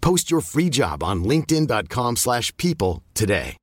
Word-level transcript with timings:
Post 0.00 0.30
your 0.30 0.40
free 0.40 0.68
job 0.70 1.02
on 1.02 1.24
linkedin.com/people 1.24 2.16
slash 2.16 2.56
people 2.56 3.02
today. 3.14 3.56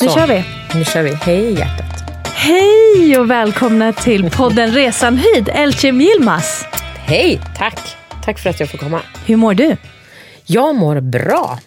Nu 0.00 0.10
kör 0.10 0.26
vi. 0.26 0.44
Nu 0.74 0.84
kör 0.84 1.02
vi. 1.02 1.14
Hej 1.14 1.58
hjärtat. 1.58 2.10
Hej 2.34 3.18
och 3.18 3.30
välkomna 3.30 3.92
till 3.92 4.30
podden 4.30 4.70
Resan 4.70 5.16
hit, 5.16 5.48
Elcim 5.48 6.00
Yilmaz. 6.00 6.64
Hej, 6.96 7.40
tack. 7.56 7.80
Tack 8.24 8.38
för 8.38 8.50
att 8.50 8.60
jag 8.60 8.70
får 8.70 8.78
komma. 8.78 9.00
Hur 9.26 9.36
mår 9.36 9.54
du? 9.54 9.76
Jag 10.46 10.74
mår 10.74 11.00
bra, 11.00 11.58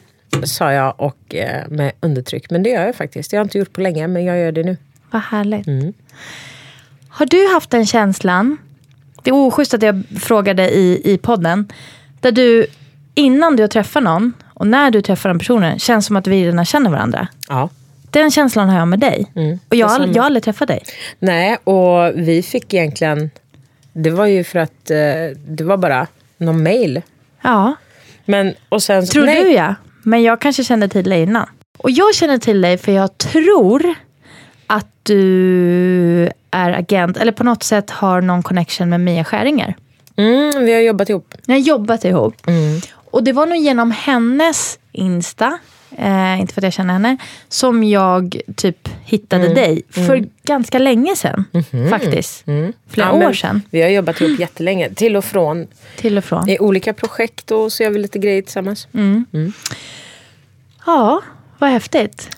sa 0.43 0.73
jag 0.73 0.93
och 0.97 1.35
eh, 1.35 1.67
med 1.67 1.91
undertryck. 1.99 2.49
Men 2.49 2.63
det 2.63 2.69
gör 2.69 2.85
jag 2.85 2.95
faktiskt. 2.95 3.33
Jag 3.33 3.39
har 3.39 3.43
inte 3.43 3.57
gjort 3.57 3.73
på 3.73 3.81
länge, 3.81 4.07
men 4.07 4.25
jag 4.25 4.39
gör 4.39 4.51
det 4.51 4.63
nu. 4.63 4.77
Vad 5.11 5.21
härligt. 5.21 5.67
Har 7.09 7.25
du 7.25 7.53
haft 7.53 7.69
den 7.69 7.85
känslan, 7.85 8.57
det 9.23 9.29
är 9.29 9.33
oschysst 9.33 9.73
att 9.73 9.81
jag 9.81 10.03
frågade 10.19 10.69
i, 10.69 11.01
i 11.13 11.17
podden, 11.17 11.71
där 12.19 12.31
du 12.31 12.67
innan 13.13 13.55
du 13.55 13.63
har 13.63 13.67
träffat 13.67 14.03
någon 14.03 14.33
och 14.53 14.67
när 14.67 14.91
du 14.91 15.01
träffar 15.01 15.29
den 15.29 15.39
personen 15.39 15.79
känns 15.79 16.05
som 16.05 16.15
att 16.15 16.27
vi 16.27 16.45
redan 16.47 16.65
känner 16.65 16.89
varandra. 16.89 17.27
Ja. 17.49 17.69
Den 18.11 18.31
känslan 18.31 18.69
har 18.69 18.79
jag 18.79 18.87
med 18.87 18.99
dig. 18.99 19.25
och 19.69 19.75
jag, 19.75 20.07
jag 20.15 20.21
har 20.21 20.25
aldrig 20.25 20.43
träffat 20.43 20.67
dig. 20.67 20.83
Nej, 21.19 21.57
och 21.63 22.11
vi 22.15 22.43
fick 22.43 22.73
egentligen... 22.73 23.29
Det 23.93 24.09
var 24.09 24.25
ju 24.25 24.43
för 24.43 24.59
att 24.59 24.91
eh, 24.91 24.97
det 25.47 25.63
var 25.63 25.77
bara 25.77 26.07
någon 26.37 26.63
mail. 26.63 27.01
Ja, 27.41 27.75
Men, 28.27 28.53
och 28.69 28.83
sen, 28.83 29.05
tror 29.05 29.25
nej, 29.25 29.43
du 29.43 29.51
ja. 29.51 29.75
Men 30.03 30.23
jag 30.23 30.41
kanske 30.41 30.63
kände 30.63 30.87
till 30.87 31.09
dig 31.09 31.21
innan. 31.23 31.49
Och 31.77 31.91
jag 31.91 32.15
känner 32.15 32.37
till 32.37 32.61
dig 32.61 32.77
för 32.77 32.91
jag 32.91 33.17
tror 33.17 33.95
att 34.67 34.87
du 35.03 36.29
är 36.51 36.71
agent, 36.71 37.17
eller 37.17 37.31
på 37.31 37.43
något 37.43 37.63
sätt 37.63 37.89
har 37.89 38.21
någon 38.21 38.43
connection 38.43 38.89
med 38.89 38.99
Mia 38.99 39.23
Skäringer. 39.23 39.75
Mm, 40.15 40.65
vi 40.65 40.73
har 40.73 40.81
jobbat 40.81 41.09
ihop. 41.09 41.33
Ni 41.45 41.53
har 41.53 41.61
jobbat 41.61 42.05
ihop. 42.05 42.47
Mm. 42.47 42.81
Och 42.95 43.23
det 43.23 43.31
var 43.31 43.45
nog 43.45 43.57
genom 43.57 43.91
hennes 43.91 44.79
Insta, 44.91 45.57
eh, 45.97 46.39
inte 46.39 46.53
för 46.53 46.61
att 46.61 46.63
jag 46.63 46.73
känner 46.73 46.93
henne, 46.93 47.17
som 47.49 47.83
jag 47.83 48.41
typ 48.55 48.89
hittade 49.05 49.43
Mm. 49.43 49.55
dig 49.55 49.81
för 49.89 50.25
ganska 50.43 50.79
länge 50.79 51.15
sedan. 51.15 51.43
Faktiskt. 51.89 52.43
Flera 52.89 53.07
Ja, 53.21 53.27
år 53.29 53.33
sedan. 53.33 53.61
Vi 53.69 53.81
har 53.81 53.89
jobbat 53.89 54.21
ihop 54.21 54.39
jättelänge. 54.39 54.89
Till 54.93 55.15
och 55.15 55.25
från. 55.25 55.67
Till 55.97 56.17
och 56.17 56.23
från. 56.23 56.49
I 56.49 56.59
olika 56.59 56.93
projekt 56.93 57.51
och 57.51 57.71
så 57.71 57.83
gör 57.83 57.89
vi 57.89 57.99
lite 57.99 58.19
grejer 58.19 58.41
tillsammans. 58.41 58.87
Mm. 58.93 59.25
Ja, 60.85 61.21
vad 61.57 61.69
häftigt. 61.69 62.29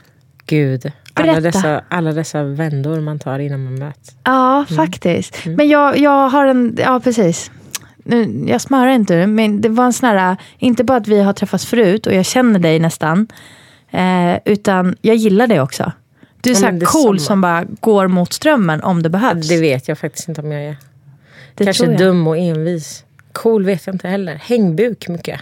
Gud, 0.46 0.92
alla 1.14 1.26
Berätta. 1.34 1.42
dessa, 1.42 1.82
alla 1.90 2.12
dessa 2.12 2.44
vändor 2.44 3.00
man 3.02 3.20
tar 3.20 3.40
innan 3.40 3.64
man 3.64 3.80
möts. 3.80 4.16
Ja, 4.24 4.66
faktiskt. 4.76 5.46
Men 5.46 5.70
jag, 5.70 5.98
jag 5.98 6.30
har 6.30 6.46
en... 6.48 6.78
Ja, 6.82 7.00
precis. 7.00 7.52
Nu, 8.04 8.46
jag 8.48 8.62
smörar 8.62 8.92
inte 8.92 9.28
men 9.28 9.62
det 9.62 9.70
var 9.70 9.86
en 9.86 9.94
sån 9.94 10.10
här... 10.10 10.38
Inte 10.58 10.84
bara 10.84 10.98
att 10.98 11.08
vi 11.08 11.22
har 11.22 11.34
träffats 11.34 11.66
förut 11.66 12.08
och 12.08 12.14
jag 12.14 12.26
känner 12.26 12.60
dig 12.60 12.80
nästan. 12.80 13.28
Eh, 13.92 14.38
utan 14.46 14.96
jag 15.02 15.16
gillar 15.16 15.48
dig 15.48 15.62
också. 15.62 15.92
Du 16.42 16.52
är 16.52 16.56
så 16.56 16.66
här 16.66 16.80
cool 16.80 17.20
som 17.20 17.42
bara 17.42 17.66
går 17.80 18.08
mot 18.08 18.34
strömmen 18.34 18.84
om 18.84 19.04
det 19.04 19.10
behövs. 19.10 19.48
Det 19.48 19.62
vet 19.62 19.88
jag 19.88 20.00
faktiskt 20.00 20.30
inte 20.30 20.42
om 20.42 20.52
jag 20.52 20.64
är. 20.64 20.78
Det 21.56 21.64
Kanske 21.64 21.86
dum 21.86 22.28
och 22.28 22.38
envis. 22.38 23.04
Cool 23.32 23.66
vet 23.66 23.86
jag 23.88 23.96
inte 23.96 24.08
heller. 24.08 24.36
Hängbuk 24.36 25.08
mycket. 25.08 25.42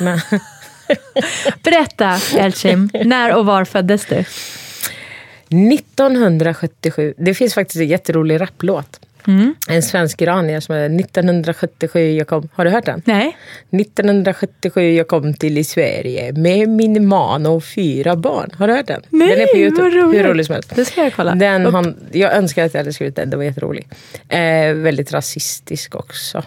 Men, 0.00 0.20
Berätta, 1.64 2.18
Elchim. 2.36 2.90
när 3.04 3.36
och 3.36 3.46
var 3.46 3.64
föddes 3.64 4.06
du? 4.06 4.24
1977. 5.48 7.14
Det 7.16 7.34
finns 7.34 7.54
faktiskt 7.54 7.80
en 7.80 7.88
jätterolig 7.88 8.40
rapplåt. 8.40 9.00
Mm. 9.28 9.54
En 9.68 9.82
svensk 9.82 10.22
iranier 10.22 10.60
som 10.60 10.74
är 10.74 11.00
1977 11.00 12.10
jag 12.10 12.26
kom. 12.26 12.48
Har 12.54 12.64
du 12.64 12.70
hört 12.70 12.84
den? 12.84 13.02
Nej. 13.04 13.36
1977 13.70 14.92
jag 14.92 15.08
kom 15.08 15.34
till 15.34 15.58
i 15.58 15.64
Sverige 15.64 16.32
med 16.32 16.68
min 16.68 17.06
man 17.06 17.46
och 17.46 17.64
fyra 17.64 18.16
barn. 18.16 18.50
Har 18.58 18.68
du 18.68 18.74
hört 18.74 18.86
den? 18.86 19.02
Nej, 19.08 19.28
den 19.28 19.40
är 19.40 19.46
på 19.46 19.58
Youtube. 19.58 19.82
vad 19.82 19.92
roligt. 19.92 20.20
Hur 20.20 20.28
rolig 20.28 20.46
som 20.46 20.52
helst. 20.52 20.72
Det 20.76 20.84
ska 20.84 21.02
jag 21.02 21.12
kolla 21.12 21.34
Den 21.34 21.66
han, 21.66 21.96
jag 22.12 22.32
önskar 22.36 22.64
att 22.64 22.74
jag 22.74 22.80
hade 22.80 22.92
skrivit 22.92 23.16
den. 23.16 23.30
Den 23.30 23.38
var 23.38 23.44
jätterolig. 23.44 23.88
Eh, 24.28 24.72
väldigt 24.74 25.12
rasistisk 25.12 25.94
också. 25.94 26.42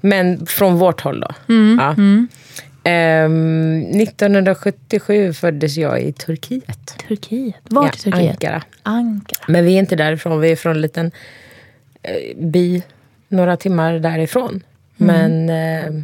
Men 0.00 0.46
från 0.46 0.76
vårt 0.76 1.00
håll 1.00 1.20
då. 1.20 1.54
Ja. 1.78 1.94
Ehm, 2.84 3.82
1977 4.00 5.32
föddes 5.32 5.76
jag 5.76 6.02
i 6.02 6.12
Turkiet. 6.12 7.04
Turkiet. 7.08 7.56
Vart 7.62 7.96
i 7.96 7.98
Turkiet? 7.98 8.30
Ankara. 8.30 8.62
Ankara. 8.82 9.44
Men 9.48 9.64
vi 9.64 9.74
är 9.74 9.78
inte 9.78 9.96
därifrån. 9.96 10.40
Vi 10.40 10.52
är 10.52 10.56
från 10.56 10.76
en 10.76 10.80
liten 10.80 11.10
eh, 12.02 12.36
by 12.36 12.82
några 13.28 13.56
timmar 13.56 13.92
därifrån. 13.92 14.62
Men 14.96 15.50
eh, 15.50 16.02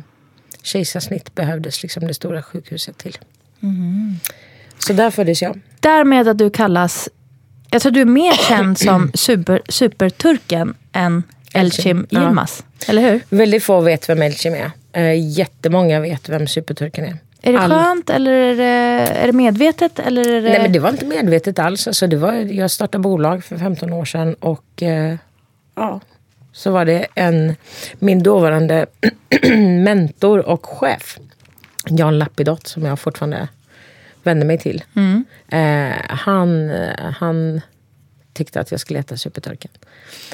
kejsarsnitt 0.62 1.34
behövdes 1.34 1.82
liksom 1.82 2.06
det 2.06 2.14
stora 2.14 2.42
sjukhuset 2.42 2.98
till. 2.98 3.18
Så 4.78 4.92
där 4.92 5.10
föddes 5.10 5.42
jag. 5.42 5.60
Därmed 5.80 6.28
att 6.28 6.38
du 6.38 6.50
kallas... 6.50 7.08
Jag 7.70 7.82
tror 7.82 7.92
du 7.92 8.00
är 8.00 8.04
mer 8.04 8.32
känd 8.32 8.78
som 8.78 9.10
super, 9.14 9.62
superturken 9.68 10.74
än 10.92 11.22
Elchim 11.54 12.06
Ja. 12.10 12.20
Yilmaz. 12.22 12.64
Eller 12.88 13.02
hur? 13.02 13.20
Väldigt 13.28 13.64
få 13.64 13.80
vet 13.80 14.08
vem 14.08 14.22
Elchim 14.22 14.54
är. 14.54 14.70
Eh, 14.92 15.30
jättemånga 15.38 16.00
vet 16.00 16.28
vem 16.28 16.46
superturken 16.46 17.04
är. 17.04 17.16
Är 17.42 17.52
det 17.52 17.58
All- 17.58 17.70
skönt 17.70 18.10
eller 18.10 18.32
är 18.32 18.56
det, 18.56 18.64
är 19.12 19.26
det 19.26 19.32
medvetet? 19.32 19.98
Eller 19.98 20.24
det... 20.24 20.40
Nej 20.40 20.62
men 20.62 20.72
det 20.72 20.78
var 20.78 20.90
inte 20.90 21.06
medvetet 21.06 21.58
alls. 21.58 21.86
Alltså, 21.86 22.06
det 22.06 22.16
var, 22.16 22.32
jag 22.32 22.70
startade 22.70 23.02
bolag 23.02 23.44
för 23.44 23.56
15 23.58 23.92
år 23.92 24.04
sedan 24.04 24.34
och 24.34 24.82
eh, 24.82 25.16
ja, 25.74 26.00
så 26.52 26.70
var 26.70 26.84
det 26.84 27.06
en, 27.14 27.56
min 27.98 28.22
dåvarande 28.22 28.86
mentor 29.84 30.38
och 30.38 30.66
chef, 30.66 31.18
Jan 31.88 32.18
Lapidot, 32.18 32.66
som 32.66 32.84
jag 32.84 32.98
fortfarande 32.98 33.48
vänder 34.22 34.46
mig 34.46 34.58
till. 34.58 34.84
Eh, 35.48 35.92
han, 36.08 36.70
han 37.18 37.60
tyckte 38.32 38.60
att 38.60 38.70
jag 38.70 38.80
skulle 38.80 38.98
heta 38.98 39.16
Superturken. 39.16 39.70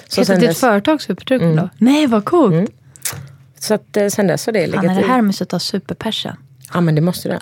Så 0.08 0.24
sen 0.24 0.40
ditt 0.40 0.48
dess, 0.48 0.60
företag 0.60 1.02
Superturken 1.02 1.56
då? 1.56 1.68
Nej, 1.78 2.06
vad 2.06 2.24
coolt. 2.24 2.70
så 3.58 3.74
att, 3.74 3.96
eh, 3.96 4.08
sen 4.08 4.26
dess 4.26 4.46
har 4.46 4.52
det 4.52 4.60
Han 4.60 4.70
legat 4.70 4.84
är 4.84 5.02
det 5.02 5.08
här 5.08 5.22
måste 5.22 5.44
ta 5.44 5.58
superpersen. 5.58 6.36
Ja 6.72 6.80
men 6.80 6.94
det 6.94 7.00
måste 7.00 7.28
du. 7.28 7.38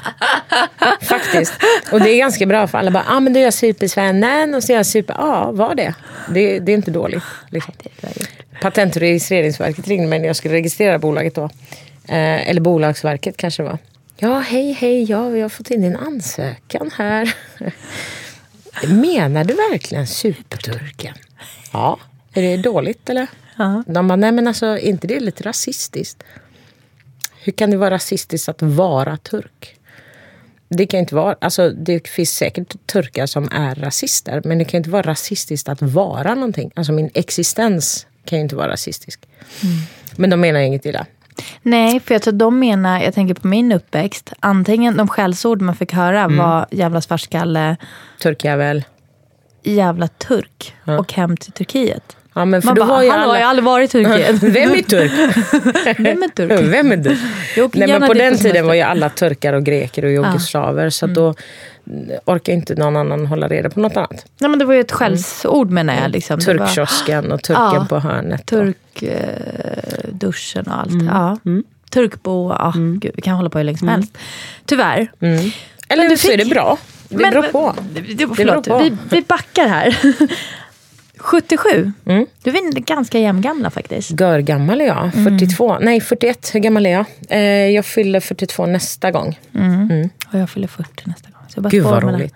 Faktiskt. 1.06 1.52
Och 1.92 2.00
det 2.00 2.10
är 2.10 2.18
ganska 2.18 2.46
bra 2.46 2.66
för 2.66 2.78
alla 2.78 2.90
bara, 2.90 3.04
ja 3.06 3.16
ah, 3.16 3.20
men 3.20 3.32
du 3.32 3.40
är 3.40 3.50
supersvennen 3.50 4.54
och 4.54 4.64
så 4.64 4.72
är 4.72 4.76
jag 4.76 4.86
super, 4.86 5.14
ja 5.18 5.52
var 5.52 5.74
det. 5.74 5.94
Det, 6.34 6.58
det 6.58 6.72
är 6.72 6.76
inte 6.76 6.90
dåligt. 6.90 7.22
Liksom. 7.50 7.74
Patent 8.60 8.96
och 8.96 9.00
registreringsverket 9.00 9.88
ringde 9.88 10.08
mig 10.08 10.18
när 10.18 10.26
jag 10.26 10.36
skulle 10.36 10.54
registrera 10.54 10.98
bolaget 10.98 11.34
då. 11.34 11.44
Eh, 12.08 12.48
eller 12.48 12.60
Bolagsverket 12.60 13.36
kanske 13.36 13.62
det 13.62 13.68
var. 13.68 13.78
Ja 14.16 14.38
hej 14.38 14.72
hej, 14.72 15.04
ja 15.04 15.28
vi 15.28 15.40
har 15.40 15.48
fått 15.48 15.70
in 15.70 15.82
din 15.82 15.96
ansökan 15.96 16.90
här. 16.96 17.34
Menar 18.86 19.44
du 19.44 19.54
verkligen 19.54 20.06
superturken? 20.06 21.14
Ja. 21.72 21.98
Är 22.32 22.42
det 22.42 22.56
dåligt 22.56 23.10
eller? 23.10 23.26
Ja. 23.56 23.82
De 23.86 24.08
bara, 24.08 24.16
nej 24.16 24.32
men 24.32 24.48
alltså 24.48 24.66
är 24.66 24.78
inte 24.78 25.06
det 25.06 25.20
lite 25.20 25.44
rasistiskt? 25.44 26.22
Hur 27.48 27.52
kan 27.52 27.70
det 27.70 27.76
vara 27.76 27.90
rasistiskt 27.90 28.48
att 28.48 28.62
vara 28.62 29.16
turk? 29.16 29.74
det 30.68 30.86
kan 30.86 31.00
inte 31.00 31.14
vara, 31.14 31.36
alltså 31.40 31.70
det 31.70 32.08
finns 32.08 32.30
säkert 32.30 32.86
turkar 32.86 33.26
som 33.26 33.48
är 33.52 33.74
rasister, 33.74 34.42
men 34.44 34.58
det 34.58 34.64
kan 34.64 34.78
inte 34.78 34.90
vara 34.90 35.02
rasistiskt 35.02 35.68
att 35.68 35.82
vara 35.82 36.34
någonting. 36.34 36.70
Alltså 36.76 36.92
min 36.92 37.10
existens 37.14 38.06
kan 38.24 38.38
ju 38.38 38.42
inte 38.42 38.56
vara 38.56 38.68
rasistisk. 38.72 39.20
Men 40.16 40.30
de 40.30 40.40
menar 40.40 40.60
inget 40.60 40.86
illa. 40.86 41.06
Nej, 41.62 42.00
för 42.00 42.14
jag 42.14 42.22
tror 42.22 42.32
de 42.34 42.58
menar, 42.58 43.00
jag 43.00 43.14
tänker 43.14 43.34
på 43.34 43.46
min 43.46 43.72
uppväxt, 43.72 44.32
antingen 44.40 44.96
de 44.96 45.08
skällsord 45.08 45.60
man 45.62 45.76
fick 45.76 45.92
höra 45.92 46.20
Mm. 46.24 46.36
var 46.38 46.66
jävla 46.70 47.00
svartskalle, 47.00 47.76
Turkjävel. 48.22 48.84
jävla 49.62 50.08
turk 50.08 50.74
och 50.98 51.12
hem 51.12 51.36
till 51.36 51.52
Turkiet. 51.52 52.16
Ja, 52.38 52.44
men 52.44 52.62
för 52.62 52.66
Man 52.66 52.74
då 52.74 52.84
bara, 52.84 52.88
var 52.94 53.02
ju 53.02 53.10
alla... 53.10 53.38
jag 53.38 53.44
har 53.44 53.50
aldrig 53.50 53.64
varit 53.64 53.94
i 53.94 54.04
Turkiet. 54.04 54.42
Vem 54.56 54.70
är 54.72 54.82
turk? 54.82 55.12
Vem 55.98 56.22
är 56.22 56.28
turk? 56.28 56.52
Vem 56.60 56.92
är 56.92 56.98
åker 57.64 57.78
Nej, 57.78 57.88
men 57.88 58.00
på 58.08 58.14
den 58.14 58.16
tiden 58.16 58.38
semester. 58.38 58.62
var 58.62 58.74
ju 58.74 58.80
alla 58.80 59.08
turkar 59.08 59.52
och 59.52 59.64
greker 59.64 60.04
och 60.04 60.10
jugoslaver. 60.10 60.90
Så 60.90 61.04
att 61.06 61.14
då 61.14 61.34
orkar 62.24 62.52
inte 62.52 62.74
någon 62.74 62.96
annan 62.96 63.26
hålla 63.26 63.48
reda 63.48 63.70
på 63.70 63.80
något 63.80 63.96
annat. 63.96 64.26
Nej, 64.38 64.50
men 64.50 64.58
det 64.58 64.64
var 64.64 64.74
ju 64.74 64.80
ett 64.80 64.92
skällsord 64.92 65.70
menar 65.70 65.94
jag. 66.02 66.10
Liksom. 66.10 66.38
Det 66.38 66.54
var 66.54 66.66
Turkkiosken 66.66 67.32
och 67.32 67.42
turken 67.42 67.62
Ja. 67.74 67.86
på 67.88 67.98
hörnet. 67.98 68.46
Turkduschen 68.46 70.64
eh, 70.66 70.72
och 70.72 70.78
allt. 70.80 70.90
Mm. 70.92 71.06
Ja. 71.06 71.38
Turkbo, 71.90 72.50
ja, 72.50 72.72
gud, 72.76 73.10
vi 73.14 73.22
kan 73.22 73.34
hålla 73.34 73.50
på 73.50 73.58
hur 73.58 73.64
länge 73.64 73.78
som 73.78 73.88
helst. 73.88 74.18
Tyvärr. 74.64 75.12
Eller 75.88 76.08
du 76.08 76.16
så 76.16 76.30
är 76.30 76.36
det 76.36 76.44
fick- 76.44 76.52
bra. 76.52 76.78
Det 77.08 77.16
Men- 77.16 77.30
beror 77.30 77.42
på. 77.42 77.74
Det, 77.92 78.00
förlåt, 78.36 78.64
beror 78.64 78.78
på. 78.78 78.84
vi, 78.84 78.96
vi 79.10 79.22
backar 79.22 79.68
här. 79.68 79.98
77. 81.18 81.92
Mm. 82.04 82.26
Du 82.42 82.50
är 82.50 82.80
ganska 82.80 83.18
jämngamla 83.18 83.70
faktiskt. 83.70 84.20
Görgammal 84.20 84.80
är 84.80 84.86
jag. 84.86 85.10
Mm. 85.14 85.38
42. 85.38 85.78
Nej, 85.78 86.00
41. 86.00 86.50
Hur 86.54 86.60
gammal 86.60 86.86
är 86.86 86.90
jag? 86.90 87.04
Eh, 87.28 87.40
jag 87.70 87.86
fyller 87.86 88.20
42 88.20 88.66
nästa 88.66 89.10
gång. 89.10 89.38
Och 90.32 90.38
jag 90.38 90.50
fyller 90.50 90.68
40 90.68 90.90
nästa 91.04 91.30
gång. 91.30 91.42
Så 91.48 91.56
jag 91.56 91.62
bara 91.62 91.70
Gud 91.70 91.84
vad 91.84 92.02
roligt. 92.02 92.34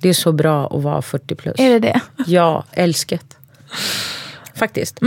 Det 0.00 0.08
är 0.08 0.12
så 0.12 0.32
bra 0.32 0.66
att 0.66 0.82
vara 0.82 1.02
40 1.02 1.34
plus. 1.34 1.60
Är 1.60 1.70
det 1.70 1.78
det? 1.78 2.00
Ja, 2.26 2.64
älsket. 2.72 3.36
Faktiskt. 4.54 5.00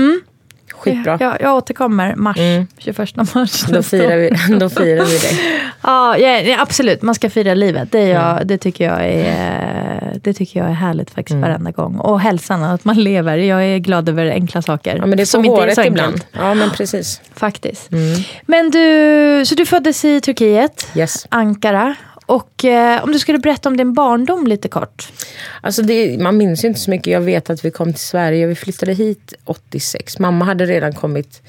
Skitbra. 0.74 1.18
Jag, 1.20 1.42
jag 1.42 1.56
återkommer 1.56 2.16
mars, 2.16 2.38
21 2.78 3.16
mars. 3.16 3.66
Då 3.70 3.84
firar, 3.84 4.18
vi, 4.18 4.30
då 4.60 4.70
firar 4.70 5.06
vi 5.06 5.18
dig. 5.18 5.40
Ja, 5.82 6.18
ja, 6.18 6.62
absolut. 6.62 7.02
Man 7.02 7.16
ska 7.16 7.30
fira 7.30 7.54
livet. 7.54 7.92
Det, 7.92 8.08
jag, 8.08 8.48
det, 8.48 8.58
tycker, 8.58 8.86
jag 8.86 9.06
är, 9.06 9.83
det 10.22 10.34
tycker 10.34 10.60
jag 10.60 10.70
är 10.70 10.74
härligt 10.74 11.10
faktiskt 11.12 11.34
Mm. 11.34 11.50
varenda 11.50 11.72
gång. 11.72 11.96
Och 12.00 12.20
hälsan, 12.20 12.64
att 12.64 12.86
man 12.86 13.04
lever. 13.04 13.38
Jag 13.38 13.64
är 13.66 13.78
glad 13.78 14.10
över 14.10 14.26
enkla 14.32 14.62
saker. 14.62 14.96
Ja, 14.96 15.06
men 15.06 15.18
det 15.18 15.24
är 15.24 15.26
så 15.26 15.32
som 15.32 15.46
inte 15.46 15.62
håret 15.62 15.78
enkelt, 15.78 15.88
ibland. 15.98 16.24
Ja, 16.32 16.54
men 16.54 16.70
precis. 16.78 17.22
Faktiskt. 17.36 17.90
Men 18.46 18.72
du, 18.72 19.44
så 19.46 19.56
du 19.56 19.66
föddes 19.66 20.06
i 20.06 20.22
Turkiet, 20.22 20.88
Yes. 20.96 21.26
Ankara. 21.30 21.96
Och 22.26 22.66
eh, 22.66 23.04
om 23.04 23.12
du 23.12 23.20
skulle 23.20 23.38
berätta 23.40 23.70
om 23.70 23.78
din 23.78 23.94
barndom 23.94 24.48
lite 24.48 24.68
kort. 24.68 25.08
Alltså 25.62 25.82
det, 25.82 26.22
man 26.22 26.38
minns 26.38 26.64
ju 26.64 26.68
inte 26.68 26.80
så 26.80 26.92
mycket. 26.92 27.14
Jag 27.14 27.22
vet 27.22 27.50
att 27.50 27.66
vi 27.66 27.72
kom 27.72 27.94
till 27.94 28.04
Sverige. 28.04 28.48
Vi 28.48 28.56
flyttade 28.56 28.94
hit 28.94 29.34
86. 29.46 30.20
Mamma 30.20 30.46
hade 30.46 30.66
redan 30.66 30.94
kommit 30.94 31.42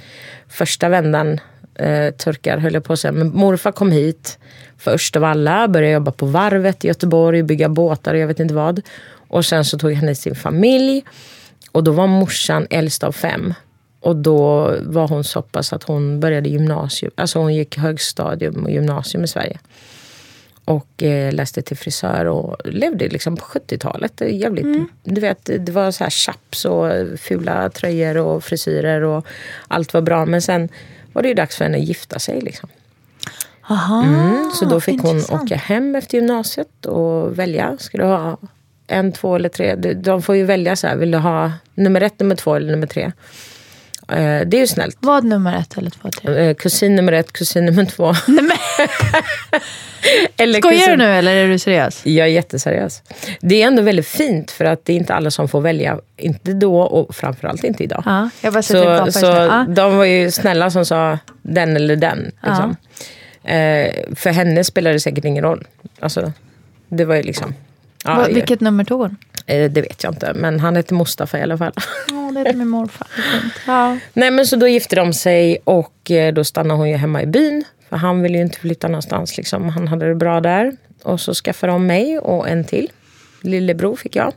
första 0.49 0.89
vändan. 0.89 1.41
Eh, 1.75 2.15
turkar 2.15 2.59
höll 2.59 2.75
jag 2.75 2.85
på 2.85 2.93
att 2.93 3.01
säga. 3.01 3.13
Men 3.13 3.29
morfar 3.29 3.73
kom 3.73 3.93
hit 3.93 4.39
först 4.79 5.17
av 5.17 5.25
alla. 5.25 5.69
Började 5.69 5.95
jobba 5.95 6.13
på 6.13 6.27
varvet 6.27 6.85
i 6.85 6.89
Göteborg. 6.89 7.43
Bygga 7.43 7.69
båtar 7.69 8.15
och 8.15 8.21
jag 8.21 8.27
vet 8.27 8.41
inte 8.41 8.55
vad. 8.55 8.81
Och 9.29 9.45
sen 9.45 9.65
så 9.65 9.79
tog 9.79 9.93
han 9.93 10.09
hit 10.09 10.19
sin 10.19 10.35
familj. 10.35 11.05
Och 11.73 11.85
då 11.85 11.93
var 11.93 12.07
morsan 12.07 12.67
äldst 12.71 13.05
av 13.05 13.13
fem. 13.13 13.55
Och 14.01 14.17
då 14.17 14.75
var 14.83 15.09
hon 15.09 15.25
så 15.25 15.43
pass 15.43 15.73
att 15.73 15.83
hon 15.83 16.21
började 16.21 16.49
gymnasium. 16.49 17.13
Alltså 17.15 17.39
hon 17.39 17.55
gick 17.55 17.79
högstadium 17.79 18.65
och 18.65 18.71
gymnasium 18.71 19.25
i 19.25 19.29
Sverige. 19.29 19.59
Och 20.65 21.03
eh, 21.03 21.33
läste 21.33 21.63
till 21.63 21.77
frisör 21.77 22.25
och 22.25 22.57
levde 22.65 23.09
liksom 23.09 23.37
på 23.37 23.45
70-talet. 23.45 24.13
Det 24.17 24.25
är 24.25 24.29
Jävligt, 24.29 24.91
Du 25.03 25.21
vet, 25.21 25.51
det 25.61 25.73
var 25.73 25.91
så 25.91 26.05
här 26.05 26.11
chaps 26.11 26.65
och 26.65 26.91
fula 27.19 27.71
tröjor 27.71 28.17
och 28.17 28.45
frisyrer 28.45 29.03
och 29.03 29.27
allt 29.69 29.95
var 29.95 30.01
bra. 30.01 30.27
Men 30.27 30.43
sen 30.43 30.69
var 31.15 31.23
det 31.23 31.29
ju 31.29 31.35
dags 31.35 31.57
för 31.57 31.65
henne 31.65 31.79
att 31.79 31.85
gifta 31.85 32.19
sig. 32.19 32.41
Liksom. 32.41 32.69
Aha, 33.71 34.03
Mm, 34.05 34.51
så 34.55 34.65
då 34.65 34.81
fick 34.81 35.01
hon 35.03 35.11
intressant. 35.11 35.43
åka 35.43 35.57
hem 35.57 35.95
efter 35.95 36.19
gymnasiet 36.19 36.87
och 36.87 37.39
välja. 37.39 37.77
Ska 37.81 37.99
du 37.99 38.05
ha 38.05 38.39
en, 38.87 39.13
två 39.13 39.35
eller 39.37 39.49
tre? 39.49 39.75
De- 39.75 39.95
De 39.95 40.23
får 40.23 40.37
ju 40.37 40.45
välja 40.45 40.77
så 40.77 40.87
här. 40.87 40.97
Vill 40.97 41.11
du 41.11 41.19
ha 41.19 41.53
nummer 41.75 42.01
ett, 42.01 42.21
nummer 42.21 42.35
två 42.37 42.55
eller 42.55 42.71
nummer 42.71 42.87
tre? 42.87 43.13
Eh, 44.09 44.17
Det 44.47 44.57
är 44.57 44.61
ju 44.61 44.67
snällt. 44.67 44.97
Vad 45.01 45.25
nummer 45.25 45.57
ett 45.59 45.79
eller 45.79 45.91
två, 45.91 46.11
tre? 46.11 46.49
Eh, 46.49 46.55
Kusin 46.55 46.97
nummer 46.97 47.13
ett, 47.13 47.33
kusin 47.33 47.65
nummer 47.67 47.85
två. 47.85 48.13
Nej, 48.27 48.59
eller 50.37 50.59
skojar 50.61 50.79
du 50.79 50.85
kusin- 50.87 50.97
nu 50.99 51.05
eller 51.05 51.35
är 51.37 51.49
du 51.49 51.59
seriös? 51.59 52.07
Jag 52.07 52.27
är 52.27 52.31
jätteseriös. 52.31 53.03
Det 53.41 53.63
är 53.63 53.67
ändå 53.67 53.83
väldigt 53.83 54.07
fint 54.07 54.51
för 54.51 54.65
att 54.65 54.85
det 54.85 54.93
är 54.93 54.97
inte 54.97 55.15
alla 55.15 55.31
som 55.31 55.49
får 55.49 55.61
välja. 55.61 55.99
Inte 56.17 56.53
då 56.53 56.81
och 56.81 57.15
framförallt 57.15 57.65
inte 57.65 57.85
idag. 57.85 58.03
Ja, 58.07 58.31
jag 58.43 58.53
bara 58.53 58.63
så 58.63 59.13
så. 59.13 59.27
Ja. 59.27 59.67
de 59.69 59.97
var 59.97 60.05
ju 60.05 60.31
snälla 60.31 60.71
som 60.71 60.85
sa 60.87 61.19
den 61.43 61.77
eller 61.77 61.97
den. 61.97 62.33
Liksom. 62.43 62.77
Eh, 63.45 64.15
för 64.17 64.31
henne 64.31 64.65
spelade 64.65 64.95
det 64.97 65.01
säkert 65.01 65.25
ingen 65.25 65.45
roll. 65.45 65.67
Alltså, 66.01 66.33
det 66.89 67.05
var 67.05 67.15
ju 67.15 67.23
liksom... 67.23 67.55
Ja, 68.05 68.27
Vilket 68.31 68.61
nummer 68.61 68.85
tog 68.85 69.01
hon? 69.01 69.17
Eh, 69.47 69.71
det 69.71 69.81
vet 69.83 70.03
jag 70.03 70.13
inte, 70.13 70.33
men 70.35 70.61
han 70.61 70.77
hette 70.77 70.95
Mustafa 70.95 71.39
i 71.39 71.43
alla 71.43 71.59
fall. 71.59 71.73
Ja, 72.09 72.31
det 72.35 72.41
heter 72.41 72.55
min 72.59 72.69
morfar. 72.69 73.07
Ja. 73.67 73.99
Nej 74.13 74.31
men 74.31 74.47
så 74.47 74.57
då 74.57 74.69
gifte 74.69 74.97
de 74.97 75.13
sig 75.13 75.59
och 75.65 76.11
eh, 76.11 76.35
då 76.35 76.45
stannade 76.45 76.79
hon 76.79 76.89
ju 76.91 76.97
hemma 76.97 77.23
i 77.23 77.27
byn. 77.27 77.65
För 77.89 77.97
han 77.97 78.23
ville 78.23 78.39
ju 78.39 78.43
inte 78.45 78.59
flytta 78.59 78.89
någonstans. 78.89 79.37
Liksom. 79.37 79.69
Han 79.69 79.89
hade 79.89 80.09
det 80.09 80.15
bra 80.15 80.41
där. 80.41 80.73
Och 81.03 81.21
så 81.21 81.35
skaffade 81.35 81.73
de 81.73 81.87
mig 81.87 82.19
och 82.19 82.49
en 82.49 82.65
till. 82.65 82.91
Lillebror 83.41 83.97
fick 83.97 84.17
jag. 84.17 84.33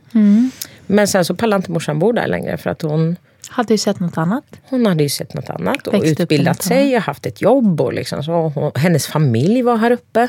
Men 0.86 1.08
sen 1.08 1.26
så 1.26 1.36
pallade 1.36 1.56
inte 1.60 1.72
morsan 1.72 2.00
bo 2.00 2.12
där 2.12 2.28
längre. 2.28 2.58
För 2.58 2.70
att 2.70 2.82
hon, 2.82 3.16
Hade 3.50 3.74
ju 3.74 3.78
sett 3.78 4.00
något 4.00 4.18
annat. 4.18 4.44
hon 4.70 4.86
hade 4.86 5.04
ju 5.04 5.10
sett 5.10 5.34
något 5.34 5.50
annat. 5.50 5.88
Och 5.88 5.94
Växt 5.94 6.20
utbildat 6.20 6.62
sig 6.64 6.96
och 6.98 7.02
haft 7.02 7.26
ett 7.26 7.42
jobb. 7.42 7.82
Och 7.82 7.94
liksom 7.94 8.24
så. 8.24 8.32
Hon, 8.56 8.72
hennes 8.76 9.08
familj 9.08 9.62
var 9.62 9.78
här 9.78 9.92
uppe. 9.92 10.28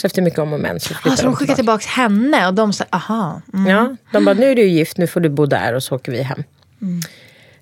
Så 0.00 0.06
efter 0.06 0.22
mycket 0.22 0.38
om 0.38 0.52
och 0.52 0.60
men 0.60 0.80
så 0.80 0.88
flyttade 0.88 1.10
Alltså, 1.10 1.26
de 1.26 1.36
skickade 1.36 1.56
tillbaka. 1.56 1.82
tillbaka 1.82 2.02
henne 2.02 2.46
och 2.46 2.54
de 2.54 2.72
sa, 2.72 2.84
aha. 2.90 3.42
Mm. 3.54 3.66
Ja, 3.70 3.96
de 4.12 4.24
bara, 4.24 4.34
nu 4.34 4.50
är 4.50 4.54
du 4.54 4.62
gift, 4.66 4.96
nu 4.96 5.06
får 5.06 5.20
du 5.20 5.28
bo 5.28 5.46
där 5.46 5.74
och 5.74 5.82
så 5.82 5.94
åker 5.96 6.12
vi 6.12 6.22
hem. 6.22 6.42
Mm. 6.82 7.00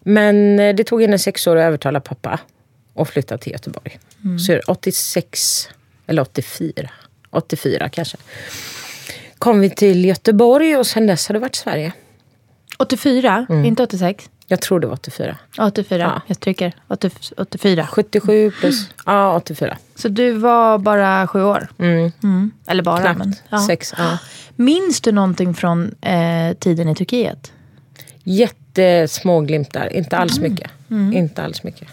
Men 0.01 0.61
eh, 0.61 0.75
det 0.75 0.85
tog 0.85 1.03
henne 1.03 1.19
sex 1.19 1.47
år 1.47 1.57
att 1.57 1.63
övertala 1.63 2.01
pappa 2.01 2.41
att 2.95 3.09
flytta 3.11 3.39
till 3.39 3.53
Göteborg. 3.53 3.99
Mm. 4.25 4.39
Så 4.39 4.61
86, 4.67 5.69
eller 6.07 6.23
84, 6.23 6.91
84 7.31 7.89
kanske. 7.89 8.17
Kom 9.39 9.61
vi 9.61 9.71
till 9.71 10.05
Göteborg 10.05 10.77
och 10.77 10.87
sen 10.87 11.07
dess 11.07 11.29
har 11.29 11.33
det 11.33 11.39
varit 11.39 11.55
Sverige. 11.55 11.93
84, 12.79 13.47
Mm. 13.51 13.65
inte 13.65 13.83
86. 13.83 14.31
Jag 14.51 14.61
tror 14.61 14.81
det 14.81 14.87
var 14.87 14.95
84. 14.95 15.37
84, 15.59 15.99
Ja. 15.99 16.23
jag 16.27 16.41
trycker. 16.41 16.73
80 16.89 17.11
84. 17.37 17.87
77 17.87 18.51
plus, 18.51 18.89
ja 19.07 19.37
84. 19.37 19.79
Så 19.95 20.09
du 20.09 20.33
var 20.33 20.79
bara 20.79 21.27
sju 21.27 21.43
år? 21.43 21.69
Mm. 21.79 22.51
Eller 22.67 22.83
bara, 22.83 23.01
Knappt 23.01 23.19
men. 23.19 23.35
Ja. 23.49 23.67
sex. 23.67 23.95
Ja. 23.99 24.19
Minns 24.57 25.01
du 25.01 25.13
någonting 25.13 25.55
från 25.55 25.95
eh, 26.01 26.53
tiden 26.59 26.89
i 26.89 26.95
Turkiet? 26.95 27.53
Jättesmå 28.25 29.41
glimtar, 29.41 29.93
inte 29.97 30.17
alls 30.17 30.39
Mm. 30.39 30.51
mycket. 30.53 30.71
Inte 31.15 31.43
alls 31.43 31.63
mycket. 31.63 31.89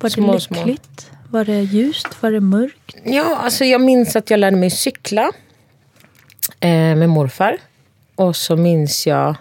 Var 0.00 0.10
Små, 0.10 0.32
det 0.32 0.40
små. 0.40 0.56
lyckligt? 0.56 1.10
Var 1.30 1.44
det 1.44 1.60
ljust? 1.62 2.22
Var 2.22 2.30
det 2.32 2.40
mörkt? 2.40 2.96
Ja, 3.04 3.36
alltså 3.36 3.64
jag 3.64 3.80
minns 3.80 4.16
att 4.16 4.30
jag 4.30 4.40
lärde 4.40 4.56
mig 4.56 4.70
cykla 4.70 5.22
eh, 6.60 6.70
med 6.70 7.08
morfar. 7.08 7.56
Och 8.14 8.36
så 8.36 8.56
minns 8.56 9.06
jag 9.06 9.34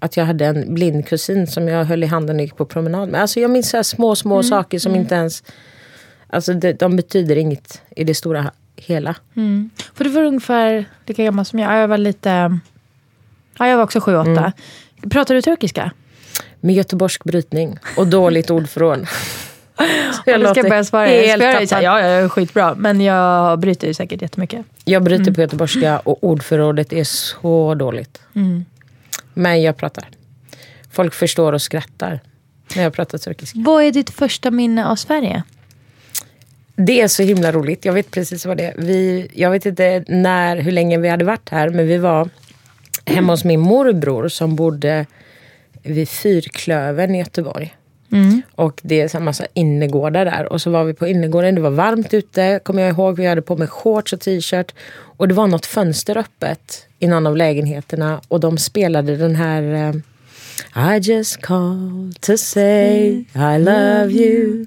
att 0.00 0.16
jag 0.16 0.24
hade 0.24 0.46
en 0.46 0.74
blind 0.74 1.06
kusin 1.08 1.46
som 1.46 1.68
jag 1.68 1.84
höll 1.84 2.02
i 2.04 2.06
handen 2.06 2.36
och 2.36 2.42
gick 2.42 2.56
på 2.56 2.64
promenad 2.64 3.08
med. 3.08 3.20
Alltså 3.20 3.40
jag 3.40 3.50
minns 3.50 3.70
så 3.70 3.84
små, 3.84 4.16
små 4.16 4.42
saker 4.42 4.78
som 4.78 4.94
inte 4.94 5.14
ens... 5.14 5.42
Alltså 6.32 6.52
det, 6.52 6.72
de 6.72 6.96
betyder 6.96 7.36
inget 7.36 7.82
i 7.96 8.04
det 8.04 8.14
stora 8.14 8.50
hela. 8.76 9.14
För 9.94 10.04
du 10.04 10.10
var 10.10 10.22
ungefär 10.22 10.84
lika 11.06 11.24
gammal 11.24 11.44
som 11.44 11.58
jag. 11.58 11.78
Jag 11.78 11.88
var 11.88 11.98
lite... 11.98 12.58
Ja, 13.58 13.68
jag 13.68 13.76
var 13.76 13.84
också 13.84 14.00
sju, 14.00 14.16
åtta. 14.16 14.30
Mm. 14.30 15.10
Pratar 15.10 15.34
du 15.34 15.42
turkiska? 15.42 15.90
Med 16.60 16.74
göteborgsk 16.74 17.24
brytning 17.24 17.78
och 17.96 18.06
dåligt 18.06 18.50
ordförråd. 18.56 19.06
Så 19.78 19.82
Och 20.14 20.24
ska 20.24 20.60
jag 20.60 20.68
börja 20.68 20.84
svara. 20.84 21.10
Jag 21.14 21.26
helt 21.26 21.42
här, 21.42 21.66
tappad. 21.66 21.84
ja, 21.84 22.00
jag 22.00 22.10
är 22.24 22.28
skitbra. 22.28 22.74
Men 22.74 23.00
jag 23.00 23.58
bryter 23.58 23.86
ju 23.86 23.94
säkert 23.94 24.22
jättemycket. 24.22 24.66
Jag 24.84 25.02
bryter 25.02 25.22
Mm. 25.22 25.34
på 25.34 25.40
göteborgska 25.40 25.98
och 25.98 26.24
ordförrådet 26.24 26.92
är 26.92 27.04
så 27.04 27.74
dåligt. 27.74 28.20
Mm. 28.34 28.64
Men 29.34 29.62
jag 29.62 29.76
pratar. 29.76 30.08
Folk 30.90 31.14
förstår 31.14 31.52
och 31.52 31.62
skrattar 31.62 32.20
när 32.76 32.82
jag 32.82 32.92
pratar 32.92 33.18
turkiska. 33.18 33.58
Vad 33.58 33.84
är 33.84 33.92
ditt 33.92 34.10
första 34.10 34.50
minne 34.50 34.86
av 34.86 34.96
Sverige? 34.96 35.42
Det 36.76 37.00
är 37.00 37.08
så 37.08 37.22
himla 37.22 37.52
roligt. 37.52 37.84
Jag 37.84 37.92
vet 37.92 38.10
precis 38.10 38.46
vad 38.46 38.56
det 38.56 38.64
är. 38.64 38.74
Vi, 38.76 39.30
jag 39.34 39.50
vet 39.50 39.66
inte 39.66 40.04
när, 40.08 40.56
hur 40.56 40.72
länge 40.72 40.98
vi 40.98 41.08
hade 41.08 41.24
varit 41.24 41.48
här, 41.48 41.68
men 41.70 41.86
vi 41.86 41.98
var 41.98 42.28
hemma 43.04 43.32
hos 43.32 43.44
min 43.44 43.60
morbror 43.60 44.28
som 44.28 44.56
bodde 44.56 45.06
vid 45.82 46.08
Fyrklövern 46.08 47.14
i 47.14 47.18
Göteborg. 47.18 47.74
Och 48.54 48.80
det 48.82 49.00
är 49.00 49.16
en 49.16 49.24
massa 49.24 49.46
innergårdar 49.54 50.24
där. 50.24 50.52
Och 50.52 50.60
så 50.60 50.70
var 50.70 50.84
vi 50.84 50.94
på 50.94 51.06
innergården, 51.06 51.54
det 51.54 51.60
var 51.60 51.70
varmt 51.70 52.14
ute, 52.14 52.60
kommer 52.62 52.82
jag 52.82 52.90
ihåg. 52.90 53.16
Vi 53.16 53.26
hade 53.26 53.42
på 53.42 53.56
med 53.56 53.70
shorts 53.70 54.12
och 54.12 54.20
t-shirt. 54.20 54.72
Och 55.16 55.28
det 55.28 55.34
var 55.34 55.46
något 55.46 55.66
fönster 55.66 56.16
öppet 56.16 56.86
i 56.98 57.06
någon 57.06 57.26
av 57.26 57.36
lägenheterna. 57.36 58.20
Och 58.28 58.40
de 58.40 58.58
spelade 58.58 59.16
den 59.16 59.36
här 59.36 59.62
eh, 60.74 60.96
I 60.96 60.98
just 60.98 61.42
called 61.42 62.20
to 62.20 62.36
say 62.36 63.24
I 63.34 63.58
love 63.58 64.12
you. 64.12 64.66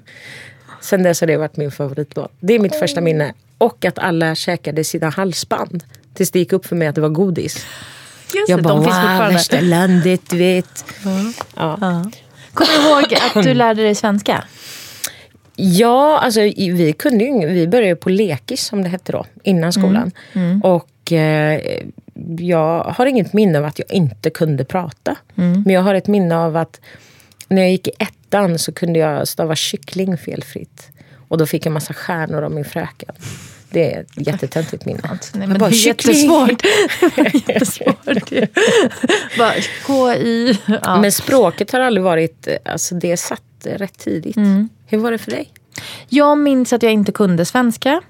Sen 0.80 1.02
dess 1.02 1.20
har 1.20 1.26
det 1.26 1.36
varit 1.36 1.56
min 1.56 1.70
favoritlåt. 1.70 2.32
Det 2.40 2.54
är 2.54 2.58
mitt 2.58 2.76
första 2.76 3.00
minne. 3.00 3.34
Och 3.58 3.84
att 3.84 3.98
alla 3.98 4.34
käkade 4.34 4.84
sina 4.84 5.08
halsband. 5.10 5.84
Tills 6.14 6.30
det 6.30 6.38
gick 6.38 6.52
upp 6.52 6.66
för 6.66 6.76
mig 6.76 6.88
att 6.88 6.94
det 6.94 7.00
var 7.00 7.08
godis. 7.08 7.66
Just 8.34 8.48
Jag 8.48 8.62
bara, 8.62 8.74
de 8.74 8.84
finns 8.84 8.96
wow, 8.96 9.18
värsta 9.18 9.60
landet, 9.60 10.20
du 10.30 10.38
vet. 10.38 10.84
Ja. 11.56 12.10
Kommer 12.54 12.78
du 12.78 12.88
ihåg 12.88 13.14
att 13.36 13.44
du 13.44 13.54
lärde 13.54 13.82
dig 13.82 13.94
svenska? 13.94 14.44
Ja, 15.56 16.18
alltså 16.18 16.40
vi 16.56 16.94
kunde 16.98 17.24
ju, 17.24 17.46
vi 17.46 17.68
började 17.68 17.96
på 17.96 18.08
lekis 18.10 18.64
som 18.64 18.82
det 18.82 18.88
hette 18.88 19.12
då, 19.12 19.24
innan 19.42 19.72
skolan. 19.72 20.10
Och 20.62 21.12
eh, 21.12 21.60
jag 22.38 22.84
har 22.84 23.06
inget 23.06 23.32
minne 23.32 23.58
av 23.58 23.64
att 23.64 23.78
jag 23.78 23.92
inte 23.92 24.30
kunde 24.30 24.64
prata. 24.64 25.16
Men 25.64 25.74
jag 25.74 25.82
har 25.82 25.94
ett 25.94 26.06
minne 26.06 26.36
av 26.36 26.56
att 26.56 26.80
när 27.48 27.62
jag 27.62 27.70
gick 27.70 27.88
i 27.88 27.90
ettan 27.98 28.58
så 28.58 28.72
kunde 28.72 28.98
jag 28.98 29.28
stava 29.28 29.54
kyckling 29.54 30.18
felfritt. 30.18 30.88
Och 31.28 31.38
då 31.38 31.46
fick 31.46 31.66
jag 31.66 31.72
massa 31.72 31.94
stjärnor 31.94 32.42
av 32.42 32.50
min 32.50 32.64
fröken. 32.64 33.14
Det 33.74 33.94
är 33.94 34.00
ett 34.00 34.26
jättetöntigt 34.26 34.86
minne. 34.86 35.18
Nej, 35.34 35.48
men 35.48 35.58
bara, 35.58 35.70
det 35.70 35.76
är 35.76 35.78
kyckling. 35.78 36.14
jättesvårt. 36.14 36.62
Jättesvårt. 37.48 38.30
Bara 39.38 39.52
K-I. 39.86 40.58
Ja. 40.82 41.00
Men 41.00 41.12
språket 41.12 41.72
har 41.72 41.80
aldrig 41.80 42.04
varit, 42.04 42.48
alltså 42.64 42.94
det 42.94 43.16
satt 43.16 43.42
rätt 43.64 43.98
tidigt. 43.98 44.36
Hur 44.86 44.98
var 44.98 45.10
det 45.10 45.18
för 45.18 45.30
dig? 45.30 45.52
Jag 46.08 46.38
minns 46.38 46.72
att 46.72 46.82
jag 46.82 46.92
inte 46.92 47.12
kunde 47.12 47.44
svenska. 47.44 48.00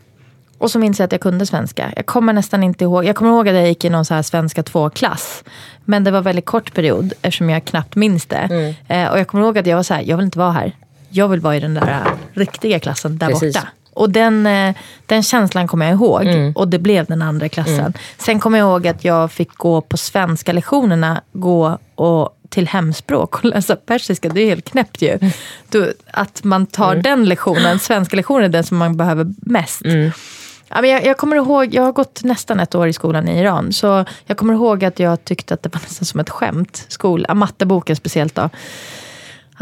Och 0.58 0.70
så 0.70 0.78
minns 0.78 0.98
jag 0.98 1.04
att 1.04 1.12
jag 1.12 1.20
kunde 1.20 1.46
svenska. 1.46 1.92
Jag 1.96 2.06
kommer 2.06 2.32
nästan 2.32 2.62
inte 2.62 2.84
ihåg. 2.84 3.04
Jag 3.04 3.16
kommer 3.16 3.30
ihåg 3.30 3.48
att 3.48 3.54
jag 3.54 3.68
gick 3.68 3.84
i 3.84 3.90
någon 3.90 4.04
så 4.04 4.14
här 4.14 4.22
svenska 4.22 4.62
2-klass. 4.62 5.44
Men 5.84 6.04
det 6.04 6.10
var 6.10 6.22
väldigt 6.22 6.44
kort 6.44 6.74
period 6.74 7.12
eftersom 7.22 7.50
jag 7.50 7.64
knappt 7.64 7.96
minns 7.96 8.26
det. 8.26 8.74
Eh, 8.88 9.08
och 9.08 9.18
jag 9.18 9.26
kommer 9.28 9.44
ihåg 9.44 9.58
att 9.58 9.66
jag 9.66 9.76
var 9.76 9.82
så 9.82 9.94
här, 9.94 10.02
jag 10.02 10.16
vill 10.16 10.24
inte 10.24 10.38
vara 10.38 10.52
här. 10.52 10.72
Jag 11.08 11.28
vill 11.28 11.40
vara 11.40 11.56
i 11.56 11.60
den 11.60 11.74
där 11.74 11.88
eh, 11.88 12.12
riktiga 12.32 12.80
klassen 12.80 13.18
där 13.18 13.28
Precis. 13.28 13.54
borta. 13.54 13.68
Och 13.94 14.10
den, 14.10 14.46
eh, 14.46 14.74
den 15.06 15.22
känslan 15.22 15.68
kommer 15.68 15.86
jag 15.86 15.94
ihåg. 15.94 16.52
Och 16.54 16.68
det 16.68 16.78
blev 16.78 17.06
den 17.06 17.22
andra 17.22 17.48
klassen. 17.48 17.92
Sen 18.18 18.40
kommer 18.40 18.58
jag 18.58 18.66
ihåg 18.68 18.86
att 18.86 19.04
jag 19.04 19.32
fick 19.32 19.54
gå 19.54 19.80
på 19.80 19.96
svenska 19.96 20.52
lektionerna, 20.52 21.20
gå 21.32 21.78
och 21.94 22.38
till 22.48 22.68
hemspråk 22.68 23.34
och 23.34 23.44
läsa 23.44 23.76
persiska. 23.76 24.28
Det 24.28 24.40
är 24.40 24.46
helt 24.46 24.70
knäppt 24.70 25.02
ju. 25.02 25.18
Du, 25.68 25.94
att 26.10 26.44
man 26.44 26.66
tar 26.66 26.96
den 26.96 27.24
lektionen, 27.24 27.78
svenska 27.78 28.16
lektionen 28.16 28.44
är 28.44 28.48
den 28.48 28.64
som 28.64 28.76
man 28.76 28.96
behöver 28.96 29.26
mest. 29.36 29.82
Ja, 30.68 30.80
men 30.80 30.90
jag, 30.90 31.06
jag 31.06 31.16
kommer 31.16 31.36
ihåg, 31.36 31.74
jag 31.74 31.82
har 31.82 31.92
gått 31.92 32.24
nästan 32.24 32.60
ett 32.60 32.74
år 32.74 32.88
i 32.88 32.92
skolan 32.92 33.28
i 33.28 33.40
Iran. 33.40 33.72
Så 33.72 34.04
jag 34.26 34.36
kommer 34.36 34.54
ihåg 34.54 34.84
att 34.84 34.98
jag 34.98 35.24
tyckte 35.24 35.54
att 35.54 35.62
det 35.62 35.74
var 35.74 35.80
nästan 35.80 36.06
som 36.06 36.20
ett 36.20 36.30
skämt. 36.30 36.86
Skol, 36.88 37.24
ja, 37.28 37.34
matteboken 37.34 37.96
speciellt 37.96 38.34
då. 38.34 38.50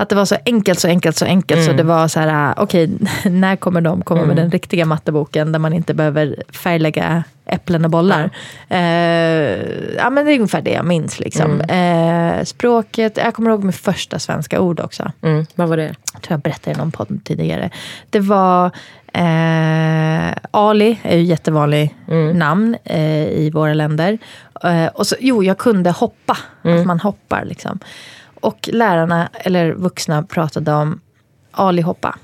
Att 0.03 0.09
det 0.09 0.15
var 0.15 0.25
så 0.25 0.37
enkelt, 0.47 0.81
så 0.81 0.89
enkelt, 0.89 1.17
så 1.17 1.25
enkelt. 1.25 1.65
Så 1.65 1.73
det 1.73 1.83
var 1.83 2.09
så 2.09 2.21
här, 2.21 2.49
äh, 2.49 2.63
okej, 2.63 2.91
när 3.25 3.57
kommer 3.57 3.81
de 3.81 4.03
komma 4.03 4.25
med 4.25 4.37
den 4.37 4.51
riktiga 4.51 4.87
matteboken 4.87 5.53
där 5.53 5.59
man 5.59 5.73
inte 5.73 5.95
behöver 5.95 6.43
färglägga 6.53 7.25
äpplen 7.47 7.85
och 7.85 7.91
bollar. 7.91 8.31
Eh, 8.69 8.79
ja, 9.97 10.11
men 10.11 10.27
det 10.27 10.33
är 10.33 10.35
ungefär 10.35 10.63
det 10.63 10.71
jag 10.71 10.85
minns. 10.85 11.21
Liksom. 11.21 11.61
Eh, 11.61 12.45
språket, 12.45 13.17
jag 13.17 13.35
kommer 13.35 13.51
ihåg 13.51 13.65
mitt 13.65 13.77
första 13.77 14.19
svenska 14.19 14.61
ord 14.61 14.81
också. 14.81 15.13
Mm, 15.23 15.47
vad 15.55 15.69
var 15.69 15.77
det? 15.77 15.95
Jag 16.13 16.23
tror 16.23 16.35
jag 16.35 16.41
berättade 16.41 16.77
i 16.77 16.79
någon 16.79 16.93
podd 16.93 17.21
tidigare. 17.25 17.71
Det 18.11 18.21
var 18.21 18.67
eh, 19.13 20.33
Ali, 20.51 20.99
är 21.03 21.17
ju 21.17 21.23
jättevanlig 21.23 21.95
namn 22.35 22.77
eh, 22.85 23.29
i 23.29 23.51
våra 23.55 23.75
länder. 23.75 24.19
Eh, 24.65 24.87
och 24.87 25.07
så, 25.07 25.17
jo, 25.21 25.45
jag 25.45 25.59
kunde 25.59 25.91
hoppa, 25.91 26.37
att 26.63 26.87
man 26.87 27.01
hoppar. 27.01 27.45
Liksom. 27.45 27.79
Och 28.43 28.69
lärarna, 28.73 29.29
eller 29.35 29.73
vuxna, 29.73 30.23
pratade 30.23 30.73
om 30.73 31.01
Ali 31.51 31.83
hoppa. 31.83 32.19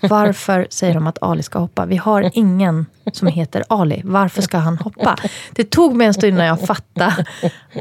Varför 0.00 0.66
säger 0.70 0.94
de 0.94 1.06
att 1.06 1.22
Ali 1.22 1.42
ska 1.42 1.58
hoppa? 1.58 1.86
Vi 1.86 1.96
har 1.96 2.30
ingen 2.34 2.86
som 3.12 3.28
heter 3.28 3.64
Ali. 3.68 4.00
Varför 4.04 4.42
ska 4.42 4.58
han 4.58 4.78
hoppa? 4.78 5.16
Det 5.52 5.70
tog 5.70 5.96
mig 5.96 6.06
en 6.06 6.14
stund 6.14 6.32
innan 6.32 6.46
jag 6.46 6.60
fattade. 6.60 7.24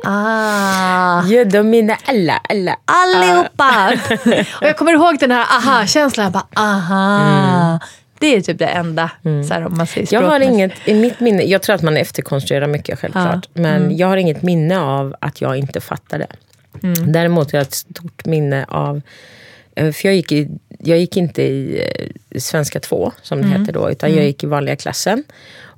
Ah. 0.04 1.24
Ja, 1.24 1.46
de 1.46 1.70
menar 1.70 1.98
alla, 2.06 2.42
alla. 2.50 2.76
Allihopa! 2.86 3.92
och 4.62 4.68
jag 4.68 4.78
kommer 4.78 4.94
ihåg 4.94 5.20
den 5.20 5.32
här 5.32 5.46
aha-känslan. 5.58 6.24
Jag 6.24 6.34
bara, 6.34 6.48
aha. 6.56 7.80
Det 8.20 8.36
är 8.36 8.42
typ 8.42 8.60
det 8.60 8.66
enda. 8.66 9.12
Så 9.48 9.54
här, 9.54 9.66
om 9.66 9.78
man 9.78 9.88
säger 9.88 10.08
Jag 10.14 10.22
har 10.22 10.40
inget, 10.40 10.72
i 10.86 10.94
mitt 10.94 11.20
minne, 11.20 11.44
jag 11.44 11.62
tror 11.62 11.76
att 11.76 11.82
man 11.82 11.98
efterkonstruerar 11.98 12.68
mycket 12.68 13.00
självklart. 13.00 13.50
Men 13.54 13.98
jag 13.98 14.08
har 14.08 14.18
inget 14.18 14.42
minne 14.42 14.80
av 14.80 15.16
att 15.22 15.42
jag 15.42 15.58
inte 15.58 15.82
fattade. 15.82 16.28
Däremot 17.12 17.52
har 17.52 17.60
jag 17.60 17.68
ett 17.68 17.74
stort 17.74 18.26
minne 18.26 18.66
av, 18.68 19.02
eh, 19.76 19.92
för 19.92 20.08
jag 20.08 20.16
gick, 20.16 20.32
i, 20.32 20.50
jag 20.80 21.00
gick 21.00 21.18
inte 21.18 21.42
i 21.44 21.82
eh, 22.32 22.40
svenska 22.40 22.80
2 22.80 23.12
som 23.22 23.42
det 23.42 23.48
hette 23.48 23.72
då, 23.72 23.92
utan 23.92 24.16
jag 24.16 24.26
gick 24.26 24.44
i 24.44 24.48
vanliga 24.48 24.76
klassen. 24.76 25.24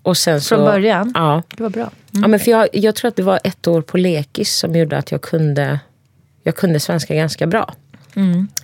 Och 0.04 0.18
sen 0.18 0.42
så, 0.42 0.56
Från 0.56 0.66
början? 0.66 1.12
Ja. 1.16 1.44
Det 1.58 1.64
var 1.64 1.70
bra. 1.70 1.92
ja 2.12 2.28
men 2.28 2.40
för 2.40 2.52
jag, 2.52 2.68
jag 2.74 2.96
tror 2.96 3.10
att 3.10 3.16
det 3.16 3.24
var 3.24 3.40
ett 3.44 3.68
år 3.68 3.82
på 3.82 3.98
lekis 3.98 4.54
som 4.56 4.76
gjorde 4.76 4.98
att 4.98 5.12
jag 5.12 5.22
kunde, 5.22 5.80
jag 6.44 6.56
kunde 6.56 6.80
svenska 6.80 7.16
ganska 7.16 7.48
bra. 7.48 7.74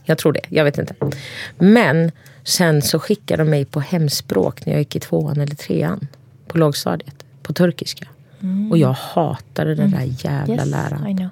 Jag 0.04 0.18
tror 0.18 0.34
det, 0.34 0.42
jag 0.50 0.63
vet 0.63 0.77
inte. 0.77 0.96
Men 1.58 2.12
sen 2.44 2.82
så 2.82 3.00
skickade 3.00 3.44
de 3.44 3.50
mig 3.50 3.65
på 3.65 3.80
hemspråk 3.80 4.65
när 4.65 4.74
jag 4.74 4.80
gick 4.80 4.96
i 4.96 5.00
tvåan 5.00 5.39
eller 5.39 5.56
trean. 5.56 6.08
På 6.48 6.58
lågstadiet, 6.58 7.15
på 7.42 7.54
turkiska. 7.54 8.08
Och 8.72 8.77
jag 8.77 8.94
hatade 8.94 9.75
den 9.75 9.92
där 9.92 10.13
jävla 10.25 10.56
Yes, 10.56 10.65
läraren. 10.65 11.30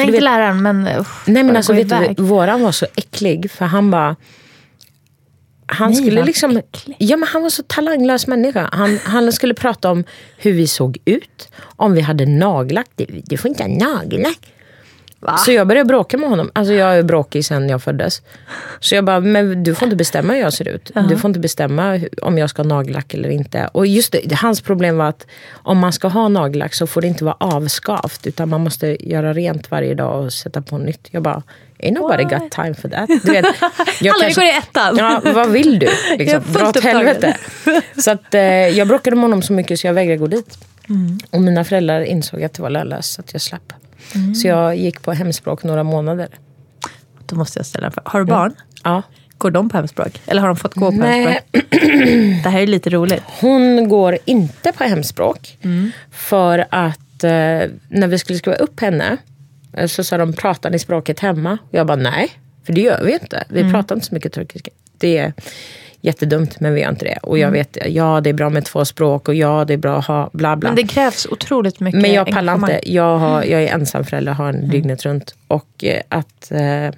Nej, 0.00 0.06
inte 0.06 0.16
vet- 0.16 0.24
läraren, 0.24 0.62
men 0.62 0.88
usch, 1.00 1.28
Nej 1.28 1.42
men 1.42 1.56
alltså 1.56 1.72
vet 1.72 1.88
du, 2.16 2.22
våran 2.22 2.62
var 2.62 2.72
så 2.72 2.86
äcklig 2.96 3.50
för 3.50 3.64
han 3.64 3.90
bara 3.90 4.16
han 5.66 5.90
Nej, 5.90 6.02
skulle 6.02 6.24
liksom, 6.24 6.56
äcklig. 6.56 6.96
ja 6.98 7.16
men 7.16 7.28
han 7.28 7.42
var 7.42 7.50
så 7.50 7.62
talanglös 7.62 8.26
människa. 8.26 8.68
Han, 8.72 8.98
han 9.04 9.32
skulle 9.32 9.54
prata 9.54 9.90
om 9.90 10.04
hur 10.38 10.52
vi 10.52 10.66
såg 10.66 10.98
ut, 11.04 11.48
om 11.62 11.92
vi 11.92 12.00
hade 12.00 12.26
nagellack. 12.26 12.86
Du, 12.94 13.06
du 13.24 13.36
får 13.36 13.48
inte 13.48 13.62
ha 13.62 13.68
nagellack. 13.68 14.52
Så 15.38 15.52
jag 15.52 15.66
började 15.66 15.88
bråka 15.88 16.18
med 16.18 16.28
honom. 16.28 16.50
Alltså 16.52 16.74
jag 16.74 16.98
är 16.98 17.02
bråkig 17.02 17.44
sen 17.44 17.68
jag 17.68 17.82
föddes. 17.82 18.22
Så 18.80 18.94
jag 18.94 19.04
bara, 19.04 19.20
men 19.20 19.62
du 19.62 19.74
får 19.74 19.86
inte 19.86 19.96
bestämma 19.96 20.32
hur 20.32 20.40
jag 20.40 20.52
ser 20.52 20.68
ut. 20.68 20.90
Du 21.08 21.16
får 21.16 21.28
inte 21.28 21.40
bestämma 21.40 22.00
om 22.22 22.38
jag 22.38 22.50
ska 22.50 22.62
ha 22.62 22.68
nagellack 22.68 23.14
eller 23.14 23.28
inte. 23.28 23.68
Och 23.72 23.86
just 23.86 24.12
det, 24.12 24.34
hans 24.34 24.60
problem 24.60 24.96
var 24.96 25.08
att 25.08 25.26
om 25.52 25.78
man 25.78 25.92
ska 25.92 26.08
ha 26.08 26.28
nagellack 26.28 26.74
så 26.74 26.86
får 26.86 27.00
det 27.00 27.06
inte 27.06 27.24
vara 27.24 27.36
avskavt. 27.40 28.26
Utan 28.26 28.48
man 28.48 28.60
måste 28.60 29.08
göra 29.10 29.32
rent 29.32 29.70
varje 29.70 29.94
dag 29.94 30.24
och 30.24 30.32
sätta 30.32 30.62
på 30.62 30.78
nytt. 30.78 31.08
Jag 31.10 31.22
bara, 31.22 31.42
ain't 31.78 31.94
nobody 31.94 32.24
What? 32.24 32.32
got 32.32 32.50
time 32.50 32.74
for 32.74 32.88
that. 32.88 33.08
Du 33.22 33.32
vet, 33.32 33.46
jag 34.00 34.14
Alla 34.14 34.30
går 34.34 34.44
i 34.44 34.50
ettan. 34.50 34.96
Ja, 34.96 35.20
vad 35.24 35.50
vill 35.50 35.78
du? 35.78 35.88
Liksom, 36.18 36.42
dra 36.52 36.68
åt 36.68 36.82
helvete. 36.82 37.36
Så 37.98 38.10
att, 38.10 38.34
eh, 38.34 38.42
jag 38.42 38.88
bråkade 38.88 39.16
med 39.16 39.22
honom 39.22 39.42
så 39.42 39.52
mycket 39.52 39.80
så 39.80 39.86
jag 39.86 39.94
vägrade 39.94 40.18
gå 40.18 40.26
dit. 40.26 40.58
Mm. 40.88 41.18
Och 41.30 41.40
mina 41.40 41.64
föräldrar 41.64 42.00
insåg 42.00 42.42
att 42.42 42.54
det 42.54 42.62
var 42.62 42.70
lönlöst 42.70 43.12
så 43.12 43.20
att 43.20 43.32
jag 43.32 43.42
slapp. 43.42 43.72
Mm. 44.14 44.34
Så 44.34 44.48
jag 44.48 44.76
gick 44.76 45.02
på 45.02 45.12
hemspråk 45.12 45.64
några 45.64 45.82
månader. 45.82 46.28
Då 47.26 47.36
måste 47.36 47.58
jag 47.58 47.66
ställa 47.66 47.86
en 47.86 47.92
fråga. 47.92 48.10
Har 48.10 48.20
du 48.20 48.26
barn? 48.26 48.54
Ja. 48.84 49.02
Går 49.38 49.50
de 49.50 49.68
på 49.70 49.76
hemspråk? 49.76 50.20
Eller 50.26 50.40
har 50.40 50.48
de 50.48 50.56
fått 50.56 50.74
gå 50.74 50.90
på 50.90 50.96
Nej. 50.96 51.22
hemspråk? 51.22 51.80
Det 52.44 52.48
här 52.50 52.60
är 52.60 52.66
lite 52.66 52.90
roligt. 52.90 53.22
Hon 53.40 53.88
går 53.88 54.18
inte 54.24 54.72
på 54.72 54.84
hemspråk. 54.84 55.58
Mm. 55.62 55.90
För 56.10 56.66
att 56.70 57.24
eh, 57.24 57.30
när 57.88 58.06
vi 58.06 58.18
skulle 58.18 58.38
skriva 58.38 58.56
upp 58.56 58.80
henne 58.80 59.16
eh, 59.72 59.86
så 59.86 60.04
sa 60.04 60.18
de 60.18 60.32
pratar 60.32 60.70
ni 60.70 60.78
språket 60.78 61.20
hemma? 61.20 61.52
Och 61.62 61.74
jag 61.74 61.86
bara 61.86 61.96
nej, 61.96 62.28
för 62.66 62.72
det 62.72 62.80
gör 62.80 63.02
vi 63.04 63.12
inte. 63.12 63.44
Vi 63.48 63.60
Mm. 63.60 63.72
pratar 63.72 63.94
inte 63.94 64.06
så 64.06 64.14
mycket 64.14 64.32
turkiska. 64.32 64.70
Det 64.98 65.18
är 65.18 65.32
jättedumt 66.00 66.60
men 66.60 66.74
vi 66.74 66.80
gör 66.80 66.90
inte 66.90 67.04
det. 67.04 67.18
Och 67.22 67.38
jag 67.38 67.48
Mm. 67.48 67.58
vet, 67.58 67.78
ja 67.86 68.20
det 68.20 68.30
är 68.30 68.34
bra 68.34 68.50
med 68.50 68.64
två 68.64 68.84
språk 68.84 69.28
och 69.28 69.34
ja 69.34 69.64
det 69.64 69.72
är 69.72 69.78
bra 69.78 69.98
att 69.98 70.06
ha 70.06 70.30
bla 70.32 70.56
bla. 70.56 70.68
Men 70.68 70.76
det 70.76 70.86
krävs 70.92 71.26
otroligt 71.26 71.80
mycket 71.80 72.02
Men 72.02 72.12
jag 72.12 72.30
pallar 72.30 72.54
inte. 72.54 72.80
Jag, 72.92 73.18
har, 73.18 73.44
jag 73.44 73.62
är 73.62 73.74
ensamförälder, 73.74 74.32
har 74.32 74.48
en 74.48 74.68
dygnet 74.68 75.04
runt. 75.04 75.34
Och 75.48 75.84
eh, 75.84 76.00
att 76.08 76.52
eh, 76.52 76.90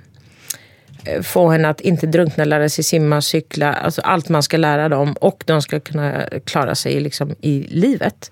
få 1.23 1.50
henne 1.50 1.68
att 1.68 1.80
inte 1.80 2.06
drunkna, 2.06 2.44
lära 2.44 2.68
sig 2.68 2.85
simma, 2.85 3.21
cykla. 3.21 3.73
Alltså 3.73 4.00
allt 4.00 4.28
man 4.28 4.42
ska 4.42 4.56
lära 4.56 4.88
dem. 4.88 5.12
Och 5.12 5.42
de 5.47 5.62
ska 5.62 5.80
kunna 5.80 6.28
klara 6.44 6.75
sig 6.75 7.00
liksom, 7.00 7.35
i 7.40 7.66
livet. 7.71 8.30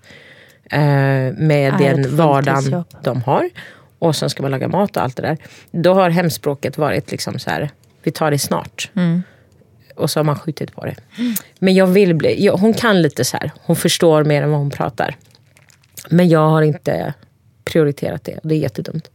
Eh, 0.70 0.80
med 1.36 1.74
den 1.78 2.16
vardagen 2.16 2.84
de 3.02 3.22
har. 3.22 3.50
Och 3.98 4.16
sen 4.16 4.30
ska 4.30 4.42
man 4.42 4.50
laga 4.50 4.68
mat 4.68 4.96
och 4.96 5.02
allt 5.02 5.16
det 5.16 5.22
där. 5.22 5.36
Då 5.70 5.94
har 5.94 6.10
hemspråket 6.10 6.78
varit 6.78 7.10
liksom 7.10 7.38
så 7.38 7.50
här, 7.50 7.70
vi 8.02 8.10
tar 8.10 8.30
det 8.30 8.38
snart. 8.38 8.90
Och 9.96 10.10
så 10.10 10.18
har 10.18 10.24
man 10.24 10.38
skjutit 10.38 10.74
på 10.74 10.84
det. 10.84 10.96
Men 11.58 11.74
jag 11.74 11.86
vill 11.86 12.14
bli, 12.14 12.44
jag, 12.44 12.56
hon 12.56 12.74
kan 12.74 13.02
lite 13.02 13.24
så 13.24 13.36
här. 13.36 13.50
Hon 13.62 13.76
förstår 13.76 14.24
mer 14.24 14.42
än 14.42 14.50
vad 14.50 14.58
hon 14.58 14.70
pratar. 14.70 15.16
Men 16.08 16.28
jag 16.28 16.48
har 16.48 16.62
inte 16.62 17.14
prioriterat 17.64 18.24
det. 18.24 18.40
Det 18.42 18.54
är 18.54 18.58
jättedumt. 18.58 19.10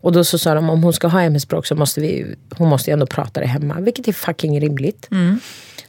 Och 0.00 0.12
då 0.12 0.24
så 0.24 0.38
sa 0.38 0.54
de 0.54 0.70
om 0.70 0.82
hon 0.82 0.92
ska 0.92 1.08
ha 1.08 1.20
hemspråk 1.20 1.66
så 1.66 1.74
måste 1.74 2.00
vi, 2.00 2.34
hon 2.56 2.68
måste 2.68 2.92
ändå 2.92 3.06
prata 3.06 3.40
det 3.40 3.46
hemma. 3.46 3.80
Vilket 3.80 4.08
är 4.08 4.12
fucking 4.12 4.60
rimligt. 4.60 5.08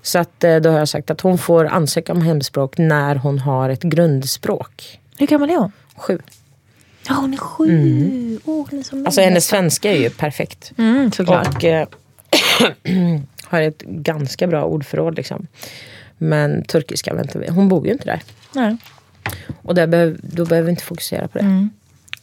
Så 0.01 0.19
att, 0.19 0.43
eh, 0.43 0.55
då 0.55 0.69
har 0.69 0.79
jag 0.79 0.89
sagt 0.89 1.11
att 1.11 1.21
hon 1.21 1.37
får 1.37 1.65
ansöka 1.65 2.11
om 2.11 2.21
hemspråk 2.21 2.77
när 2.77 3.15
hon 3.15 3.39
har 3.39 3.69
ett 3.69 3.83
grundspråk. 3.83 4.99
Hur 5.17 5.27
gammal 5.27 5.49
är 5.49 5.57
hon? 5.57 5.71
Sju. 5.97 6.19
Ja, 7.07 7.13
hon 7.13 7.33
är 7.33 7.37
sju. 7.37 8.39
Åh, 8.45 8.67
hon 8.69 8.79
är 8.79 8.83
så 8.83 9.05
Alltså 9.05 9.21
hennes 9.21 9.45
svenska 9.45 9.91
är 9.91 9.97
ju 9.97 10.09
perfekt. 10.09 10.71
Mm, 10.77 11.11
såklart. 11.11 11.55
Och 11.55 11.63
eh, 11.63 11.87
har 13.53 13.61
ett 13.61 13.81
ganska 13.81 14.47
bra 14.47 14.63
ordförråd. 14.63 15.15
Liksom. 15.15 15.47
Men 16.17 16.63
turkiska 16.63 17.13
väntar 17.13 17.39
vi. 17.39 17.49
Hon 17.49 17.69
bor 17.69 17.85
ju 17.85 17.91
inte 17.91 18.05
där. 18.05 18.21
Nej. 18.51 18.77
Och 19.61 19.75
där 19.75 19.87
behöv, 19.87 20.17
då 20.21 20.45
behöver 20.45 20.65
vi 20.65 20.71
inte 20.71 20.83
fokusera 20.83 21.27
på 21.27 21.37
det. 21.37 21.69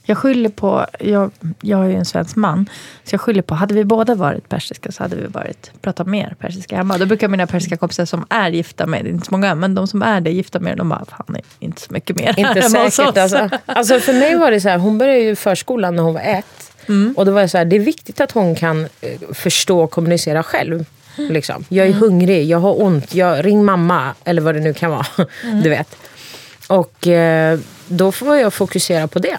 Jag 0.03 0.19
skyller 0.19 0.49
på, 0.49 0.87
jag, 0.99 1.31
jag 1.61 1.85
är 1.85 1.89
ju 1.89 1.95
en 1.95 2.05
svensk 2.05 2.37
man, 2.37 2.69
så 3.05 3.15
jag 3.15 3.21
skyller 3.21 3.43
på, 3.43 3.55
hade 3.55 3.75
vi 3.75 3.85
båda 3.85 4.15
varit 4.15 4.49
persiska 4.49 4.93
så 4.93 5.03
hade 5.03 5.17
vi 5.17 5.27
varit, 5.27 5.71
pratat 5.81 6.07
mer 6.07 6.35
persiska 6.39 6.77
hemma. 6.77 6.99
Då 6.99 7.07
brukar 7.07 7.29
mina 7.29 7.47
persiska 7.47 7.77
kompisar 7.77 8.05
som 8.05 8.27
är 8.29 8.51
gifta 8.51 8.87
med, 8.87 9.05
det 9.05 9.09
är 9.09 9.13
inte 9.13 9.27
så 9.27 9.35
många, 9.35 9.55
men 9.55 9.75
de 9.75 9.87
som 9.87 10.03
är 10.03 10.21
det 10.21 10.31
gifta 10.31 10.61
med, 10.61 10.77
de 10.77 10.89
bara, 10.89 11.05
fan 11.05 11.37
inte 11.59 11.81
så 11.81 11.93
mycket 11.93 12.17
mer 12.17 12.39
Inte 12.39 12.61
hemma 12.61 12.85
hos 12.85 12.99
oss." 12.99 13.17
alltså. 13.17 13.51
alltså. 13.67 14.01
För 14.01 14.13
mig 14.13 14.37
var 14.37 14.51
det 14.51 14.61
så 14.61 14.69
här, 14.69 14.79
hon 14.79 14.99
började 14.99 15.21
ju 15.21 15.37
förskolan 15.37 15.97
när 15.97 16.03
hon 16.03 16.15
var 16.15 16.21
ett. 16.21 16.73
Och 17.17 17.27
då 17.27 17.33
var 17.33 17.41
det 17.41 17.49
så 17.49 17.59
här, 17.59 17.65
det 17.65 17.77
är 17.77 17.81
viktigt 17.81 18.21
att 18.21 18.33
hon 18.33 18.55
kan 18.55 18.81
eh, 19.01 19.21
förstå 19.33 19.81
och 19.81 19.91
kommunicera 19.91 20.43
själv. 20.43 20.85
Liksom. 21.29 21.65
Jag 21.69 21.87
är 21.87 21.93
hungrig, 21.93 22.47
jag 22.47 22.59
har 22.59 22.83
ont, 22.83 23.15
jag, 23.15 23.45
ring 23.45 23.65
mamma. 23.65 24.15
Eller 24.25 24.43
vad 24.43 24.55
det 24.55 24.61
nu 24.61 24.75
kan 24.75 24.91
vara. 24.91 25.07
Du 25.63 25.71
vet. 25.71 25.97
Och 26.67 27.07
eh, 27.07 27.59
då 27.89 28.13
får 28.13 28.37
jag 28.37 28.55
fokusera 28.55 29.09
på 29.09 29.19
det. 29.19 29.39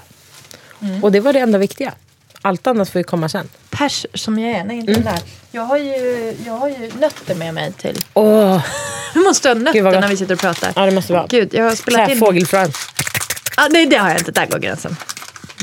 Och 1.01 1.11
det 1.11 1.19
var 1.19 1.33
det 1.33 1.39
enda 1.39 1.57
viktiga. 1.57 1.93
Allt 2.41 2.67
annat 2.67 2.89
får 2.89 2.99
ju 2.99 3.03
komma 3.03 3.29
sen. 3.29 3.49
Pers 3.69 4.05
som 4.13 4.39
jag 4.39 4.51
är, 4.59 4.63
nej 4.63 4.77
inte 4.77 4.91
Mm. 4.91 5.03
där. 5.03 5.19
Jag 5.51 5.61
har, 5.61 5.77
ju, 5.77 6.35
jag 6.45 6.53
har 6.53 6.69
ju 6.69 6.91
nötter 6.99 7.35
med 7.35 7.53
mig 7.53 7.71
till. 7.71 7.99
Åh, 8.13 8.65
Vi 9.13 9.19
måste 9.19 9.47
ha 9.49 9.55
nötter 9.55 9.81
när 10.01 10.07
vi 10.07 10.17
sitter 10.17 10.33
och 10.33 10.39
pratar. 10.39 10.73
ja 10.75 10.85
det 10.85 10.91
måste 10.91 11.13
vara. 11.13 11.25
Gud, 11.29 11.53
jag 11.53 11.63
har 11.63 11.75
spelat 11.75 11.99
här, 12.01 12.09
in. 12.11 12.19
fågelfrön. 12.19 12.71
Ah, 13.57 13.67
nej, 13.69 13.85
det 13.85 13.95
har 13.95 14.09
jag 14.09 14.17
inte. 14.19 14.31
Där 14.31 14.45
går 14.45 14.59
gränsen. 14.59 14.95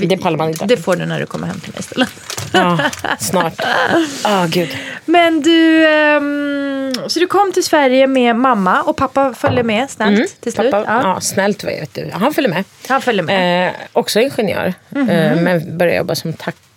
Det 0.06 0.16
pallar 0.16 0.38
man 0.38 0.48
inte. 0.48 0.66
Det 0.66 0.76
får 0.76 0.96
du 0.96 1.06
när 1.06 1.20
du 1.20 1.26
kommer 1.26 1.46
hem 1.46 1.60
till 1.60 1.72
mig 1.72 1.80
istället. 1.80 2.08
Ja, 2.52 2.78
snart. 3.18 3.60
Ah, 4.24 4.46
gud. 4.46 4.68
Men 5.04 5.40
du, 5.42 5.86
ehm, 5.88 6.92
så 7.08 7.18
du 7.20 7.26
kom 7.26 7.52
till 7.52 7.64
Sverige 7.64 8.06
med 8.06 8.36
mamma 8.36 8.82
och 8.82 8.96
pappa 8.96 9.34
följde 9.34 9.62
med 9.62 9.90
snällt 9.90 10.40
till 10.40 10.52
slut? 10.52 10.66
Mm. 10.66 10.84
Pappa, 10.84 10.92
ja. 11.02 11.14
ja. 11.14 11.20
snällt 11.20 11.64
vet 11.64 11.94
du. 11.94 12.10
Han 12.12 12.34
följer 12.34 12.50
med. 12.50 12.64
Han 12.88 13.02
följde 13.02 13.22
med. 13.22 13.68
Eh, 13.68 13.74
också 13.92 14.20
ingenjör. 14.20 14.74
Mhm. 14.88 15.08
Eh, 15.08 15.40
men 15.42 15.78
började 15.78 15.96
jobba 15.98 16.14
som 16.14 16.34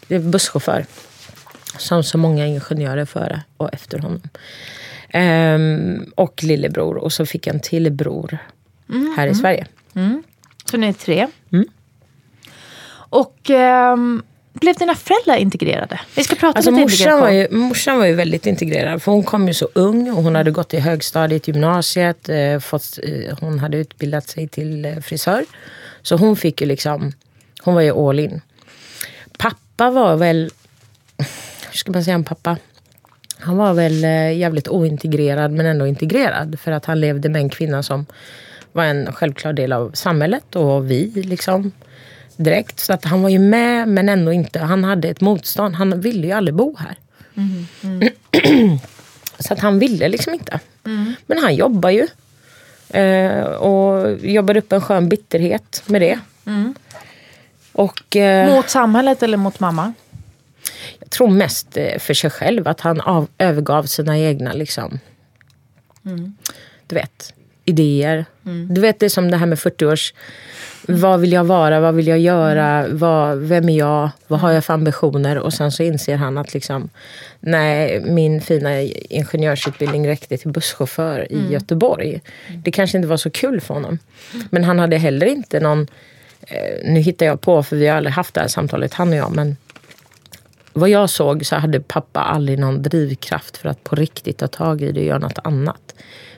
busschaufför. 0.07 0.85
Som 1.77 2.03
så 2.03 2.17
många 2.17 2.45
ingenjörer 2.47 3.05
före 3.05 3.41
och 3.57 3.73
efter 3.73 3.99
honom. 3.99 4.21
Ehm, 5.09 6.11
och 6.15 6.43
lillebror. 6.43 6.97
Och 6.97 7.13
så 7.13 7.25
fick 7.25 7.47
jag 7.47 7.53
en 7.55 7.61
till 7.61 7.91
bror 7.91 8.37
Mhm. 8.87 9.13
här 9.17 9.27
i 9.27 9.35
Sverige. 9.35 9.65
Så 10.71 10.77
ni 10.77 10.87
är 10.87 10.93
tre. 10.93 11.27
Och 13.11 13.49
ehm, 13.49 14.23
blev 14.53 14.75
dina 14.75 14.95
föräldrar 14.95 15.35
integrerade? 15.35 15.99
Vi 16.15 16.23
ska 16.23 16.35
prata 16.35 16.57
Alltså 16.57 16.71
lite 16.71 16.81
morsan 16.81 17.19
var, 17.19 17.29
ju, 17.29 17.47
morsan 17.51 17.97
var 17.97 18.05
ju 18.05 18.13
väldigt 18.13 18.45
integrerad. 18.45 19.01
För 19.01 19.11
hon 19.11 19.23
kom 19.23 19.47
ju 19.47 19.53
så 19.53 19.67
ung 19.73 20.11
och 20.11 20.23
hon 20.23 20.35
hade 20.35 20.51
gått 20.51 20.73
i 20.73 20.79
högstadiet, 20.79 21.47
gymnasiet. 21.47 22.29
Eh, 22.29 22.59
fått, 22.59 22.99
eh, 23.03 23.37
hon 23.39 23.59
hade 23.59 23.77
utbildat 23.77 24.29
sig 24.29 24.47
till 24.47 24.85
eh, 24.85 24.99
frisör. 24.99 25.45
Så 26.01 26.15
hon 26.15 26.35
fick 26.35 26.61
ju 26.61 26.67
liksom, 26.67 27.11
hon 27.61 27.73
var 27.73 27.81
ju 27.81 27.91
all 27.91 28.19
in. 28.19 28.41
Pappa 29.37 29.89
var 29.89 30.15
väl, 30.15 30.51
hur 31.69 31.77
ska 31.77 31.91
man 31.91 32.03
säga 32.03 32.15
om 32.15 32.23
pappa? 32.23 32.57
Han 33.39 33.57
var 33.57 33.73
väl 33.73 34.03
eh, 34.03 34.37
jävligt 34.37 34.67
ointegrerad 34.67 35.51
men 35.51 35.65
ändå 35.65 35.87
integrerad. 35.87 36.59
För 36.59 36.71
att 36.71 36.85
han 36.85 36.99
levde 36.99 37.29
med 37.29 37.41
en 37.41 37.49
kvinna 37.49 37.83
som 37.83 38.05
var 38.71 38.83
en 38.83 39.13
självklar 39.13 39.53
del 39.53 39.73
av 39.73 39.91
samhället 39.93 40.55
och 40.55 40.91
vi 40.91 41.11
liksom 41.15 41.71
direkt. 42.43 42.79
Så 42.79 42.93
att 42.93 43.05
han 43.05 43.21
var 43.21 43.29
ju 43.29 43.39
med 43.39 43.87
men 43.87 44.09
ändå 44.09 44.33
inte. 44.33 44.59
Han 44.59 44.83
hade 44.83 45.09
ett 45.09 45.21
motstånd. 45.21 45.75
Han 45.75 46.01
ville 46.01 46.27
ju 46.27 46.33
aldrig 46.33 46.55
bo 46.55 46.77
här. 46.77 46.95
så 49.39 49.53
att 49.53 49.59
han 49.59 49.79
ville 49.79 50.07
liksom 50.07 50.33
inte. 50.33 50.59
Men 51.25 51.37
han 51.37 51.55
jobbar 51.55 51.89
ju. 51.89 52.07
Eh, 52.99 53.43
och 53.43 54.19
jobbar 54.19 54.57
upp 54.57 54.71
en 54.71 54.81
skön 54.81 55.09
bitterhet 55.09 55.83
med 55.85 56.01
det. 56.01 56.19
Och 57.71 58.15
eh, 58.15 58.55
Mot 58.55 58.69
samhället 58.69 59.23
eller 59.23 59.37
mot 59.37 59.59
mamma? 59.59 59.93
jag 60.99 61.09
tror 61.09 61.29
mest 61.29 61.77
eh, 61.77 61.99
för 61.99 62.13
sig 62.13 62.29
själv. 62.29 62.67
Att 62.67 62.81
han 62.81 63.01
av, 63.01 63.27
övergav 63.37 63.83
sina 63.83 64.19
egna 64.19 64.53
liksom, 64.53 64.99
du 66.87 66.95
vet, 66.95 67.33
idéer. 67.65 68.25
Du 68.69 68.81
vet 68.81 68.99
det 68.99 69.05
är 69.05 69.09
som 69.09 69.31
det 69.31 69.37
här 69.37 69.45
med 69.45 69.59
40 69.59 69.85
års 69.85 70.13
vad 70.87 71.19
vill 71.19 71.31
jag 71.31 71.43
vara, 71.43 71.79
vad 71.79 71.95
vill 71.95 72.07
jag 72.07 72.19
göra, 72.19 72.87
vad, 72.91 73.37
vem 73.37 73.69
är 73.69 73.77
jag, 73.77 74.09
vad 74.27 74.39
har 74.39 74.51
jag 74.51 74.65
för 74.65 74.73
ambitioner? 74.73 75.37
Och 75.37 75.53
sen 75.53 75.71
så 75.71 75.83
inser 75.83 76.15
han 76.15 76.37
att 76.37 76.53
liksom, 76.53 76.89
nej, 77.39 78.01
min 78.05 78.41
fina 78.41 78.81
ingenjörsutbildning 78.81 80.07
räckte 80.07 80.37
till 80.37 80.51
busschaufför 80.51 81.31
i 81.31 81.51
Göteborg. 81.51 82.21
Det 82.63 82.71
kanske 82.71 82.97
inte 82.97 83.07
var 83.07 83.17
så 83.17 83.29
kul 83.29 83.61
för 83.61 83.73
honom. 83.73 83.99
Men 84.49 84.63
han 84.63 84.79
hade 84.79 84.97
heller 84.97 85.25
inte 85.25 85.59
någon, 85.59 85.87
eh, 86.41 86.91
nu 86.91 86.99
hittar 86.99 87.25
jag 87.25 87.41
på 87.41 87.63
för 87.63 87.75
vi 87.75 87.87
har 87.87 87.97
aldrig 87.97 88.13
haft 88.13 88.33
det 88.33 88.41
här 88.41 88.47
samtalet 88.47 88.93
han 88.93 89.09
och 89.09 89.15
jag, 89.15 89.35
men 89.35 89.57
vad 90.73 90.89
jag 90.89 91.09
såg 91.09 91.45
så 91.45 91.55
hade 91.55 91.79
pappa 91.79 92.19
aldrig 92.19 92.59
någon 92.59 92.81
drivkraft 92.81 93.57
för 93.57 93.69
att 93.69 93.83
på 93.83 93.95
riktigt 93.95 94.37
ta 94.37 94.47
tag 94.47 94.81
i 94.81 94.91
det 94.91 94.99
och 94.99 95.05
göra 95.05 95.19
något 95.19 95.39
annat. 95.43 95.95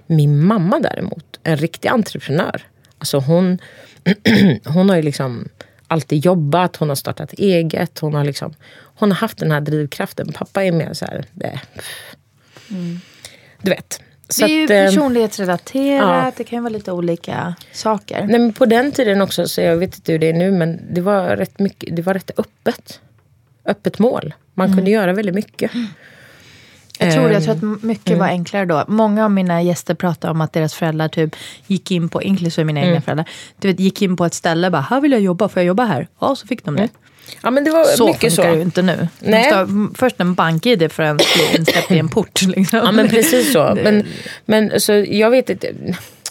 Min 0.08 0.45
mamma 0.45 0.79
däremot, 0.79 1.39
en 1.43 1.58
riktig 1.58 1.89
entreprenör. 1.89 2.62
Alltså 2.97 3.17
hon, 3.17 3.60
hon 4.65 4.89
har 4.89 4.95
ju 4.95 5.01
liksom 5.01 5.49
alltid 5.87 6.25
jobbat, 6.25 6.75
hon 6.75 6.89
har 6.89 6.95
startat 6.95 7.33
eget. 7.33 7.99
Hon 7.99 8.13
har, 8.13 8.23
liksom, 8.23 8.53
hon 8.95 9.11
har 9.11 9.17
haft 9.17 9.37
den 9.37 9.51
här 9.51 9.61
drivkraften. 9.61 10.33
Pappa 10.33 10.63
är 10.63 10.71
mer 10.71 10.93
så 10.93 11.05
här... 11.05 11.25
Det, 11.33 11.59
Du 13.61 13.69
vet. 13.69 14.01
Det 14.27 14.33
Så 14.33 14.45
är 14.45 14.49
ju 14.49 14.63
att, 14.63 14.69
eh, 14.69 14.85
personlighetsrelaterat, 14.85 16.25
ja. 16.25 16.31
det 16.37 16.43
kan 16.43 16.57
ju 16.57 16.63
vara 16.63 16.73
lite 16.73 16.91
olika 16.91 17.55
saker. 17.71 18.25
Nej, 18.27 18.39
men 18.39 18.53
på 18.53 18.65
den 18.65 18.91
tiden 18.91 19.21
också, 19.21 19.47
så 19.47 19.61
jag 19.61 19.77
vet 19.77 19.95
inte 19.95 20.11
hur 20.11 20.19
det 20.19 20.29
är 20.29 20.33
nu, 20.33 20.51
men 20.51 20.93
det 20.93 21.01
var 21.01 21.35
rätt, 21.35 21.59
mycket, 21.59 21.95
det 21.95 22.01
var 22.01 22.13
rätt 22.13 22.31
öppet. 22.37 22.99
Öppet 23.65 23.99
mål. 23.99 24.33
Man 24.53 24.75
kunde 24.75 24.91
göra 24.91 25.13
väldigt 25.13 25.35
mycket. 25.35 25.71
Jag 27.05 27.13
tror, 27.13 27.27
det, 27.27 27.33
jag 27.33 27.43
tror 27.43 27.55
Ehm, 27.55 27.73
att 27.73 27.83
mycket 27.83 28.07
mm. 28.07 28.19
var 28.19 28.27
enklare 28.27 28.65
då. 28.65 28.83
Många 28.87 29.25
av 29.25 29.31
mina 29.31 29.61
gäster 29.61 29.93
pratar 29.93 30.29
om 30.29 30.41
att 30.41 30.53
deras 30.53 30.73
föräldrar 30.73 31.07
typ 31.07 31.35
gick 31.67 31.91
in 31.91 32.09
på, 32.09 32.21
inklusive 32.21 32.65
mina 32.65 32.79
Mm. 32.79 32.89
egna 32.89 33.01
föräldrar, 33.01 33.25
du 33.59 33.67
vet, 33.67 33.79
gick 33.79 34.01
in 34.01 34.15
på 34.17 34.25
ett 34.25 34.33
ställe 34.33 34.67
och 34.67 34.71
bara, 34.71 34.81
här 34.81 35.01
vill 35.01 35.11
jag 35.11 35.21
jobba, 35.21 35.49
får 35.49 35.59
jag 35.61 35.67
jobba 35.67 35.83
här? 35.85 36.07
Ja, 36.19 36.35
så 36.35 36.47
fick 36.47 36.65
de 36.65 36.75
det. 36.75 36.89
Ja, 37.43 37.51
men 37.51 37.63
det 37.63 37.71
var 37.71 37.83
Så 37.83 38.03
Mm. 38.03 38.13
mycket 38.13 38.35
funkar 38.35 38.43
så. 38.43 38.51
det 38.51 38.55
ju 38.57 38.61
inte 38.61 38.81
nu. 38.81 39.07
Du 39.19 39.29
Nej. 39.29 39.43
måste 39.43 39.55
ha 39.55 39.67
först 39.95 40.15
en 40.19 40.33
bank-id 40.33 40.91
för 40.91 41.03
att 41.03 41.17
bli 41.17 41.57
insläppt 41.57 41.91
i 41.91 41.99
en 41.99 42.09
port. 42.09 42.41
Liksom. 42.47 42.79
Ja 42.83 42.91
men 42.91 43.09
precis 43.09 43.53
så. 43.53 43.77
Men, 43.83 44.03
men 44.45 44.79
så 44.81 44.91
jag 45.07 45.29
vet 45.29 45.49
inte. 45.49 45.67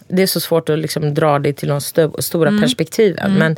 Det 0.08 0.22
är 0.22 0.26
så 0.26 0.40
svårt 0.40 0.68
att 0.68 0.78
liksom 0.78 1.14
dra 1.14 1.38
det 1.38 1.52
till 1.52 1.68
de 1.68 1.76
st- 1.78 2.08
stora 2.22 2.61
perspektiven. 2.61 3.35
Men 3.35 3.56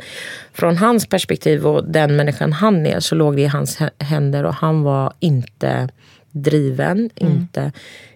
från 0.53 0.77
hans 0.77 1.05
perspektiv 1.07 1.67
och 1.67 1.83
den 1.83 2.15
människan 2.15 2.53
han 2.53 2.85
är 2.85 2.99
så 2.99 3.15
låg 3.15 3.35
det 3.35 3.41
i 3.41 3.45
hans 3.47 3.77
hä- 3.79 3.89
händer 4.03 4.43
och 4.43 4.53
han 4.55 4.83
var 4.83 5.13
inte 5.19 5.89
driven. 6.35 7.09
Inte, 7.15 7.71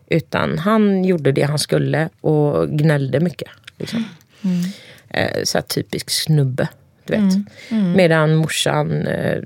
utan 0.07 0.57
han 0.57 1.05
gjorde 1.05 1.31
det 1.31 1.41
han 1.43 1.59
skulle 1.59 2.09
och 2.21 2.69
gnällde 2.69 3.19
mycket. 3.19 3.49
Liksom. 3.77 4.05
Eh, 5.09 5.43
så 5.43 5.61
typisk 5.61 6.09
snubbe. 6.09 6.67
Du 7.05 7.13
vet. 7.13 7.33
Medan 7.95 8.35
morsan 8.35 9.07
eh, 9.07 9.41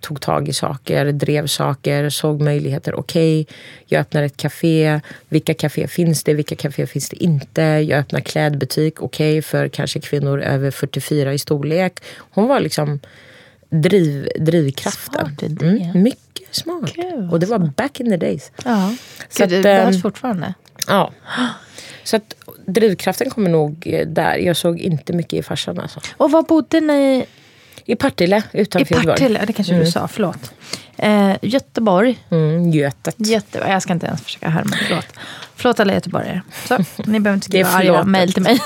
tog 0.00 0.20
tag 0.20 0.48
i 0.48 0.52
saker, 0.52 1.12
drev 1.12 1.46
saker, 1.46 2.10
såg 2.10 2.40
möjligheter. 2.40 2.94
Okej, 2.94 3.46
jag 3.86 4.00
öppnar 4.00 4.22
ett 4.22 4.36
café. 4.36 5.00
Vilka 5.28 5.54
café 5.54 5.88
finns 5.88 6.24
det? 6.24 6.34
Vilka 6.34 6.56
café 6.56 6.86
finns 6.86 7.08
det 7.08 7.24
inte? 7.24 7.62
Jag 7.62 7.98
öppnar 7.98 8.20
klädbutik. 8.20 9.02
Okej, 9.02 9.42
för 9.42 9.68
kanske 9.68 10.00
kvinnor 10.00 10.40
över 10.40 10.70
44 10.70 11.34
i 11.34 11.38
storlek. 11.38 12.00
Hon 12.16 12.48
var 12.48 12.60
liksom 12.60 13.00
driv, 13.72 14.28
drivkraften. 14.40 15.36
Smart. 15.36 15.62
Mm, 15.62 16.02
mycket 16.02 16.54
smart. 16.54 16.92
Gud, 16.94 17.32
Och 17.32 17.40
det 17.40 17.46
var 17.46 17.58
back 17.58 18.00
in 18.00 18.10
the 18.10 18.16
days. 18.16 18.50
Ja. 18.64 18.94
Så 19.28 19.42
Gud, 19.42 19.50
det 19.50 19.62
behövs 19.62 20.02
fortfarande. 20.02 20.54
Ja. 20.86 21.12
Så 22.04 22.16
att 22.16 22.34
drivkraften 22.66 23.30
kommer 23.30 23.50
nog 23.50 23.82
eh, 23.86 24.06
där. 24.06 24.36
Jag 24.36 24.56
såg 24.56 24.78
inte 24.78 25.12
mycket 25.12 25.32
i 25.32 25.42
farsan 25.42 25.80
alltså. 25.80 26.00
Och 26.16 26.30
var 26.30 26.42
bodde 26.42 26.80
ni? 26.80 27.26
I 27.84 27.96
Partille 27.96 28.42
I 28.52 28.60
utanför 28.60 28.94
Göteborg. 28.94 29.06
Partille? 29.06 29.44
Det 29.46 29.52
kanske 29.52 29.74
du 29.74 29.86
sa, 29.86 30.08
förlåt. 30.08 30.52
Eh, 30.96 31.32
Göteborg. 31.42 32.18
Mm, 32.30 32.70
Götet. 32.70 33.14
Göteborg. 33.18 33.70
Jag 33.70 33.82
ska 33.82 33.92
inte 33.92 34.06
ens 34.06 34.22
försöka 34.22 34.48
härma, 34.48 34.76
förlåt. 34.88 35.06
Förlåt 35.62 35.80
alla 35.80 35.94
göteborgare. 35.94 36.42
Så, 36.68 36.78
ni 37.06 37.20
behöver 37.20 37.34
inte 37.34 37.46
skriva 37.46 37.68
arga 37.68 38.04
mejl 38.04 38.32
till 38.32 38.42
mig. 38.42 38.60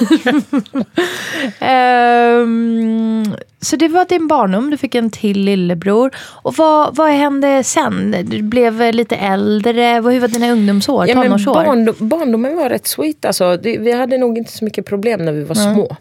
Ehm, 1.59 3.37
så 3.61 3.77
det 3.77 3.89
var 3.89 4.05
din 4.05 4.29
barndom, 4.29 4.71
du 4.71 4.77
fick 4.77 4.95
en 4.95 5.11
till 5.11 5.41
lillebror. 5.41 6.11
Och 6.19 6.55
vad, 6.55 6.97
vad 6.97 7.11
hände 7.11 7.65
sen? 7.65 8.17
Du 8.25 8.43
blev 8.43 8.95
lite 8.95 9.17
äldre. 9.17 9.83
Hur 9.83 10.21
var 10.21 10.29
dina 10.29 10.51
ungdomsår, 10.51 11.09
Ja, 11.09 11.23
tonårsår? 11.23 11.55
barndom, 11.55 11.95
barndomen 11.99 12.57
var 12.57 12.69
rätt 12.69 12.87
sweet. 12.87 13.25
Alltså, 13.25 13.57
det, 13.57 13.79
vi 13.79 13.93
hade 13.93 14.19
nog 14.19 14.39
inte 14.39 14.53
så 14.53 14.65
mycket 14.65 14.87
problem 14.87 15.25
när 15.25 15.33
vi 15.33 15.45
var 15.45 15.55
små. 15.55 15.97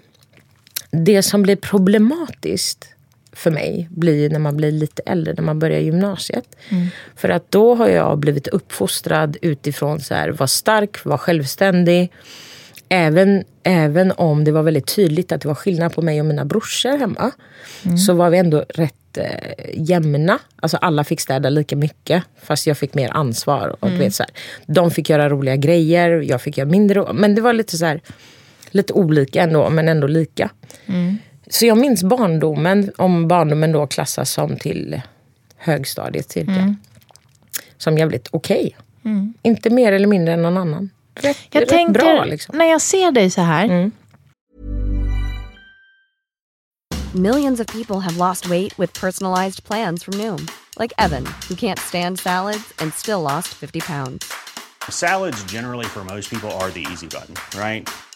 Det 0.91 1.23
som 1.23 1.41
blir 1.41 1.55
problematiskt 1.55 2.94
för 3.35 3.51
mig 3.51 3.87
blir 3.91 4.29
när 4.29 4.39
man 4.39 4.57
blir 4.57 4.71
lite 4.71 5.01
äldre, 5.05 5.33
när 5.33 5.43
man 5.43 5.59
börjar 5.59 5.79
gymnasiet. 5.79 6.55
För 7.15 7.29
att 7.29 7.51
då 7.51 7.75
har 7.75 7.87
jag 7.87 8.17
blivit 8.17 8.47
uppfostrad 8.47 9.37
utifrån 9.41 9.99
så 9.99 10.13
här, 10.13 10.29
var 10.29 10.47
stark, 10.47 11.05
var 11.05 11.17
självständig. 11.17 12.11
Även, 12.89 13.43
även 13.63 14.11
om 14.11 14.43
det 14.43 14.51
var 14.51 14.63
väldigt 14.63 14.95
tydligt 14.95 15.31
att 15.31 15.41
det 15.41 15.47
var 15.47 15.55
skillnad 15.55 15.93
på 15.93 16.01
mig 16.01 16.19
och 16.19 16.25
mina 16.25 16.45
brorsor 16.45 16.97
hemma. 16.97 17.31
Så 18.07 18.13
var 18.13 18.29
vi 18.29 18.37
ändå 18.37 18.65
rätt 18.69 19.17
eh, 19.17 19.29
jämna. 19.73 20.39
Alltså 20.55 20.77
alla 20.77 21.03
fick 21.03 21.21
städa 21.21 21.49
lika 21.49 21.75
mycket. 21.75 22.23
Fast 22.41 22.67
jag 22.67 22.77
fick 22.77 22.93
mer 22.93 23.09
ansvar. 23.13 23.75
Och 23.79 23.89
du 23.89 23.97
vet, 23.97 24.15
så 24.15 24.23
här, 24.23 24.31
de 24.65 24.91
fick 24.91 25.09
göra 25.09 25.29
roliga 25.29 25.55
grejer, 25.55 26.09
jag 26.21 26.41
fick 26.41 26.57
göra 26.57 26.69
mindre. 26.69 27.13
Men 27.13 27.35
det 27.35 27.41
var 27.41 27.53
lite 27.53 27.77
så 27.77 27.85
här, 27.85 28.01
lite 28.71 28.93
olika 28.93 29.41
ändå, 29.41 29.69
men 29.69 29.87
ändå 29.89 30.07
lika. 30.07 30.49
Så 31.49 31.65
jag 31.65 31.77
minns 31.77 32.03
barndomen, 32.03 32.91
om 32.97 33.27
barndomen 33.27 33.71
då 33.71 33.87
klassas 33.87 34.31
som 34.31 34.57
till 34.57 35.01
högstadiet 35.57 36.31
cirka. 36.31 36.75
Som 37.77 37.97
jävligt 37.97 38.27
okej. 38.31 38.75
Inte 39.41 39.69
mer 39.69 39.91
eller 39.91 40.07
mindre 40.07 40.33
än 40.33 40.41
någon 40.41 40.57
annan. 40.57 40.89
Rätt, 41.15 41.37
Jag 41.51 41.61
rätt 41.61 41.69
tänker, 41.69 41.93
bra 41.93 42.25
liksom. 42.25 42.57
när 42.57 42.65
jag 42.65 42.81
ser 42.81 43.11
dig 43.11 43.29
så 43.29 43.41
här. 43.41 43.91
Millions 47.13 47.59
of 47.59 47.67
people 47.67 47.99
have 47.99 48.17
lost 48.17 48.45
weight 48.49 48.79
with 48.79 48.99
personalized 49.01 49.63
plans 49.63 50.03
from 50.03 50.17
Noom, 50.17 50.47
like 50.79 50.93
Evan, 50.97 51.25
who 51.49 51.55
can't 51.55 51.79
stand 51.79 52.19
salads 52.19 52.73
and 52.81 52.93
still 52.93 53.21
lost 53.21 53.47
50 53.47 53.79
pounds. 53.79 54.25
Salads, 54.89 55.43
generally, 55.53 55.85
for 55.85 56.03
most 56.03 56.29
people, 56.29 56.51
are 56.51 56.71
the 56.71 56.85
easy 56.91 57.07
button, 57.07 57.35
right? 57.57 57.89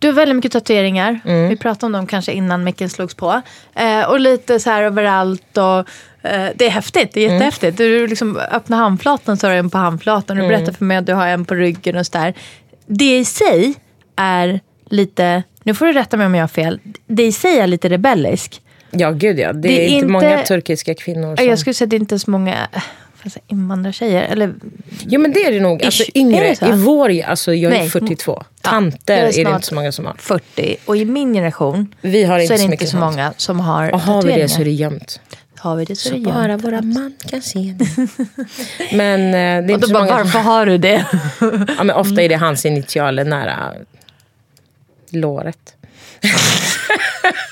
Du 0.00 0.06
har 0.08 0.14
väldigt 0.14 0.36
mycket 0.36 0.52
tatueringar. 0.52 1.20
Mm. 1.24 1.48
Vi 1.48 1.56
pratade 1.56 1.86
om 1.86 1.92
dem 1.92 2.06
kanske 2.06 2.32
innan 2.32 2.64
micken 2.64 2.88
slogs 2.90 3.14
på. 3.14 3.42
Eh, 3.74 4.02
och 4.10 4.20
lite 4.20 4.60
så 4.60 4.70
här 4.70 4.82
överallt. 4.82 5.58
Och, 5.58 5.78
eh, 6.30 6.48
det 6.54 6.66
är 6.66 6.70
häftigt, 6.70 7.10
det 7.12 7.20
är 7.26 7.32
jättehäftigt. 7.32 7.76
Du 7.76 8.06
liksom 8.06 8.36
öppnar 8.36 8.78
handflatan 8.78 9.36
så 9.36 9.46
har 9.46 9.52
du 9.52 9.58
en 9.58 9.70
på 9.70 9.78
handflatan. 9.78 10.36
Du 10.36 10.48
berättar 10.48 10.72
för 10.72 10.84
mig 10.84 10.96
att 10.96 11.06
du 11.06 11.12
har 11.14 11.26
en 11.26 11.44
på 11.44 11.54
ryggen 11.54 11.96
och 11.96 12.06
sådär. 12.06 12.34
Det 12.86 13.18
i 13.18 13.24
sig 13.24 13.74
är 14.16 14.60
lite, 14.90 15.42
nu 15.62 15.74
får 15.74 15.86
du 15.86 15.92
rätta 15.92 16.16
mig 16.16 16.26
om 16.26 16.34
jag 16.34 16.42
har 16.42 16.48
fel. 16.48 16.80
Det 17.06 17.22
i 17.26 17.32
sig 17.32 17.58
är 17.58 17.66
lite 17.66 17.88
rebellisk. 17.88 18.62
Ja, 18.90 19.10
gud 19.10 19.38
ja. 19.38 19.52
Det, 19.52 19.60
Det 19.60 19.82
är 19.82 19.84
inte 19.84 19.94
inte- 19.94 20.08
många 20.08 20.42
turkiska 20.42 20.94
kvinnor 20.94 21.36
som... 21.36 21.46
Jag 21.46 21.58
skulle 21.58 21.74
säga 21.74 21.86
att 21.86 21.90
det 21.90 21.96
inte 21.96 22.14
är 22.14 22.18
så 22.18 22.30
många 22.30 22.56
jag 23.24 23.32
säga, 23.32 23.42
invandrartjejer. 23.48 24.22
Eller, 24.22 24.54
Jo 25.06 25.20
men 25.20 25.32
det 25.32 25.44
är 25.44 25.52
det 25.52 25.60
nog. 25.60 25.84
Alltså 25.84 26.04
yngre. 26.14 26.52
I 26.52 26.72
vår, 26.72 27.22
alltså 27.22 27.54
jag 27.54 27.72
är 27.72 27.78
Nej. 27.78 27.88
42. 27.90 28.32
Ja, 28.38 28.70
Tanter 28.70 29.16
jag 29.16 29.34
är 29.34 29.40
är, 29.40 29.44
det 29.44 29.50
inte 29.50 29.66
så 29.66 29.74
många 29.74 29.92
som 29.92 30.06
har. 30.06 30.14
40. 30.18 30.76
Och 30.84 30.96
i 30.96 31.04
min 31.04 31.34
generation 31.34 31.94
Vi 32.00 32.24
har 32.24 32.38
så 32.38 32.44
är 32.44 32.48
det 32.48 32.58
så 32.58 32.72
inte 32.72 32.86
så 32.86 32.96
många 32.96 33.32
som 33.36 33.60
har 33.60 33.92
Och 33.94 34.00
har 34.00 34.22
vi 34.22 34.32
det 34.32 34.48
så 34.48 34.60
är 34.60 34.64
det 34.64 34.70
gömt. 34.70 35.20
Har 35.58 35.76
vi 35.76 35.84
det 35.84 35.96
så, 35.96 36.08
Så 36.08 36.14
det 36.14 36.20
bara 36.20 36.48
gömt. 36.48 36.64
våra 36.64 36.82
man 36.82 37.14
kan 37.26 37.42
se 37.42 37.58
det. 37.78 38.06
Men 38.96 39.20
eh, 39.26 39.32
det 39.32 39.36
är 39.38 39.62
Och 39.62 39.70
inte 39.70 39.80
då 39.80 39.86
så 39.86 39.92
bara, 39.92 40.02
många 40.04 40.16
varför 40.16 40.30
som... 40.30 40.44
har 40.44 40.66
du 40.66 40.78
det? 40.78 41.06
Ja, 41.76 41.84
men 41.84 41.90
ofta 41.90 42.22
är 42.22 42.28
det 42.28 42.34
hans 42.36 42.66
initialer 42.66 43.24
nära 43.24 43.72
låret. 45.10 45.74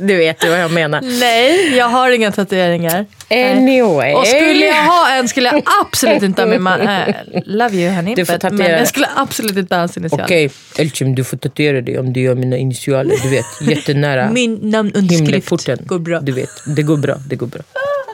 du 0.00 0.16
vet 0.16 0.44
ju 0.44 0.48
vad 0.48 0.60
jag 0.60 0.70
menar. 0.70 1.00
Nej, 1.00 1.76
jag 1.76 1.88
har 1.88 2.10
inga 2.10 2.32
tatueringar. 2.32 3.06
Anyway. 3.30 4.14
Och 4.14 4.26
skulle 4.26 4.66
jag 4.66 4.84
ha 4.84 5.10
en 5.10 5.28
skulle 5.28 5.48
jag 5.48 5.62
absolut 5.82 6.22
inte 6.22 6.42
ha 6.42 6.46
min 6.46 6.62
man... 6.62 6.80
Äh, 6.80 7.14
love 7.44 7.76
you 7.76 7.94
honey. 7.94 8.14
Du 8.14 8.26
får 8.26 8.32
but- 8.32 8.38
tatuera. 8.40 8.68
Men 8.68 8.78
jag 8.78 8.88
skulle 8.88 9.08
absolut 9.16 9.56
inte 9.56 9.74
ha 9.74 9.80
hans 9.80 9.96
initialer. 9.96 10.24
Okej, 10.24 10.50
Elchim 10.78 11.14
du 11.14 11.24
får 11.24 11.36
tatuera 11.36 11.80
dig 11.80 11.98
om 11.98 12.12
du 12.12 12.20
gör 12.20 12.34
mina 12.34 12.56
initialer. 12.56 13.16
Du 13.22 13.28
vet, 13.28 13.46
jättenära 13.60 14.30
Min 14.30 14.58
namnunderskrift 14.62 15.50
går 15.86 15.98
bra. 15.98 16.20
Du 16.20 16.32
vet, 16.32 16.50
det 16.76 16.82
går 16.82 16.96
bra. 16.96 17.14
Det 17.28 17.36
går 17.36 17.46
bra. 17.46 17.60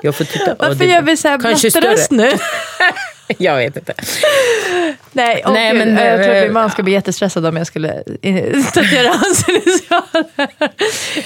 Jag 0.02 0.14
får 0.14 0.24
titta. 0.24 0.54
Varför 0.58 0.74
det 0.74 0.84
gör 0.86 1.02
vi 1.02 1.16
så 1.16 1.28
här 1.28 1.70
större. 1.70 1.96
nu? 2.10 2.30
Jag 3.38 3.56
vet 3.56 3.76
inte. 3.76 3.94
Nej, 5.12 5.42
och 5.44 5.52
Nej, 5.52 5.74
men, 5.74 5.96
jag 5.96 6.16
tror 6.24 6.30
att 6.30 6.36
eh, 6.36 6.42
min 6.42 6.52
man 6.52 6.70
skulle 6.70 6.84
bli 6.84 6.92
jättestressad 6.92 7.46
om 7.46 7.56
jag 7.56 7.66
skulle 7.66 8.02
eh, 8.22 8.64
tatuera 8.72 9.08
hans 9.08 9.48
initialer. 9.48 10.24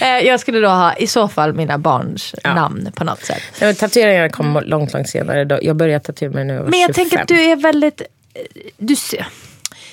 Eh, 0.01 0.27
Jag 0.27 0.41
skulle 0.41 0.61
då 0.61 0.69
ha 0.69 0.95
i 0.97 1.07
så 1.07 1.29
fall 1.29 1.53
mina 1.55 1.79
barns 1.79 2.35
Ja. 2.45 2.55
namn 2.55 2.93
på 2.95 3.05
något 3.05 3.25
sätt. 3.25 3.43
Nej, 3.61 3.69
men 3.69 3.75
Tatueringarna 3.75 4.29
kom 4.29 4.61
långt, 4.65 4.93
långt 4.93 5.09
senare. 5.09 5.45
Då- 5.45 5.59
Jag 5.63 5.77
började 5.77 6.05
tatuera 6.05 6.33
mig 6.33 6.45
när 6.45 6.55
jag 6.55 6.63
var 6.63 6.71
Men 6.71 6.81
jag 6.81 6.89
25. 6.95 6.95
tänker 6.95 7.23
att 7.23 7.29
du 7.29 7.41
är 7.41 7.57
väldigt... 7.57 8.01
eh, 8.01 8.07
Du, 8.77 8.95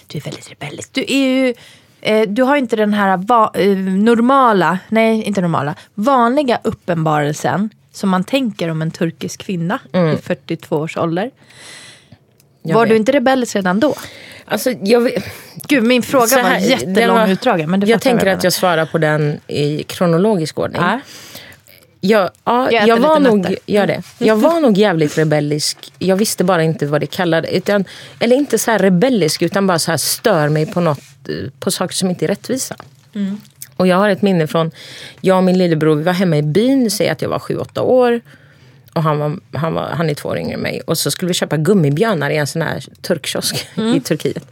du 0.07 0.17
är 0.17 0.21
väldigt 0.21 0.51
rebellisk. 0.51 0.89
Du 0.93 1.01
är 1.07 1.17
ju... 1.45 1.53
eh, 2.01 2.21
Du 2.27 2.43
har 2.43 2.55
inte 2.57 2.75
den 2.75 2.93
här 2.93 3.13
eh, 3.53 3.67
normala, 3.77 4.79
nej 4.89 5.23
inte 5.23 5.41
normala, 5.41 5.75
vanliga 5.93 6.59
uppenbarelsen 6.63 7.69
som 7.97 8.09
man 8.09 8.23
tänker 8.23 8.69
om 8.69 8.81
en 8.81 8.91
turkisk 8.91 9.39
kvinna 9.41 9.79
i 10.13 10.21
42 10.21 10.77
års 10.77 10.97
ålder. 10.97 11.21
Mm. 11.23 11.33
Jag 12.61 12.75
var 12.75 12.81
vet. 12.85 12.89
du 12.89 12.95
inte 12.95 13.11
rebellisk 13.11 13.55
redan 13.55 13.79
då? 13.79 13.95
Alltså, 14.45 14.71
jag, 14.71 15.01
vet- 15.01 15.23
Gud, 15.67 15.83
min 15.83 16.03
fråga 16.03 16.27
så 16.27 16.35
var 16.35 16.43
här, 16.43 16.59
jättelång 16.59 17.17
var- 17.17 17.27
utdragen. 17.27 17.71
Men 17.71 17.87
jag 17.87 18.01
tänker 18.01 18.19
att 18.19 18.25
menar. 18.25 18.39
jag 18.43 18.53
svarar 18.53 18.85
på 18.85 18.97
den 18.97 19.39
i 19.47 19.83
kronologisk 19.83 20.59
ordning. 20.59 20.81
Ja. 20.81 20.99
Jag, 22.01 22.29
ja, 22.43 22.71
Jag 22.71 22.87
jag, 22.87 22.97
var 22.97 23.19
nog, 23.19 23.37
nötter. 23.39 23.57
gör 23.65 23.87
det. 23.87 24.01
jag 24.17 24.35
var 24.35 24.59
nog 24.59 24.77
jävligt 24.77 25.17
rebellisk. 25.17 25.93
Jag 25.99 26.15
visste 26.15 26.43
bara 26.43 26.63
inte 26.63 26.85
vad 26.85 27.01
det 27.01 27.07
kallade. 27.07 27.55
Utan, 27.55 27.85
eller 28.19 28.35
inte 28.35 28.57
så 28.57 28.71
här 28.71 28.79
rebellisk, 28.79 29.41
utan 29.41 29.67
bara 29.67 29.79
så 29.79 29.91
här 29.91 29.97
stör 29.97 30.49
mig 30.49 30.65
på, 30.65 30.81
något, 30.81 30.99
på 31.59 31.71
saker 31.71 31.95
som 31.95 32.09
inte 32.09 32.25
är 32.25 32.27
rättvisa. 32.27 32.75
Mm. 33.15 33.41
Och 33.77 33.87
jag 33.87 33.97
har 33.97 34.09
ett 34.09 34.21
minne 34.21 34.47
från, 34.47 34.71
jag 35.21 35.37
och 35.37 35.43
min 35.43 35.57
lillebror, 35.57 35.95
vi 35.95 36.03
var 36.03 36.13
hemma 36.13 36.37
i 36.37 36.41
byn, 36.41 36.91
säg 36.91 37.09
att 37.09 37.21
jag 37.21 37.29
var 37.29 37.39
sju 37.39 37.57
åtta 37.57 37.81
år. 37.81 38.21
Och 38.93 39.03
han, 39.03 39.19
var, 39.19 39.39
han, 39.53 39.73
var, 39.73 39.87
han 39.89 40.09
är 40.09 40.13
två 40.13 40.29
år 40.29 40.37
yngre 40.37 40.53
än 40.53 40.59
mig. 40.59 40.81
Och 40.85 40.97
så 40.97 41.11
skulle 41.11 41.27
vi 41.27 41.33
köpa 41.33 41.57
gummibjörnar 41.57 42.29
i 42.29 42.37
en 42.37 42.47
sån 42.47 42.61
här 42.61 42.83
turkkiosk 43.01 43.67
Mm. 43.77 43.95
i 43.95 43.99
Turkiet. 43.99 44.47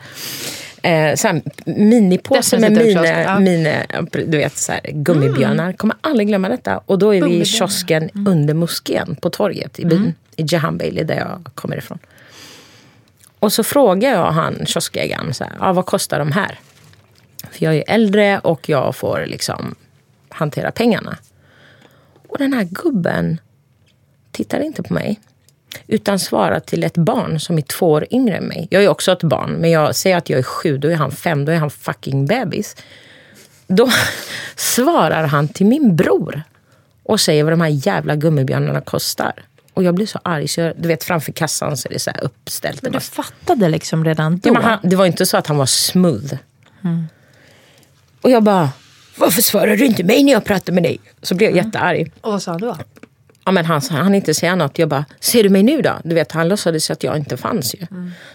Eh, 0.82 1.16
så 1.16 1.28
här, 1.28 1.42
minipåse 1.66 2.60
med 2.60 2.72
mine, 2.72 3.24
ja. 3.24 3.40
mine, 3.40 3.86
du 4.12 4.38
vet, 4.38 4.58
så 4.58 4.72
här, 4.72 4.82
gummibjörnar. 4.92 5.74
Kommer 5.74 5.96
aldrig 6.02 6.28
glömma 6.28 6.50
detta. 6.50 6.82
Och 6.86 7.00
då 7.00 7.16
är 7.16 7.22
vi 7.22 7.42
i 7.42 7.46
kiosken 7.46 8.10
under 8.28 8.54
moskén 8.54 9.16
på 9.22 9.30
torget 9.30 9.80
i 9.80 9.86
byn. 9.86 10.14
I 10.36 10.46
Jahan 10.48 10.78
Bailey 10.78 11.04
där 11.04 11.16
jag 11.16 11.50
kommer 11.56 11.78
ifrån. 11.78 12.00
Och 13.40 13.54
så 13.54 13.64
frågar 13.64 14.10
jag 14.12 14.32
han 14.32 14.66
kioskägaren, 14.66 15.34
så 15.34 15.44
här, 15.44 15.54
ah, 15.60 15.74
vad 15.74 15.86
kostar 15.86 16.20
de 16.20 16.32
här? 16.32 16.60
För 17.52 17.66
jag 17.66 17.76
är 17.76 17.84
äldre 17.88 18.40
och 18.40 18.70
jag 18.70 18.96
får 18.96 19.26
liksom 19.26 19.76
hantera 20.30 20.72
pengarna. 20.72 21.18
Och 22.28 22.38
den 22.38 22.54
här 22.54 22.64
gubben 22.64 23.40
tittar 24.32 24.60
inte 24.60 24.84
på 24.84 24.94
mig. 24.94 25.20
Utan 25.88 26.20
svarar 26.20 26.60
till 26.60 26.84
ett 26.84 26.98
barn 26.98 27.40
som 27.40 27.58
är 27.58 27.62
två 27.62 27.92
år 27.92 28.06
yngre 28.12 28.38
än 28.38 28.44
mig. 28.44 28.68
Jag 28.72 28.84
är 28.84 28.88
också 28.88 29.12
ett 29.12 29.24
barn, 29.24 29.52
men 29.52 29.72
jag 29.72 29.96
säger 29.96 30.18
att 30.18 30.30
jag 30.30 30.40
är 30.40 30.44
sju, 30.44 30.78
då 30.78 30.88
är 30.88 30.96
han 30.96 31.12
fem, 31.12 31.46
då 31.46 31.52
är 31.52 31.58
han 31.58 31.70
fucking 31.70 32.26
bebis. 32.26 32.76
Då 33.68 33.90
svarar 34.56 35.28
han 35.28 35.48
till 35.48 35.66
min 35.66 35.96
bror 35.96 36.44
och 37.04 37.20
säger 37.20 37.44
vad 37.44 37.54
de 37.54 37.62
här 37.62 37.88
jävla 37.88 38.16
gummibjörnarna 38.16 38.82
kostar. 38.82 39.34
Och 39.74 39.84
jag 39.84 39.96
blir 39.96 40.06
så 40.06 40.20
arg, 40.24 40.48
så 40.48 40.62
jag, 40.62 40.74
du 40.78 40.88
vet 40.88 41.04
framför 41.04 41.32
kassan 41.32 41.78
så 41.78 41.90
är 41.90 41.94
det 41.94 42.00
så 42.00 42.12
uppställt. 42.22 42.82
Men 42.82 42.92
du 42.92 43.00
fattade 43.00 43.70
liksom 43.70 44.06
redan 44.06 44.38
då? 44.38 44.50
Ja, 44.50 44.62
han, 44.62 44.80
det 44.84 44.96
var 44.96 45.06
inte 45.06 45.26
så 45.26 45.38
att 45.38 45.48
han 45.48 45.58
var 45.58 45.66
smooth. 45.66 46.34
Och 48.26 48.32
jag 48.32 48.44
bara, 48.44 48.70
varför 49.16 49.42
svarar 49.42 49.76
du 49.76 49.86
inte 49.86 50.04
mig 50.04 50.24
när 50.24 50.32
jag 50.32 50.46
pratar 50.46 50.74
med 50.74 50.84
dig? 50.84 51.00
Så 51.22 51.36
blev 51.36 51.50
jag 51.56 51.66
jättearg. 51.66 52.12
Och 52.22 52.32
vad 52.32 52.42
sa 52.42 52.52
han 52.52 52.62
då? 52.62 52.78
Ja, 53.46 53.52
men 53.52 53.66
han 53.66 53.82
han 53.90 54.16
inte 54.16 54.34
säga 54.34 54.56
något. 54.56 54.80
Jag 54.80 54.90
bara, 54.90 55.06
ser 55.20 55.44
du 55.44 55.50
mig 55.50 55.64
nu 55.64 55.82
då? 55.82 55.94
Du 56.04 56.16
vet, 56.16 56.32
han 56.32 56.48
låtsades 56.48 56.92
att 56.92 57.04
jag 57.04 57.18
inte 57.18 57.38
fanns 57.38 57.76
ju. 57.76 57.88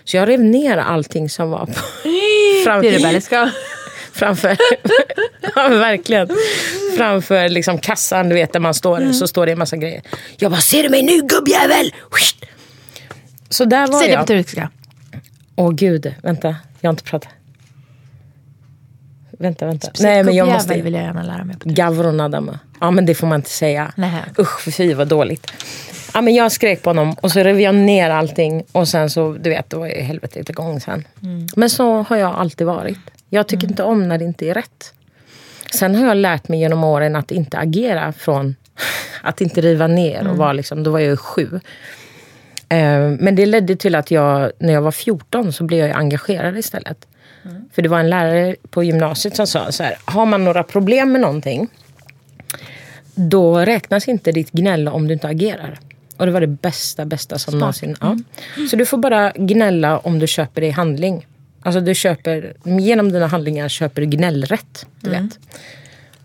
Så 0.05 0.16
jag 0.16 0.29
rev 0.29 0.40
ner 0.40 0.76
allting 0.76 1.29
som 1.29 1.50
var 1.50 1.66
på, 1.66 1.72
fram, 2.64 2.83
Det 2.83 2.88
är 2.88 2.92
rebelliska. 2.98 3.53
framför, 4.12 4.57
ja, 5.55 5.68
verkligen. 5.68 6.29
Framför 6.96 7.48
liksom 7.48 7.79
kassan, 7.79 8.29
du 8.29 8.35
vet 8.35 8.53
där 8.53 8.61
man 8.61 8.74
står, 8.74 9.12
så 9.12 9.29
står 9.29 9.46
det 9.46 9.53
en 9.53 9.59
massa 9.59 9.76
grejer. 9.76 10.03
Jag 10.37 10.50
bara, 10.50 10.61
ser 10.61 10.83
du 10.83 10.88
mig 10.88 11.03
nu 11.03 11.20
gubbjävel? 11.20 11.94
Så 13.48 13.64
där 13.64 13.87
var 13.87 13.98
Säg 14.00 14.09
det 14.09 14.14
på 14.14 14.20
jag. 14.20 14.26
turkiska. 14.26 14.70
Åh 15.57 15.70
gud, 15.70 16.14
vänta. 16.22 16.57
Jag 16.81 16.88
har 16.88 16.92
inte 16.92 17.05
pratat. 17.05 17.33
Vänta, 19.40 19.66
vänta. 19.66 19.88
Nej, 20.00 20.22
men 20.22 20.35
jag 20.35 20.48
måste... 20.48 20.83
vill 20.83 20.94
jag 20.94 21.03
gärna 21.03 21.22
lära 21.22 21.44
mig. 21.44 21.57
På 21.57 21.61
turkiska. 21.61 21.83
Gavron 21.85 22.20
Adama. 22.20 22.59
Ja, 22.81 22.90
men 22.90 23.07
det 23.07 23.14
får 23.14 23.26
man 23.26 23.38
inte 23.40 23.50
säga. 23.50 23.92
Nej. 23.96 24.22
Usch, 24.38 24.61
för 24.61 24.70
fy 24.70 24.94
vad 24.94 25.09
dåligt. 25.09 25.53
Ja, 26.14 26.20
men 26.20 26.35
jag 26.35 26.53
skrek 26.53 26.83
på 26.83 26.90
honom 26.90 27.14
och 27.20 27.33
så 27.33 27.40
rev 27.40 27.61
jag 27.61 27.74
ner 27.74 28.11
allting. 28.11 28.64
Och 28.72 28.88
sen 28.88 29.11
så, 29.11 29.37
du 29.40 29.50
vet, 29.50 29.70
då 29.70 29.79
var 29.79 29.87
helvetet 29.87 30.48
igång 30.48 30.81
sen. 30.81 31.05
Men 31.57 31.70
så 31.70 32.03
har 32.03 32.16
jag 32.16 32.35
alltid 32.35 32.66
varit. 32.66 32.98
Jag 33.29 33.46
tycker 33.48 33.68
inte 33.68 33.83
om 33.83 34.09
när 34.09 34.18
det 34.18 34.24
inte 34.24 34.46
är 34.46 34.55
rätt. 34.55 34.92
Sen 35.74 35.94
har 35.94 36.07
jag 36.07 36.16
lärt 36.16 36.48
mig 36.48 36.61
genom 36.61 36.85
åren 36.85 37.16
att 37.16 37.31
inte 37.31 37.59
agera 37.59 38.12
från 38.12 38.57
att 39.22 39.40
inte 39.40 39.61
riva 39.61 39.87
ner. 39.87 40.29
Och 40.29 40.37
vara 40.37 40.53
liksom, 40.53 40.83
då 40.83 40.90
var 40.90 40.98
jag 40.98 41.11
ju 41.11 41.16
sju. 41.16 41.61
Eh, 42.68 43.11
Men 43.18 43.35
det 43.35 43.46
ledde 43.46 43.76
till 43.76 43.94
att 43.94 44.11
jag, 44.11 44.53
när 44.59 44.72
jag 44.72 44.83
var 44.83 44.92
14 44.92 45.53
så 45.53 45.64
blev 45.64 45.87
jag 45.87 45.96
engagerad 45.98 46.59
istället. 46.59 47.07
För 47.72 47.83
det 47.83 47.88
var 47.88 48.00
en 48.00 48.11
lärare 48.11 48.57
på 48.70 48.85
gymnasiet 48.85 49.37
som 49.37 49.46
sa 49.46 49.72
så 49.72 49.83
här, 49.83 49.96
har 50.05 50.26
man 50.26 50.44
några 50.44 50.62
problem 50.62 51.12
med 51.12 51.20
någonting 51.20 51.68
då 53.14 53.59
räknas 53.59 54.09
inte 54.09 54.33
ditt 54.33 54.50
gnälla 54.50 54.92
om 54.92 55.09
du 55.09 55.14
inte 55.14 55.29
agerar. 55.29 55.79
Och 56.16 56.26
det 56.26 56.33
var 56.33 56.40
det 56.40 56.46
bästa, 56.46 57.05
bästa 57.05 57.38
som 57.38 57.59
någonsin... 57.59 57.96
Ja. 58.00 58.16
Så 58.70 58.76
du 58.76 58.87
får 58.87 58.98
bara 58.98 59.33
gnälla 59.37 59.98
om 59.98 60.18
du 60.18 60.26
köper 60.26 60.61
det 60.61 60.66
i 60.66 60.70
handling. 60.70 61.26
Alltså 61.62 61.81
du 61.81 61.94
köper, 61.94 62.53
genom 62.64 63.12
dina 63.12 63.26
handlingar 63.26 63.68
köper 63.68 64.03
du 64.03 64.07
gnällrätt. 64.07 64.87
Du 65.00 65.11
vet. 65.11 65.38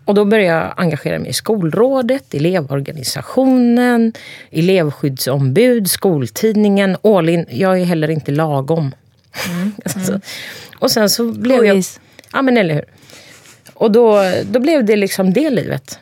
Och 0.04 0.14
då 0.14 0.24
började 0.24 0.58
jag 0.58 0.74
engagera 0.76 1.18
mig 1.18 1.28
i 1.28 1.32
skolrådet, 1.32 2.34
elevorganisationen, 2.34 4.12
elevskyddsombud, 4.50 5.90
skoltidningen, 5.90 6.96
all 7.02 7.28
in. 7.28 7.46
Jag 7.50 7.80
är 7.80 7.84
heller 7.84 8.10
inte 8.10 8.32
lagom. 8.32 8.94
alltså. 9.84 10.20
Och 10.78 10.90
sen 10.90 11.10
så 11.10 11.32
blev 11.32 11.64
jag... 11.64 11.84
Ja 12.32 12.42
men 12.42 12.56
eller 12.56 12.74
hur. 12.74 12.84
Och 13.74 13.90
då, 13.92 14.22
då 14.50 14.60
blev 14.60 14.84
det 14.84 14.96
liksom 14.96 15.32
det 15.32 15.50
livet. 15.50 15.98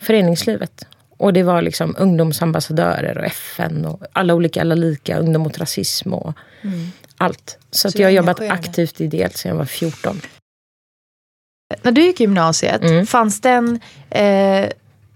Föreningslivet. 0.00 0.86
Och 1.16 1.32
det 1.32 1.42
var 1.42 1.62
liksom 1.62 1.94
ungdomsambassadörer 1.98 3.18
och 3.18 3.24
FN 3.24 3.84
och 3.86 4.02
alla 4.12 4.34
olika, 4.34 4.60
alla 4.60 4.74
lika, 4.74 5.18
ungdom 5.18 5.42
mot 5.42 5.58
rasism 5.58 6.14
och 6.14 6.34
allt. 7.16 7.58
Så, 7.70 7.88
att 7.88 7.94
Så 7.94 8.02
jag 8.02 8.06
har 8.06 8.12
jobbat 8.12 8.40
aktivt 8.40 9.00
ideellt 9.00 9.36
sedan 9.36 9.48
jag 9.50 9.56
var 9.56 9.64
14. 9.64 10.20
När 11.82 11.92
du 11.92 12.02
gick 12.02 12.20
i 12.20 12.22
gymnasiet, 12.22 12.82
Mm. 12.82 13.06
fanns 13.06 13.40
den 13.40 13.80
eh, 14.10 14.68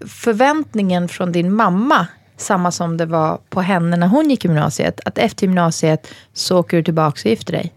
förväntningen 0.07 1.09
från 1.09 1.33
din 1.33 1.52
mamma 1.52 2.07
samma 2.38 2.70
som 2.70 2.96
det 2.96 3.07
var 3.07 3.38
på 3.48 3.61
henne 3.61 3.96
när 3.96 4.07
hon 4.07 4.31
gick 4.31 4.44
gymnasiet? 4.44 5.01
Att 5.05 5.18
efter 5.18 5.46
gymnasiet 5.46 6.07
så 6.35 6.59
åker 6.59 6.77
du 6.77 6.83
tillbaka 6.83 7.20
och 7.24 7.27
gifter 7.27 7.53
dig? 7.53 7.72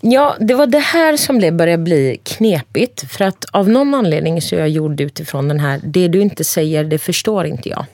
Ja, 0.00 0.36
det 0.40 0.54
var 0.54 0.66
det 0.66 0.78
här 0.78 1.16
som 1.16 1.38
blev- 1.38 1.54
började 1.56 1.82
bli 1.82 2.20
knepigt. 2.22 3.12
För 3.12 3.24
att 3.24 3.44
av 3.52 3.68
någon 3.68 3.94
anledning 3.94 4.42
så 4.42 4.54
är 4.54 4.58
jag 4.58 4.68
gjord 4.68 5.00
utifrån 5.00 5.48
den 5.48 5.60
här, 5.60 5.80
det 5.84 6.08
du 6.08 6.20
inte 6.20 6.44
säger, 6.44 6.84
det 6.84 6.98
förstår 6.98 7.46
inte 7.46 7.68
jag. 7.68 7.84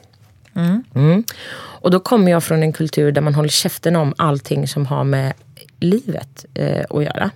Mm. 0.94 1.24
Och 1.54 1.90
då 1.90 2.00
kommer 2.00 2.32
jag 2.32 2.44
från 2.44 2.62
en 2.62 2.72
kultur 2.72 3.12
där 3.12 3.20
man 3.20 3.34
håller 3.34 3.48
käften 3.48 3.96
om 3.96 4.14
allting 4.16 4.68
som 4.68 4.86
har 4.86 5.04
med 5.04 5.32
livet 5.80 6.44
eh, 6.54 6.84
att 6.90 7.04
göra. 7.04 7.30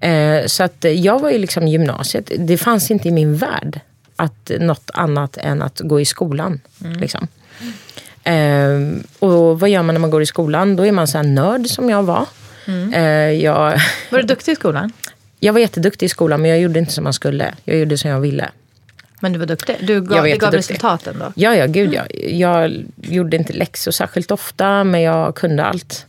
Eh, 0.00 0.46
så 0.46 0.62
att 0.62 0.84
jag 0.84 1.18
var 1.20 1.30
ju 1.30 1.38
liksom 1.38 1.68
gymnasiet. 1.68 2.30
Det 2.38 2.58
fanns 2.58 2.90
inte 2.90 3.08
i 3.08 3.10
min 3.10 3.36
värld 3.36 3.80
att 4.16 4.50
något 4.60 4.90
annat 4.94 5.36
än 5.36 5.62
att 5.62 5.80
gå 5.84 6.00
i 6.00 6.04
skolan. 6.04 6.60
Liksom. 7.00 7.28
Eh, 8.24 8.80
och 9.18 9.60
vad 9.60 9.70
gör 9.70 9.82
man 9.82 9.94
när 9.94 10.00
man 10.00 10.10
går 10.10 10.22
i 10.22 10.26
skolan? 10.26 10.76
Då 10.76 10.86
är 10.86 10.92
man 10.92 11.08
så 11.08 11.18
här 11.18 11.24
nörd 11.24 11.66
som 11.66 11.90
jag 11.90 12.02
var. 12.02 12.26
Eh, 12.94 13.02
jag, 13.30 13.80
Var 14.10 14.18
du 14.18 14.22
duktig 14.22 14.52
i 14.52 14.54
skolan? 14.54 14.92
jag 15.40 15.52
var 15.52 15.60
jätteduktig 15.60 16.06
i 16.06 16.08
skolan 16.08 16.42
men 16.42 16.50
jag 16.50 16.60
gjorde 16.60 16.78
inte 16.78 16.92
som 16.92 17.04
man 17.04 17.12
skulle. 17.12 17.54
Jag 17.64 17.76
gjorde 17.78 17.98
som 17.98 18.10
jag 18.10 18.20
ville. 18.20 18.50
Men 19.20 19.32
du 19.32 19.38
var 19.38 19.46
duktig? 19.46 19.76
Du 19.80 20.00
gav, 20.00 20.24
det 20.24 20.36
gav 20.36 20.52
resultaten 20.52 21.18
då? 21.18 21.32
Ja, 21.34 21.54
ja, 21.56 21.66
gud 21.66 21.94
ja. 21.94 22.02
Jag 22.28 22.84
gjorde 23.02 23.36
inte 23.36 23.52
läxor 23.52 23.90
särskilt 23.90 24.30
ofta, 24.30 24.84
men 24.84 25.02
jag 25.02 25.34
kunde 25.34 25.64
allt. 25.64 26.06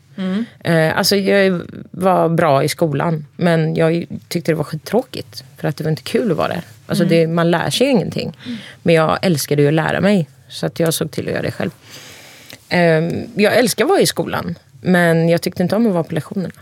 Eh, 0.64 0.98
alltså 0.98 1.16
jag 1.16 1.62
var 1.92 2.30
bra 2.30 2.64
i 2.64 2.68
skolan, 2.70 3.26
men 3.36 3.76
jag 3.76 4.06
tyckte 4.28 4.52
det 4.52 4.56
var 4.56 4.64
skittråkigt. 4.64 5.44
För 5.58 5.68
att 5.68 5.78
det 5.78 5.84
var 5.84 5.92
inte 5.92 6.02
kul 6.04 6.32
att 6.32 6.38
vara 6.38 6.48
där. 6.48 6.62
Alltså 6.88 7.06
det, 7.06 7.28
man 7.28 7.52
lär 7.52 7.70
sig 7.70 7.88
ju 7.88 7.92
ingenting. 7.94 8.38
Men 8.84 8.96
jag 8.96 9.20
älskade 9.22 9.62
ju 9.62 9.68
att 9.68 9.74
lära 9.74 10.02
mig, 10.02 10.28
så 10.50 10.66
att 10.66 10.80
jag 10.80 10.94
såg 10.94 11.12
till 11.12 11.28
att 11.28 11.34
göra 11.34 11.42
det 11.42 11.52
själv. 11.52 11.72
Eh, 12.70 12.80
jag 13.36 13.58
älskar 13.58 13.86
att 13.86 13.90
vara 13.90 14.02
i 14.02 14.06
skolan, 14.06 14.56
men 14.82 15.30
jag 15.30 15.42
tyckte 15.42 15.64
inte 15.64 15.76
om 15.76 15.88
att 15.88 15.94
vara 15.94 16.04
på 16.04 16.16
lektionerna. 16.16 16.54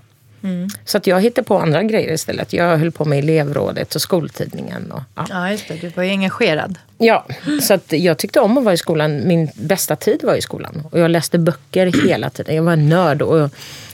Så 0.86 0.98
att 0.98 1.08
jag 1.08 1.21
hittade 1.21 1.45
på 1.45 1.60
andra 1.60 1.84
grejer 1.84 2.13
istället. 2.13 2.54
Jag 2.54 2.78
höll 2.78 2.91
på 2.91 3.06
med 3.06 3.19
elevrådet 3.19 3.95
och 3.95 4.02
skoltidningen. 4.02 4.91
Och, 4.91 5.02
ja. 5.15 5.26
Ja, 5.30 5.52
just 5.52 5.67
det. 5.67 5.76
Du 5.76 5.89
var 5.89 6.04
ju 6.04 6.10
engagerad. 6.10 6.78
Ja, 6.98 7.26
så 7.62 7.74
att 7.74 7.91
jag 7.91 8.17
tyckte 8.17 8.39
om 8.39 8.58
att 8.58 8.63
vara 8.63 8.74
i 8.74 8.78
skolan. 8.78 9.28
Min 9.28 9.50
bästa 9.56 9.95
tid 9.95 10.19
var 10.24 10.36
i 10.36 10.41
skolan. 10.41 10.84
Och 10.91 11.00
jag 11.00 11.12
läste 11.12 11.38
böcker 11.38 12.08
hela 12.08 12.30
tiden. 12.30 12.56
Jag 12.56 12.63
var 12.63 12.74
en 12.74 12.89
nörd. 12.89 13.21
Och 13.21 13.50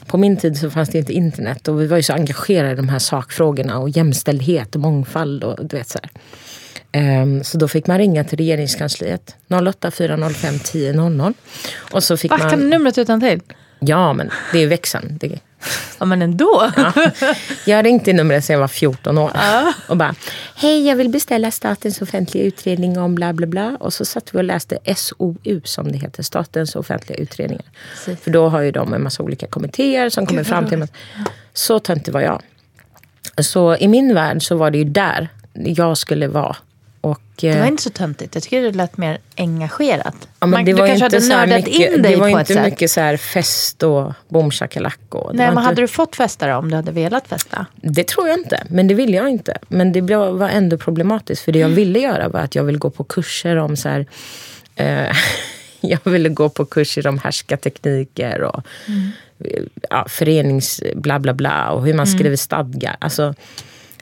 på 0.05 0.17
min 0.17 0.37
tid 0.37 0.57
så 0.57 0.69
fanns 0.69 0.89
det 0.89 0.97
inte 0.97 1.13
internet. 1.13 1.67
Och 1.67 1.81
vi 1.81 1.87
var 1.87 1.97
ju 1.97 2.03
så 2.03 2.13
engagerade 2.13 2.71
i 2.71 2.75
de 2.75 2.89
här 2.89 2.99
sakfrågorna. 2.99 3.79
Och 3.79 3.89
jämställdhet 3.89 4.75
och 4.75 4.81
mångfald. 4.81 5.43
Och 5.43 5.65
du 5.65 5.77
vet 5.77 5.89
så 5.89 5.99
här. 6.03 6.11
Ehm, 6.91 7.43
Så 7.43 7.57
då 7.57 7.67
fick 7.67 7.87
man 7.87 7.97
ringa 7.97 8.23
till 8.23 8.37
regeringskansliet. 8.37 9.35
08 9.67 9.91
405 9.91 10.59
10 10.59 10.93
00. 10.93 11.33
Och 11.91 12.03
så 12.03 12.17
fick 12.17 12.31
Va, 12.31 12.37
kan 12.37 12.49
du 12.49 12.57
man... 12.57 12.69
numret 12.69 12.97
utan 12.97 13.19
till? 13.21 13.41
Ja, 13.79 14.13
men 14.13 14.29
det 14.53 14.59
är 14.59 14.67
växeln. 14.67 15.17
Det... 15.21 15.39
Ja, 15.99 16.05
men 16.05 16.21
ändå. 16.21 16.71
Jag 17.65 17.85
ringde 17.85 18.11
i 18.11 18.13
numret 18.13 18.45
sedan 18.45 18.53
jag 18.53 18.59
var 18.59 18.67
14 18.67 19.17
år. 19.17 19.31
Och 19.87 19.97
bara, 19.97 20.15
hej 20.55 20.87
jag 20.87 20.95
vill 20.95 21.09
beställa 21.09 21.51
statens 21.51 22.01
offentliga 22.01 22.43
utredning 22.43 22.99
om 22.99 23.15
bla 23.15 23.33
bla 23.33 23.47
bla. 23.47 23.77
Och 23.79 23.93
så 23.93 24.05
satt 24.05 24.33
vi 24.35 24.39
och 24.39 24.43
läste 24.43 24.77
SOU 24.95 25.61
som 25.63 25.91
det 25.91 25.97
heter, 25.97 26.23
statens 26.23 26.75
offentliga 26.75 27.17
utredningar. 27.19 27.65
För 28.21 28.31
då 28.31 28.49
har 28.49 28.61
ju 28.61 28.71
de 28.71 28.93
en 28.93 29.03
massa 29.03 29.23
olika 29.23 29.47
kommittéer 29.47 30.09
som 30.09 30.25
kommer 30.25 30.43
fram 30.43 30.67
till... 30.67 30.87
Så 31.53 31.79
töntig 31.79 32.11
var 32.13 32.21
jag. 32.21 32.41
Så 33.41 33.75
i 33.75 33.87
min 33.87 34.13
värld 34.13 34.43
så 34.43 34.55
var 34.55 34.71
det 34.71 34.77
ju 34.77 34.83
där 34.83 35.29
jag 35.53 35.97
skulle 35.97 36.27
vara. 36.27 36.55
Och, 37.01 37.21
Det 37.35 37.49
var 37.55 37.61
eh, 37.61 37.67
inte 37.67 37.83
så 37.83 37.89
töntigt. 37.89 38.35
Jag 38.35 38.43
tycker 38.43 38.61
det 38.61 38.71
lät 38.71 38.97
mer 38.97 39.17
engagerat. 39.37 40.15
Ja, 40.21 40.27
men 40.39 40.49
Man- 40.49 40.65
det 40.65 40.71
du 40.71 40.77
var 40.77 40.87
kanske 40.87 41.05
inte 41.05 41.15
hade 41.15 41.25
så 41.25 41.29
nördat 41.37 41.65
mycket, 41.65 41.91
in 41.93 42.01
dig 42.01 42.11
det 42.11 42.17
var 42.19 42.31
på 42.31 42.39
inte 42.39 42.41
ett 42.41 42.47
sätt. 42.59 42.63
mycket 42.71 42.91
så 42.91 43.01
här 43.01 43.17
fest 43.17 43.83
och 43.83 44.05
det 44.07 44.13
Nej, 44.29 44.31
var 44.31 45.31
men 45.33 45.47
inte- 45.47 45.61
hade 45.61 45.81
du 45.81 45.87
fått 45.87 46.15
festa 46.15 46.47
då, 46.47 46.55
om 46.55 46.69
du 46.69 46.75
hade 46.75 46.91
velat 46.91 47.27
festa? 47.27 47.65
Det 47.75 48.07
tror 48.07 48.27
jag 48.27 48.37
inte, 48.39 48.63
men 48.69 48.87
det 48.87 48.93
ville 48.93 49.17
jag 49.17 49.29
inte. 49.29 49.57
Men 49.67 49.91
det 49.91 50.01
var 50.01 50.49
ändå 50.49 50.77
problematiskt. 50.77 51.41
För 51.41 51.51
det 51.51 51.59
jag 51.59 51.69
ville 51.69 51.99
göra 51.99 52.29
var 52.29 52.39
att 52.39 52.55
jag 52.55 52.63
ville 52.63 52.77
gå 52.77 52.89
på 52.89 53.03
kurser 53.03 53.55
om 53.57 53.77
så 53.77 53.89
här... 53.89 54.05
Eh, 54.75 55.15
jag 55.81 55.99
ville 56.03 56.29
gå 56.29 56.49
på 56.49 56.65
kurser 56.65 57.07
om 57.07 57.17
härskartekniker 57.19 58.41
och 58.41 58.61
ja, 59.89 60.05
förenings 60.09 60.81
bla 60.95 61.19
bla 61.19 61.33
bla 61.33 61.69
och 61.71 61.85
hur 61.85 61.93
man 61.93 62.07
skriver 62.07 62.35
stadgar. 62.35 62.95
Alltså, 62.99 63.33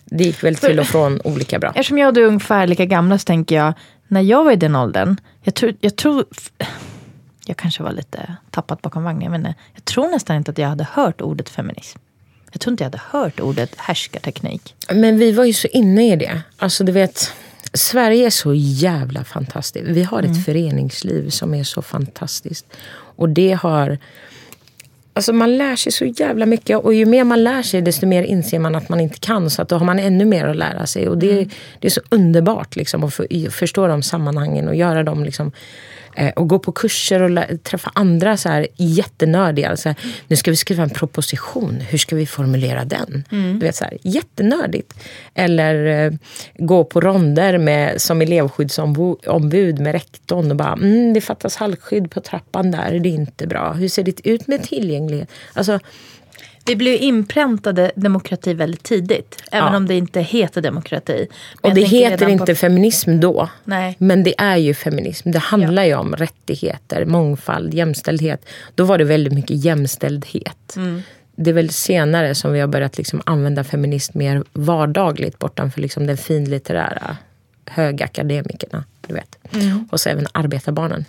det 0.10 0.24
gick 0.24 0.44
väl 0.44 0.56
till 0.56 0.80
och 0.80 0.88
från 0.88 1.22
olika 1.24 1.60
bra. 1.60 1.70
Eftersom 1.70 1.98
jag 1.98 2.08
och 2.08 2.14
du 2.14 2.24
är 2.24 2.28
ungefär 2.28 2.68
lika 2.68 2.86
gamla 2.86 3.18
så 3.18 3.24
tänker 3.24 3.56
jag, 3.56 3.74
när 4.08 4.22
jag 4.22 4.44
var 4.44 4.52
i 4.52 4.56
den 4.56 4.76
åldern, 4.76 5.18
jag 5.42 5.56
tror, 5.56 5.74
jag 5.80 5.96
tror 5.96 6.26
jag 7.46 7.58
kanske 7.58 7.84
var 7.84 7.92
lite 7.92 8.36
tappat 8.52 8.82
bakom 8.82 9.04
vagnen, 9.04 9.32
men 9.32 9.54
jag 9.74 9.86
tror 9.86 10.12
nästan 10.12 10.36
inte 10.36 10.52
att 10.52 10.58
jag 10.58 10.68
hade 10.68 10.88
hört 10.92 11.22
ordet 11.22 11.50
feminism. 11.50 12.00
Jag 12.52 12.62
tror 12.62 12.72
inte 12.72 12.84
jag 12.84 12.90
hade 12.92 13.02
hört 13.10 13.40
ordet 13.40 13.76
härskarteknik. 13.78 14.76
Men 14.94 15.18
vi 15.18 15.32
var 15.32 15.46
ju 15.46 15.54
så 15.54 15.68
inne 15.68 16.14
i 16.14 16.16
det. 16.16 16.42
Alltså 16.58 16.84
du 16.84 16.92
vet, 16.92 17.34
Sverige 17.74 18.26
är 18.26 18.30
så 18.30 18.54
jävla 18.54 19.24
fantastiskt. 19.24 19.88
Vi 19.88 20.04
har 20.04 20.24
ett 20.24 20.46
föreningsliv 20.46 21.30
som 21.30 21.54
är 21.54 21.64
så 21.64 21.82
fantastiskt. 21.82 22.66
Och 22.92 23.30
det 23.30 23.54
har... 23.54 23.98
Alltså 25.14 25.34
man 25.34 25.58
lär 25.58 25.76
sig 25.76 25.92
så 25.92 26.06
jävla 26.06 26.46
mycket 26.46 26.78
och 26.78 26.94
ju 26.94 27.06
mer 27.06 27.24
man 27.24 27.44
lär 27.44 27.62
sig 27.62 27.82
desto 27.82 28.06
mer 28.06 28.24
inser 28.24 28.60
man 28.60 28.76
att 28.76 28.90
man 28.90 29.00
inte 29.00 29.20
kan. 29.20 29.50
Så 29.50 29.62
att 29.62 29.70
då 29.70 29.76
har 29.76 29.86
man 29.86 30.00
ännu 30.00 30.26
mer 30.26 30.46
att 30.46 30.56
lära 30.56 30.86
sig. 30.86 31.10
Och 31.10 31.18
det, 31.18 31.48
det 31.80 31.88
är 31.88 31.92
så 31.92 32.02
underbart 32.10 32.76
liksom, 32.76 33.04
att 33.04 33.14
förstå 33.50 33.88
de 33.88 34.04
sammanhangen 34.04 34.68
och 34.68 34.76
göra 34.76 35.04
dem 35.04 35.24
liksom, 35.24 35.52
och 36.36 36.48
gå 36.48 36.60
på 36.60 36.72
kurser 36.72 37.22
och 37.22 37.64
träffa 37.64 37.92
andra 37.96 38.38
så 38.38 38.50
här, 38.50 38.68
jättenördiga. 38.76 39.78
Så 39.78 39.90
här, 39.90 39.98
nu 40.28 40.36
ska 40.36 40.52
vi 40.52 40.58
skriva 40.58 40.84
en 40.84 40.90
proposition. 40.90 41.82
Hur 41.90 41.98
ska 41.98 42.16
vi 42.16 42.26
formulera 42.26 42.86
den? 42.86 43.24
Du 43.60 43.66
vet, 43.66 43.76
så 43.76 43.84
här, 43.84 43.98
jättenördigt. 44.02 44.94
Eller 45.34 46.06
eh, 46.06 46.12
gå 46.58 46.84
på 46.84 47.02
ronder 47.02 47.58
med, 47.58 48.02
som 48.02 48.22
elevskyddsombud 48.22 49.80
med 49.80 49.92
rektorn 49.92 50.52
och 50.52 50.58
bara 50.58 50.74
mm, 50.74 51.14
det 51.14 51.22
fattas 51.22 51.56
halkskydd 51.56 52.12
på 52.12 52.22
trappan 52.22 52.72
där. 52.72 53.00
Det 53.00 53.10
är 53.10 53.14
inte 53.14 53.48
bra. 53.48 53.74
Hur 53.74 53.88
ser 53.88 54.04
det 54.04 54.28
ut 54.28 54.48
med 54.48 54.64
tillgänglighet? 54.64 55.30
Alltså, 55.54 55.80
Vi 56.70 56.76
blev 56.76 57.02
inpräntade 57.02 57.92
demokrati 57.96 58.54
väldigt 58.54 58.84
tidigt. 58.84 59.44
Även 59.52 59.72
Ja. 59.72 59.78
om 59.78 59.88
det 59.88 59.96
inte 59.96 60.22
heter 60.22 60.62
demokrati. 60.62 61.28
Men 61.62 61.72
Och 61.72 61.76
det 61.76 61.82
heter 61.82 62.30
inte 62.30 62.46
på- 62.46 62.56
feminism 62.56 63.20
då. 63.20 63.50
Nej. 63.64 63.96
Men 64.00 64.24
det 64.24 64.34
är 64.38 64.58
ju 64.58 64.74
feminism. 64.74 65.32
Det 65.32 65.40
handlar 65.40 65.84
ju 65.84 65.96
om 65.96 66.16
rättigheter, 66.16 67.06
mångfald, 67.06 67.74
jämställdhet. 67.74 68.46
Då 68.76 68.84
var 68.84 68.98
det 68.98 69.04
väldigt 69.04 69.34
mycket 69.34 69.64
jämställdhet. 69.66 70.74
Mm. 70.76 71.02
Det 71.36 71.50
är 71.50 71.54
väl 71.54 71.70
senare 71.70 72.36
som 72.36 72.54
vi 72.54 72.60
har 72.60 72.68
börjat 72.68 72.98
liksom 72.98 73.22
använda 73.26 73.64
feminism 73.64 74.18
mer 74.18 74.44
vardagligt 74.54 75.40
bortanför 75.40 75.82
liksom 75.82 76.08
den 76.08 76.18
finlitterära 76.18 77.18
högakademikerna. 77.66 78.84
Du 79.08 79.14
vet. 79.14 79.38
Mm. 79.54 79.88
Och 79.92 80.00
så 80.00 80.10
även 80.10 80.28
arbetarbarnen. 80.32 81.06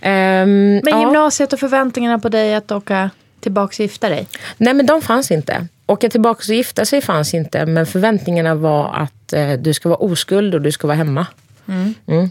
Ehm, 0.00 0.74
Men 0.74 0.82
ja. 0.86 1.00
gymnasiet 1.00 1.52
och 1.52 1.60
förväntningarna 1.60 2.18
på 2.18 2.28
dig 2.28 2.54
att 2.54 2.72
åka 2.72 3.10
tillbaka 3.40 3.82
gifta 3.82 4.08
dig. 4.08 4.28
Nej 4.56 4.74
men 4.74 4.86
de 4.86 5.02
fanns 5.02 5.30
inte. 5.30 5.66
Åka 5.86 6.08
tillbaka 6.08 6.42
och 6.48 6.54
gifta 6.54 6.84
sig 6.84 7.00
fanns 7.00 7.34
inte. 7.34 7.66
Men 7.66 7.86
förväntningarna 7.86 8.54
var 8.54 8.94
att 8.94 9.32
eh, 9.32 9.52
du 9.52 9.74
ska 9.74 9.88
vara 9.88 9.98
oskuld 9.98 10.54
och 10.54 10.62
du 10.62 10.72
ska 10.72 10.86
vara 10.86 10.96
hemma. 10.96 11.26
Mm. 11.68 12.30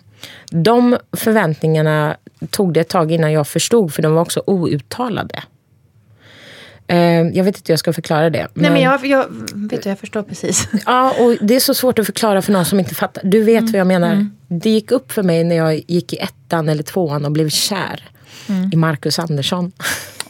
De 0.52 0.98
förväntningarna 1.12 2.18
tog 2.50 2.74
det 2.74 2.80
ett 2.80 2.90
tag 2.90 3.12
innan 3.12 3.32
jag 3.32 3.48
förstod. 3.48 3.94
För 3.94 4.02
de 4.02 4.14
var 4.14 4.22
också 4.22 4.44
outtalade. 4.46 5.44
Eh, 6.88 6.98
jag 7.22 7.44
vet 7.44 7.58
inte 7.58 7.62
hur 7.66 7.74
jag 7.74 7.80
ska 7.80 7.94
förklara 7.94 8.30
det. 8.30 8.48
Nej 8.54 8.72
men 8.72 8.82
jag, 8.82 9.06
jag, 9.06 9.26
vet 9.54 9.84
du, 9.84 9.90
jag 9.90 10.00
förstår 10.00 10.24
precis. 10.24 10.68
Ja, 10.86 11.14
och 11.20 11.36
det 11.42 11.56
är 11.56 11.60
så 11.60 11.74
svårt 11.74 12.00
att 12.00 12.06
förklara 12.06 12.42
för 12.42 12.54
någon 12.54 12.66
som 12.66 12.80
inte 12.80 12.96
fattar. 12.96 13.24
Du 13.26 13.44
vet 13.44 13.64
vad 13.64 13.74
jag 13.74 13.88
menar. 13.88 14.30
Det 14.48 14.70
gick 14.70 14.92
upp 14.92 15.12
för 15.12 15.24
mig 15.24 15.44
när 15.44 15.56
jag 15.56 15.84
gick 15.88 16.14
i 16.14 16.18
ettan 16.18 16.70
eller 16.70 16.84
tvåan 16.84 17.26
och 17.26 17.32
blev 17.32 17.50
kär 17.50 18.04
i 18.74 18.76
Marcus 18.76 19.20
Andersson. 19.20 19.72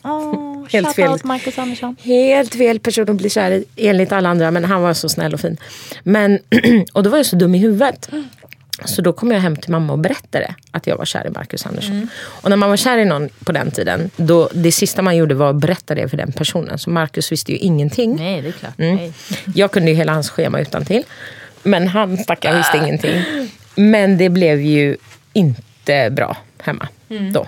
Oh, 0.03 0.46
Helt 0.71 0.95
fel. 0.95 1.19
Marcus 1.23 1.57
Andersson. 1.57 1.95
Helt 1.99 2.55
fel 2.55 2.79
person 2.79 3.09
att 3.09 3.15
bli 3.15 3.29
kär 3.29 3.51
i, 3.51 3.65
enligt 3.75 4.11
alla 4.11 4.29
andra. 4.29 4.51
Men 4.51 4.65
han 4.65 4.81
var 4.81 4.93
så 4.93 5.09
snäll 5.09 5.33
och 5.33 5.39
fin. 5.39 5.57
Men, 6.03 6.39
och 6.93 7.03
då 7.03 7.09
var 7.09 7.17
jag 7.17 7.25
så 7.25 7.35
dum 7.35 7.55
i 7.55 7.57
huvudet. 7.57 8.09
Så 8.85 9.01
då 9.01 9.13
kom 9.13 9.31
jag 9.31 9.39
hem 9.39 9.55
till 9.55 9.71
mamma 9.71 9.93
och 9.93 9.99
berättade 9.99 10.55
att 10.71 10.87
jag 10.87 10.97
var 10.97 11.05
kär 11.05 11.27
i 11.27 11.29
Marcus 11.29 11.65
Andersson. 11.65 12.09
Och 12.23 12.49
när 12.49 12.57
man 12.57 12.69
var 12.69 12.77
kär 12.77 12.97
i 12.97 13.05
någon 13.05 13.29
på 13.43 13.51
den 13.51 13.71
tiden, 13.71 14.09
då, 14.15 14.49
det 14.53 14.71
sista 14.71 15.01
man 15.01 15.17
gjorde 15.17 15.35
var 15.35 15.49
att 15.49 15.55
berätta 15.55 15.95
det 15.95 16.09
för 16.09 16.17
den 16.17 16.31
personen. 16.31 16.77
Så 16.79 16.89
Marcus 16.89 17.31
visste 17.31 17.51
ju 17.51 17.57
ingenting. 17.57 18.15
Nej, 18.15 18.41
det 18.41 18.47
är 18.47 18.51
klart. 18.51 18.79
Mm. 18.79 19.13
Jag 19.55 19.71
kunde 19.71 19.91
ju 19.91 19.97
hela 19.97 20.13
hans 20.13 20.29
schema 20.29 20.59
utan 20.59 20.85
till. 20.85 21.03
Men 21.63 21.87
han 21.87 22.17
stackaren 22.17 22.57
visste 22.57 22.77
ingenting. 22.77 23.23
Men 23.75 24.17
det 24.17 24.29
blev 24.29 24.61
ju 24.61 24.97
inte 25.33 26.09
bra 26.11 26.37
hemma 26.59 26.87
då. 27.33 27.47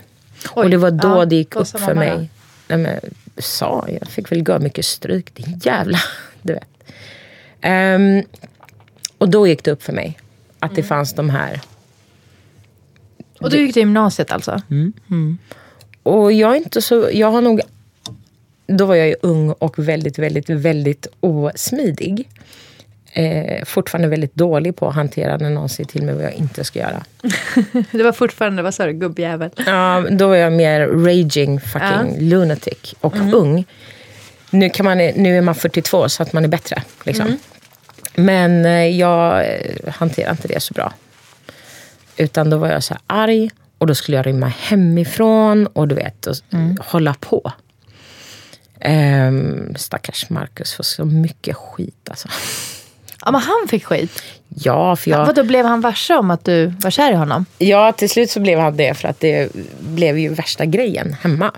och 0.49 0.69
det 0.69 0.77
var 0.77 0.91
då 0.91 1.07
ja, 1.07 1.25
det 1.25 1.35
gick 1.35 1.55
upp 1.55 1.67
för 1.67 1.93
mig. 1.93 2.29
Nej, 2.69 2.77
men, 2.77 2.99
sa 3.37 3.87
jag? 3.87 4.09
fick 4.09 4.31
väl 4.31 4.43
gå 4.43 4.59
mycket 4.59 4.85
stryk. 4.85 5.35
Din 5.35 5.59
jävla... 5.63 5.99
Du 6.41 6.53
vet. 6.53 6.69
Ehm, 7.61 8.23
och 9.17 9.29
då 9.29 9.47
gick 9.47 9.63
det 9.63 9.71
upp 9.71 9.83
för 9.83 9.93
mig. 9.93 10.19
Att 10.59 10.75
det 10.75 10.83
fanns 10.83 11.13
de 11.13 11.29
här. 11.29 11.61
Och 13.39 13.49
du 13.49 13.61
gick 13.61 13.73
till 13.73 13.81
gymnasiet 13.81 14.31
alltså? 14.31 14.61
Och 16.03 16.31
jag 16.31 16.51
är 16.51 16.55
inte 16.55 16.81
så... 16.81 17.09
Jag 17.13 17.31
har 17.31 17.41
nog... 17.41 17.61
Då 18.67 18.85
var 18.85 18.95
jag 18.95 19.07
ju 19.07 19.15
ung 19.21 19.51
och 19.51 19.79
väldigt, 19.79 20.19
väldigt, 20.19 20.49
väldigt 20.49 21.07
osmidig. 21.19 22.29
Eh, 23.13 23.65
fortfarande 23.65 24.07
väldigt 24.07 24.35
dålig 24.35 24.75
på 24.75 24.87
att 24.87 24.95
hantera 24.95 25.37
när 25.37 25.49
någon 25.49 25.69
säger 25.69 25.87
till 25.87 26.03
mig 26.03 26.15
vad 26.15 26.23
jag 26.23 26.33
inte 26.33 26.63
ska 26.63 26.79
göra. 26.79 27.03
Det 27.91 28.03
var 28.03 28.11
fortfarande, 28.11 28.61
vad 28.61 28.73
sa 28.73 28.85
du, 28.85 28.93
gubbjävel? 28.93 29.49
Ja, 29.65 30.05
då 30.11 30.27
var 30.27 30.35
jag 30.35 30.53
mer 30.53 30.87
raging 30.87 31.59
fucking 31.61 32.29
lunatic 32.29 32.95
och 33.01 33.15
ung. 33.33 33.65
Nu, 34.49 34.69
kan 34.69 34.85
man, 34.85 34.97
nu 34.97 35.37
är 35.37 35.41
man 35.41 35.55
42 35.55 36.09
så 36.09 36.23
att 36.23 36.33
man 36.33 36.43
är 36.43 36.47
bättre. 36.47 36.83
Liksom. 37.03 37.37
Men 38.15 38.65
eh, 38.65 38.87
jag 38.87 39.45
eh, 39.45 39.93
hanterar 39.93 40.31
inte 40.31 40.47
det 40.47 40.59
så 40.59 40.73
bra. 40.73 40.93
Utan 42.17 42.49
då 42.49 42.57
var 42.57 42.67
jag 42.67 42.83
så 42.83 42.93
här 42.93 43.01
arg 43.07 43.49
och 43.77 43.87
då 43.87 43.95
skulle 43.95 44.17
jag 44.17 44.27
rymma 44.27 44.47
hemifrån 44.47 45.67
och 45.67 45.87
du 45.87 45.95
vet, 45.95 46.27
och 46.27 46.35
hålla 46.79 47.13
på. 47.19 47.51
Um, 48.85 49.75
stackars 49.75 50.29
Marcus 50.29 50.73
får 50.73 50.83
så 50.83 51.05
mycket 51.05 51.55
skit 51.55 52.09
alltså. 52.09 52.29
Ja, 53.25 53.31
men 53.31 53.41
han 53.41 53.67
fick 53.69 53.85
skit. 53.85 54.23
Ja, 54.49 54.95
för 54.95 55.11
jag... 55.11 55.25
Vadå, 55.25 55.43
blev 55.43 55.65
han 55.65 55.81
varse 55.81 56.15
om 56.15 56.31
att 56.31 56.45
du 56.45 56.65
var 56.65 56.91
kär 56.91 57.11
i 57.11 57.15
honom? 57.15 57.45
Ja, 57.57 57.91
till 57.91 58.09
slut 58.09 58.31
så 58.31 58.39
blev 58.39 58.59
han 58.59 58.77
det 58.77 58.93
för 58.93 59.07
att 59.07 59.19
det 59.19 59.51
blev 59.79 60.19
ju 60.19 60.33
värsta 60.33 60.65
grejen 60.65 61.15
hemma. 61.21 61.51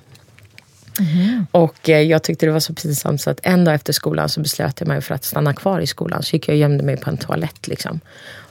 Och 1.52 1.89
eh, 1.89 2.02
jag 2.02 2.24
tyckte 2.24 2.45
det 2.45 2.52
var 2.52 2.60
så 2.60 2.74
pinsamt 2.74 3.21
så 3.21 3.30
att 3.30 3.39
en 3.43 3.65
dag 3.65 3.76
efter 3.76 3.93
skolan 3.93 4.30
så 4.30 4.39
beslöt 4.39 4.80
jag 4.80 4.88
mig 4.88 5.02
för 5.02 5.15
att 5.15 5.24
stanna 5.24 5.54
kvar 5.54 5.80
i 5.80 5.88
skolan. 5.88 6.24
Så 6.24 6.36
gick 6.36 6.47
jag 6.47 6.54
och 6.54 6.60
gömde 6.60 6.84
mig 6.84 6.97
på 6.97 7.10
en 7.10 7.17
toalett 7.17 7.67
liksom. 7.67 8.00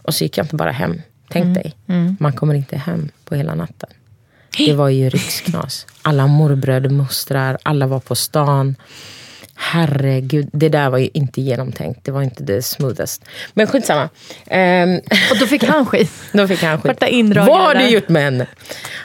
Och 0.02 0.14
så 0.14 0.24
gick 0.24 0.38
jag 0.38 0.44
inte 0.44 0.56
bara 0.56 0.70
hem. 0.70 1.02
Tänk 1.28 1.54
dig, 1.54 1.76
man 2.18 2.32
kommer 2.32 2.54
inte 2.54 2.76
hem 2.76 3.08
på 3.24 3.34
hela 3.34 3.54
natten. 3.54 3.90
Det 4.56 4.72
var 4.72 4.88
ju 4.88 5.10
riksknas. 5.10 5.86
Alla 6.02 6.26
morbröder, 6.26 6.90
mostrar, 6.90 7.58
alla 7.62 7.86
var 7.86 8.00
på 8.00 8.14
stan. 8.14 8.76
Herregud, 9.62 10.48
det 10.52 10.68
där 10.68 10.90
var 10.90 10.98
ju 10.98 11.08
inte 11.14 11.40
genomtänkt. 11.40 12.04
Det 12.04 12.10
var 12.12 12.22
inte 12.22 12.42
det 12.42 12.62
smoothest. 12.62 13.24
Men 13.54 13.66
skitsamma. 13.66 14.08
Ehm, 14.46 14.96
Och 15.30 15.38
då 15.40 15.46
fick 15.46 15.64
han 15.64 15.86
skit. 15.86 16.12
då 16.32 16.48
fick 16.48 16.62
han 16.62 16.80
skit. 16.80 17.02
Vad 17.36 17.60
har 17.60 17.74
du 17.74 17.88
gjort 17.88 18.08
med 18.08 18.22
henne? 18.22 18.46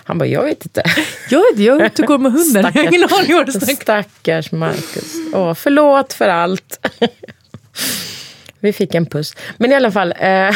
Han 0.03 0.17
bara, 0.17 0.25
jag 0.25 0.43
vet 0.43 0.65
inte. 0.65 0.83
Jag 1.29 1.39
vet 1.39 1.51
inte, 1.51 1.63
jag 1.63 1.85
ute 1.85 2.01
och 2.01 2.07
går 2.07 2.17
med 2.17 2.31
hunden. 2.31 2.71
Jag 2.73 2.83
har 2.83 2.93
ingen 2.93 3.03
aning 3.03 3.35
vad 3.35 3.45
du 3.45 3.51
snackar 3.51 3.75
Stackars 4.03 4.51
Marcus. 4.51 5.13
Åh, 5.33 5.53
förlåt 5.53 6.13
för 6.13 6.27
allt. 6.27 6.87
Vi 8.59 8.73
fick 8.73 8.95
en 8.95 9.05
puss. 9.05 9.35
Men 9.57 9.71
i 9.71 9.75
alla 9.75 9.91
fall. 9.91 10.13
Eh, 10.19 10.55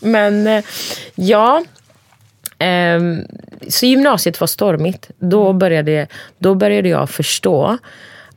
men 0.00 0.46
eh, 0.46 0.64
ja. 1.14 1.64
Ehm, 2.58 3.24
så 3.68 3.86
gymnasiet 3.86 4.40
var 4.40 4.46
stormigt. 4.46 5.10
Då 5.18 5.52
började, 5.52 6.06
då 6.38 6.54
började 6.54 6.88
jag 6.88 7.10
förstå 7.10 7.78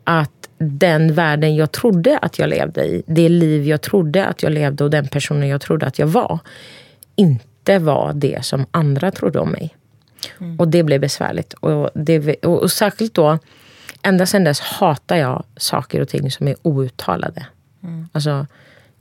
att 0.04 0.50
den 0.58 1.14
världen 1.14 1.56
jag 1.56 1.72
trodde 1.72 2.18
att 2.18 2.40
jag 2.40 2.50
levde 2.50 2.86
i, 2.86 3.04
det 3.06 3.30
liv 3.30 3.68
jag 3.68 3.82
trodde 3.82 4.26
att 4.26 4.44
jag 4.44 4.52
levde 4.52 4.84
och 4.84 4.90
den 4.90 5.08
personen 5.08 5.48
jag 5.48 5.62
trodde 5.62 5.86
att 5.86 6.00
jag 6.00 6.08
var, 6.08 6.40
inte 7.16 7.80
var 7.80 8.14
det 8.14 8.46
som 8.46 8.66
andra 8.72 9.12
trodde 9.12 9.40
om 9.40 9.52
mig. 9.52 9.76
Och 10.60 10.68
det 10.68 10.84
blev 10.84 11.02
besvärligt. 11.02 11.54
Och, 11.54 11.90
det, 11.94 12.36
och, 12.46 12.62
och 12.62 12.72
särskilt 12.72 13.14
då, 13.14 13.40
ända 14.02 14.26
sedan 14.26 14.44
dess 14.44 14.60
hatar 14.60 15.16
jag 15.16 15.44
saker 15.58 16.02
och 16.02 16.08
ting 16.08 16.32
som 16.32 16.48
är 16.48 16.56
outtalade. 16.62 17.46
Alltså, 18.12 18.48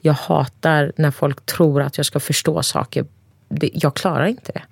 jag 0.01 0.13
hatar 0.13 0.93
när 0.97 1.11
folk 1.11 1.47
tror 1.47 1.83
att 1.83 1.97
jag 1.97 2.07
ska 2.07 2.21
förstå 2.21 2.63
saker. 2.63 3.05
Det, 3.49 3.71
jag 3.75 3.95
klarar 3.95 4.27
inte 4.27 4.53
det. 4.53 4.63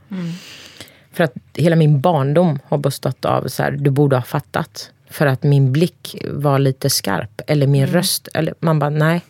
För 1.12 1.24
att 1.24 1.32
hela 1.54 1.76
min 1.76 2.00
barndom 2.00 2.58
har 2.64 2.78
bestått 2.78 3.24
av 3.24 3.48
så 3.48 3.62
här, 3.62 3.70
du 3.70 3.90
borde 3.90 4.16
ha 4.16 4.22
fattat. 4.22 4.90
För 5.10 5.26
att 5.26 5.42
min 5.42 5.72
blick 5.72 6.16
var 6.24 6.58
lite 6.58 6.90
skarp. 6.90 7.40
Eller 7.46 7.66
min 7.66 7.86
röst. 7.86 8.28
Eller, 8.34 8.54
man 8.60 8.78
bara, 8.78 8.90
nej. 8.90 9.20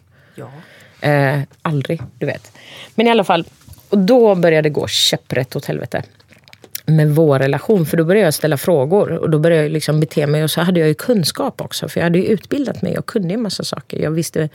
Eh, 1.00 1.40
aldrig, 1.62 2.02
du 2.18 2.26
vet. 2.26 2.52
Men 2.94 3.06
i 3.06 3.10
alla 3.10 3.24
fall, 3.24 3.44
och 3.88 3.98
då 3.98 4.34
började 4.34 4.68
det 4.68 4.72
gå 4.72 4.86
käpprätt 4.86 5.56
åt 5.56 5.64
helvete. 5.64 6.02
med 6.86 7.10
vår 7.10 7.38
relation. 7.38 7.86
För 7.86 7.96
då 7.96 8.04
började 8.04 8.24
jag 8.26 8.34
ställa 8.34 8.56
frågor 8.56 9.12
och 9.12 9.30
då 9.30 9.38
började 9.38 9.62
jag 9.62 9.72
liksom 9.72 10.00
bete 10.00 10.26
mig. 10.26 10.44
Och 10.44 10.50
så 10.50 10.60
hade 10.60 10.80
jag 10.80 10.88
ju 10.88 10.94
kunskap 10.94 11.60
också. 11.60 11.88
För 11.88 12.00
jag 12.00 12.04
hade 12.04 12.18
ju 12.18 12.24
utbildat 12.24 12.82
mig 12.82 12.98
och 12.98 13.06
kunde 13.06 13.34
en 13.34 13.42
massa 13.42 13.64
saker. 13.64 13.98
Jag 13.98 14.10
visste 14.10 14.48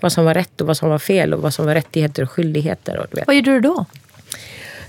vad 0.00 0.12
som 0.12 0.24
var 0.24 0.34
rätt 0.34 0.60
och 0.60 0.66
vad 0.66 0.76
som 0.76 0.88
var 0.90 0.98
fel 0.98 1.34
och 1.34 1.42
vad 1.42 1.54
som 1.54 1.66
var 1.66 1.74
rättigheter 1.74 2.22
och 2.22 2.30
skyldigheter. 2.30 2.98
Och 2.98 3.06
du 3.10 3.16
vet. 3.16 3.26
Vad 3.26 3.36
gjorde 3.36 3.50
du 3.50 3.60
då? 3.60 3.84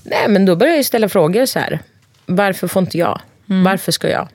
Nej, 0.03 0.25
men 0.27 0.45
då 0.45 0.55
började 0.55 0.77
jag 0.77 0.85
ställa 0.85 1.09
frågor 1.09 1.45
så 1.45 1.59
här. 1.59 1.79
Varför 2.25 2.67
får 2.67 2.81
inte 2.81 2.97
jag? 2.97 3.21
Varför 3.45 3.91
ska 3.91 4.09
jag? 4.09 4.27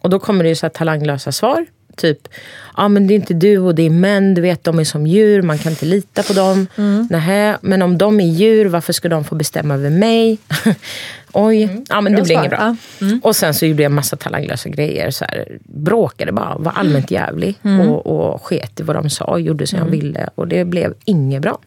Och 0.00 0.10
då 0.10 0.18
kommer 0.18 0.42
det 0.44 0.48
ju 0.48 0.54
så 0.54 0.68
talanglösa 0.68 1.32
svar. 1.32 1.66
Typ, 1.96 2.28
ja 2.76 2.88
men 2.88 3.06
det 3.06 3.14
är 3.14 3.16
inte 3.16 3.34
du 3.34 3.58
och 3.58 3.74
det 3.74 3.82
är 3.82 3.90
män, 3.90 4.34
du 4.34 4.40
vet 4.42 4.64
de 4.64 4.78
är 4.78 4.84
som 4.84 5.06
djur, 5.06 5.42
man 5.42 5.58
kan 5.58 5.72
inte 5.72 5.86
lita 5.86 6.22
på 6.22 6.32
dem. 6.32 6.66
Nähä, 7.10 7.58
men 7.60 7.82
om 7.82 7.98
de 7.98 8.20
är 8.20 8.24
djur, 8.26 8.66
varför 8.66 8.92
ska 8.92 9.08
de 9.08 9.24
få 9.24 9.34
bestämma 9.34 9.74
över 9.74 9.90
mig? 9.90 10.38
Oj, 11.32 11.84
ja 11.88 12.00
men 12.00 12.12
det 12.12 12.22
blir 12.22 12.34
inget 12.38 12.50
bra. 12.50 12.76
Och 13.22 13.36
sen 13.36 13.54
så 13.54 13.66
gjorde 13.66 13.82
jag 13.82 13.92
massa 13.92 14.16
talanglösa 14.16 14.68
grejer. 14.68 15.10
Så 15.10 15.24
här, 15.24 15.58
bråkade 15.64 16.32
bara, 16.32 16.58
var 16.58 16.72
allmänt 16.72 17.10
jävlig. 17.10 17.54
Och, 17.88 18.06
och 18.06 18.42
sket 18.42 18.80
i 18.80 18.82
vad 18.82 18.96
de 18.96 19.10
sa 19.10 19.38
gjorde 19.38 19.66
som 19.66 19.78
jag 19.78 19.86
ville. 19.86 20.28
Och 20.34 20.48
det 20.48 20.64
blev 20.64 20.94
inget 21.04 21.42
bra. 21.42 21.58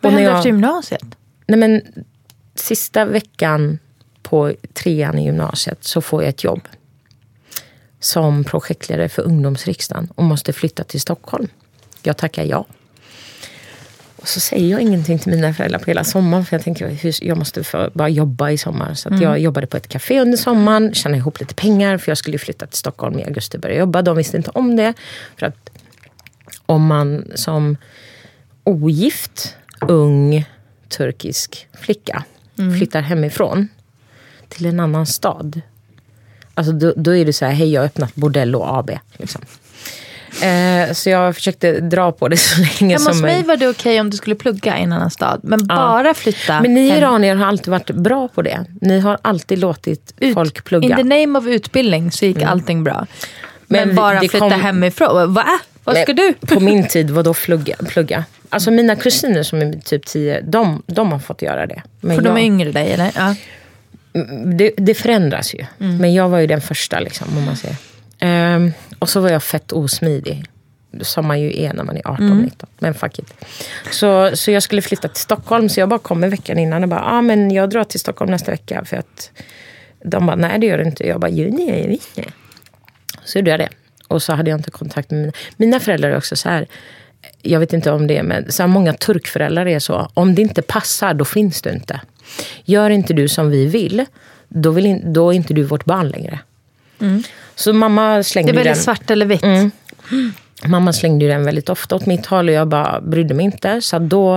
Vad 0.00 0.12
hände 0.12 0.28
jag- 0.28 0.36
efter 0.38 0.48
gymnasiet? 0.50 1.04
Nej, 1.46 1.58
men 1.58 1.82
sista 2.54 3.04
veckan 3.04 3.78
på 4.22 4.52
trean 4.72 5.18
i 5.18 5.24
gymnasiet 5.24 5.84
så 5.84 6.00
får 6.00 6.22
jag 6.22 6.28
ett 6.28 6.44
jobb. 6.44 6.68
Som 8.00 8.44
projektledare 8.44 9.08
för 9.08 9.22
ungdomsriksdagen 9.22 10.08
och 10.14 10.24
måste 10.24 10.52
flytta 10.52 10.84
till 10.84 11.00
Stockholm. 11.00 11.48
Jag 12.02 12.16
tackar 12.16 12.44
ja. 12.44 12.66
Och 14.16 14.28
så 14.28 14.40
säger 14.40 14.70
jag 14.70 14.80
ingenting 14.80 15.18
till 15.18 15.32
mina 15.32 15.54
föräldrar 15.54 15.78
på 15.78 15.86
hela 15.86 16.04
sommaren. 16.04 16.44
För 16.44 16.56
jag 16.56 16.64
tänker 16.64 17.24
jag 17.24 17.38
måste 17.38 17.90
bara 17.94 18.08
jobba 18.08 18.50
i 18.50 18.58
sommar. 18.58 18.94
Så 18.94 19.08
att 19.08 19.20
jag 19.20 19.38
jobbade 19.38 19.66
på 19.66 19.76
ett 19.76 19.88
café 19.88 20.20
under 20.20 20.36
sommaren. 20.36 20.94
Tjänade 20.94 21.18
ihop 21.18 21.40
lite 21.40 21.54
pengar. 21.54 21.98
För 21.98 22.10
jag 22.10 22.18
skulle 22.18 22.38
flytta 22.38 22.66
till 22.66 22.78
Stockholm 22.78 23.18
i 23.18 23.24
augusti 23.24 23.56
och 23.56 23.60
börja 23.60 23.78
jobba. 23.78 24.02
De 24.02 24.16
visste 24.16 24.36
inte 24.36 24.50
om 24.50 24.76
det. 24.76 24.94
För 25.36 25.46
att 25.46 25.70
om 26.66 26.86
man 26.86 27.24
som 27.34 27.76
ogift, 28.64 29.56
ung, 29.80 30.44
turkisk 30.88 31.68
flicka 31.72 32.24
flyttar 32.78 33.00
hemifrån 33.00 33.68
till 34.52 34.66
en 34.66 34.80
annan 34.80 35.06
stad. 35.06 35.60
Alltså 36.54 36.72
då, 36.72 36.92
då 36.96 37.16
är 37.16 37.24
det 37.24 37.32
så 37.32 37.44
här, 37.44 37.52
hej 37.52 37.72
jag 37.72 37.80
har 37.80 37.86
öppnat 37.86 38.14
Bordello 38.14 38.62
AB. 38.64 38.90
Liksom. 39.16 39.42
Eh, 40.42 40.92
så 40.92 41.10
jag 41.10 41.34
försökte 41.34 41.80
dra 41.80 42.12
på 42.12 42.28
det 42.28 42.36
så 42.36 42.60
länge 42.80 42.98
som 42.98 43.06
hos 43.12 43.22
mig 43.22 43.30
möjligt. 43.32 43.46
var 43.48 43.56
det 43.56 43.68
okej 43.68 44.00
om 44.00 44.10
du 44.10 44.16
skulle 44.16 44.36
plugga 44.36 44.78
i 44.78 44.82
en 44.82 44.92
annan 44.92 45.10
stad. 45.10 45.40
Men 45.42 45.66
bara 45.66 46.14
flytta 46.14 46.60
Men 46.60 46.74
ni 46.74 46.88
hem. 46.88 46.98
iranier 46.98 47.36
har 47.36 47.46
alltid 47.46 47.68
varit 47.68 47.90
bra 47.90 48.28
på 48.28 48.42
det. 48.42 48.64
Ni 48.80 49.00
har 49.00 49.18
alltid 49.22 49.58
låtit 49.58 50.14
Ut- 50.18 50.34
folk 50.34 50.64
plugga. 50.64 50.86
Mm. 50.86 50.98
In 51.00 51.10
the 51.10 51.20
name 51.26 51.38
of 51.38 51.46
utbildning 51.46 52.10
så 52.10 52.24
gick 52.26 52.42
allting 52.42 52.84
bra. 52.84 53.06
Men, 53.66 53.86
Men 53.88 53.96
bara 53.96 54.18
flytta 54.20 54.38
kom- 54.38 54.52
hemifrån. 54.52 55.34
Va? 55.34 55.46
Vad 55.84 55.96
ska 55.96 56.12
du? 56.12 56.34
På 56.34 56.60
min 56.60 56.88
tid 56.88 57.10
var 57.10 57.22
då 57.22 57.34
plugga. 57.34 57.76
plugga. 57.88 58.24
Alltså 58.48 58.70
mina 58.70 58.96
kusiner 58.96 59.42
som 59.42 59.62
är 59.62 59.72
typ 59.80 60.06
10, 60.06 60.40
de, 60.40 60.82
de 60.86 61.12
har 61.12 61.18
fått 61.18 61.42
göra 61.42 61.66
det. 61.66 61.82
Men 62.00 62.16
För 62.16 62.22
de 62.24 62.28
är 62.30 62.32
jag- 62.34 62.46
yngre 62.46 62.72
dig 62.72 62.92
eller? 62.92 63.10
Ja. 63.16 63.34
Det, 64.44 64.72
det 64.76 64.94
förändras 64.94 65.54
ju. 65.54 65.66
Mm. 65.80 65.96
Men 65.96 66.14
jag 66.14 66.28
var 66.28 66.38
ju 66.38 66.46
den 66.46 66.60
första, 66.60 67.00
liksom, 67.00 67.38
om 67.38 67.44
man 67.44 67.56
säger. 67.56 67.76
Ehm, 68.18 68.72
och 68.98 69.08
så 69.08 69.20
var 69.20 69.30
jag 69.30 69.42
fett 69.42 69.72
osmidig. 69.72 70.44
Som 71.00 71.26
man 71.26 71.40
ju 71.40 71.62
är 71.62 71.72
när 71.72 71.84
man 71.84 71.96
är 71.96 72.02
18-19. 72.02 72.20
Mm. 72.20 72.50
Men 72.78 72.94
fuck 72.94 73.18
it. 73.18 73.34
Så, 73.90 74.36
så 74.36 74.50
jag 74.50 74.62
skulle 74.62 74.82
flytta 74.82 75.08
till 75.08 75.22
Stockholm. 75.22 75.68
Så 75.68 75.80
jag 75.80 75.88
bara 75.88 75.98
kom 75.98 76.24
en 76.24 76.30
veckan 76.30 76.58
innan 76.58 76.82
och 76.82 76.88
bara, 76.88 77.04
ah, 77.04 77.22
men 77.22 77.50
jag 77.50 77.70
drar 77.70 77.84
till 77.84 78.00
Stockholm 78.00 78.30
nästa 78.30 78.50
vecka. 78.50 78.84
För 78.84 78.96
att 78.96 79.30
de 80.04 80.26
bara, 80.26 80.36
nej 80.36 80.58
det 80.58 80.66
gör 80.66 80.78
du 80.78 80.84
inte. 80.84 81.06
Jag 81.06 81.20
bara, 81.20 81.30
jo 81.30 81.60
jag 81.60 81.88
visst 81.88 82.16
det. 82.16 82.24
Så 83.24 83.38
gjorde 83.38 83.50
jag 83.50 83.60
det. 83.60 83.68
Och 84.08 84.22
så 84.22 84.32
hade 84.32 84.50
jag 84.50 84.58
inte 84.58 84.70
kontakt 84.70 85.10
med 85.10 85.20
mina, 85.20 85.32
mina 85.56 85.80
föräldrar 85.80 86.10
är 86.10 86.16
också 86.16 86.36
så 86.36 86.48
här. 86.48 86.66
Jag 87.42 87.60
vet 87.60 87.72
inte 87.72 87.90
om 87.90 88.06
det 88.06 88.16
är, 88.16 88.22
men 88.22 88.52
så 88.52 88.66
många 88.66 88.92
turkföräldrar 88.94 89.66
är 89.66 89.78
så. 89.78 90.10
Om 90.14 90.34
det 90.34 90.42
inte 90.42 90.62
passar, 90.62 91.14
då 91.14 91.24
finns 91.24 91.62
du 91.62 91.70
inte. 91.70 92.00
Gör 92.64 92.90
inte 92.90 93.14
du 93.14 93.28
som 93.28 93.50
vi 93.50 93.66
vill, 93.66 94.04
då, 94.48 94.70
vill 94.70 94.86
in, 94.86 95.12
då 95.12 95.30
är 95.30 95.36
inte 95.36 95.54
du 95.54 95.62
vårt 95.62 95.84
barn 95.84 96.08
längre. 96.08 96.38
Så 97.54 97.72
mamma 97.72 98.02
Mm. 98.04 98.16
Det 98.18 98.24
slängde 98.24 98.52
är 98.52 98.54
väldigt 98.54 98.74
den. 98.74 98.82
svart 98.82 99.10
eller 99.10 99.26
vitt. 99.26 99.42
Mm. 99.42 99.70
Mamma 100.66 100.92
slängde 100.92 101.28
den 101.28 101.44
väldigt 101.44 101.68
ofta 101.68 101.96
åt 101.96 102.06
mitt 102.06 102.26
håll 102.26 102.48
och 102.48 102.54
jag 102.54 102.68
bara 102.68 103.00
brydde 103.00 103.34
mig 103.34 103.44
inte. 103.44 103.80
Så 103.80 103.98
då 103.98 104.36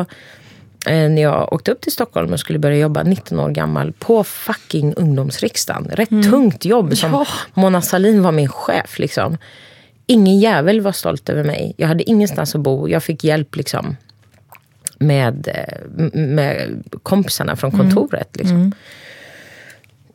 eh, 0.88 1.09
när 1.09 1.21
jag 1.21 1.53
åkte 1.53 1.71
upp 1.71 1.81
till 1.81 1.91
Stockholm 1.91 2.33
och 2.33 2.39
skulle 2.39 2.59
börja 2.59 2.77
jobba 2.77 3.03
19 3.03 3.39
år 3.39 3.49
gammal 3.49 3.91
på 3.99 4.23
fucking 4.23 4.93
ungdomsriksdagen. 4.93 5.86
Rätt 5.91 6.09
tungt 6.09 6.65
jobb. 6.65 6.97
Som 6.97 7.11
Ja. 7.11 7.25
Mona 7.53 7.81
Salin 7.81 8.23
var 8.23 8.31
min 8.31 8.49
chef. 8.49 8.99
Liksom. 8.99 9.38
Ingen 10.07 10.39
jävel 10.39 10.81
var 10.81 10.91
stolt 10.91 11.29
över 11.29 11.43
mig. 11.43 11.73
Jag 11.77 11.88
hade 11.88 12.09
ingenstans 12.09 12.55
att 12.55 12.61
bo. 12.61 12.89
Jag 12.89 13.03
fick 13.03 13.23
hjälp 13.23 13.55
liksom, 13.55 13.97
med, 14.97 15.47
eh, 15.47 16.13
med 16.19 16.83
kompisarna 17.03 17.55
från 17.55 17.71
kontoret. 17.71 18.29
Liksom. 18.33 18.71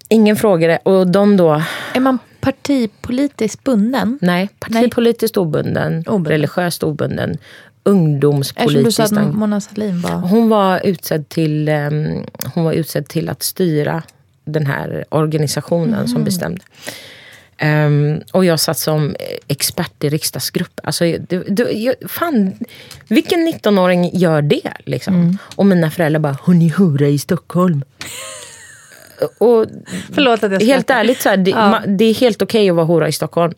Ingen 0.09 0.37
frågade. 0.37 0.79
Och 0.83 1.07
de 1.07 1.37
då, 1.37 1.63
Är 1.95 2.01
man 2.01 2.19
partipolitiskt 2.41 3.65
bunden? 3.65 4.19
nej, 4.23 4.49
partipolitiskt 4.59 5.37
obunden, 5.37 6.05
Obunden. 6.07 6.31
religiöst 6.33 6.83
obunden, 6.83 7.31
Eftersom 7.31 7.45
du 7.85 7.91
ungdomspolitiskt 7.91 8.97
sa 9.09 9.21
att 9.21 9.35
Mona 9.35 9.61
Sahlin 9.61 10.01
var... 10.01 10.11
hon 10.11 10.49
var 10.49 10.87
utsedd 10.87 11.29
till, 11.29 11.69
ehm, 11.69 12.25
hon 12.55 12.65
var 12.65 12.73
utsedd 12.73 13.09
till 13.09 13.29
att 13.29 13.43
styra 13.43 14.03
den 14.45 14.67
här 14.67 15.05
organisationen 15.09 16.09
som 16.09 16.25
bestämde. 16.25 16.61
Ehm, 17.63 18.21
och 18.33 18.45
jag 18.45 18.61
satt 18.61 18.79
som 18.79 19.17
expert 19.49 20.05
i 20.05 20.09
riksdagsgrupp. 20.09 20.81
Alltså, 20.85 21.05
det, 21.05 21.39
det, 21.49 21.63
jag, 21.73 21.95
fan, 22.09 22.53
vilken 23.09 23.49
19-åring 23.49 24.11
gör 24.19 24.43
det? 24.43 24.73
Liksom? 24.85 25.39
Och 25.57 25.67
mina 25.67 25.91
föräldrar 25.91 26.21
bara, 26.21 26.37
hon 26.43 26.63
är 26.63 26.71
hora 26.79 27.07
i 27.07 27.19
Stockholm. 27.19 27.85
och 29.39 29.67
Förlåt 30.13 30.43
att 30.45 30.53
jag 30.53 30.61
helt 30.61 30.87
skrattar. 30.87 31.01
ärligt, 31.01 31.21
så 31.21 31.29
här, 31.29 31.37
det, 31.37 31.51
Ja. 31.51 31.57
ma- 31.57 31.87
det 31.97 32.05
är 32.05 32.15
helt 32.15 32.43
okej 32.43 32.71
att 32.71 32.77
vara 32.77 32.87
hora 32.87 33.09
i 33.09 33.13
Stockholm. 33.13 33.55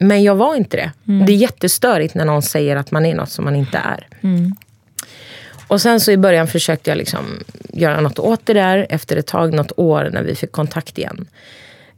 Men 0.00 0.22
jag 0.22 0.34
var 0.34 0.56
inte 0.56 0.76
det. 0.76 0.92
Det 1.26 1.32
är 1.32 1.36
jättestörigt 1.36 2.14
när 2.14 2.24
någon 2.24 2.42
säger 2.42 2.76
att 2.76 2.90
man 2.90 3.06
är 3.06 3.14
något 3.14 3.30
som 3.30 3.44
man 3.44 3.56
inte 3.56 3.78
är. 3.78 4.08
Och 5.68 5.80
sen 5.80 6.00
så 6.00 6.10
i 6.10 6.16
början 6.16 6.46
försökte 6.48 6.90
jag 6.90 6.96
liksom 6.98 7.24
göra 7.72 8.00
något 8.00 8.18
åt 8.18 8.40
det 8.46 8.52
där. 8.52 8.86
Efter 8.90 9.16
ett 9.16 9.26
tag, 9.26 9.54
något 9.54 9.72
år, 9.76 10.10
när 10.12 10.22
vi 10.22 10.34
fick 10.34 10.52
kontakt 10.52 10.98
igen. 10.98 11.26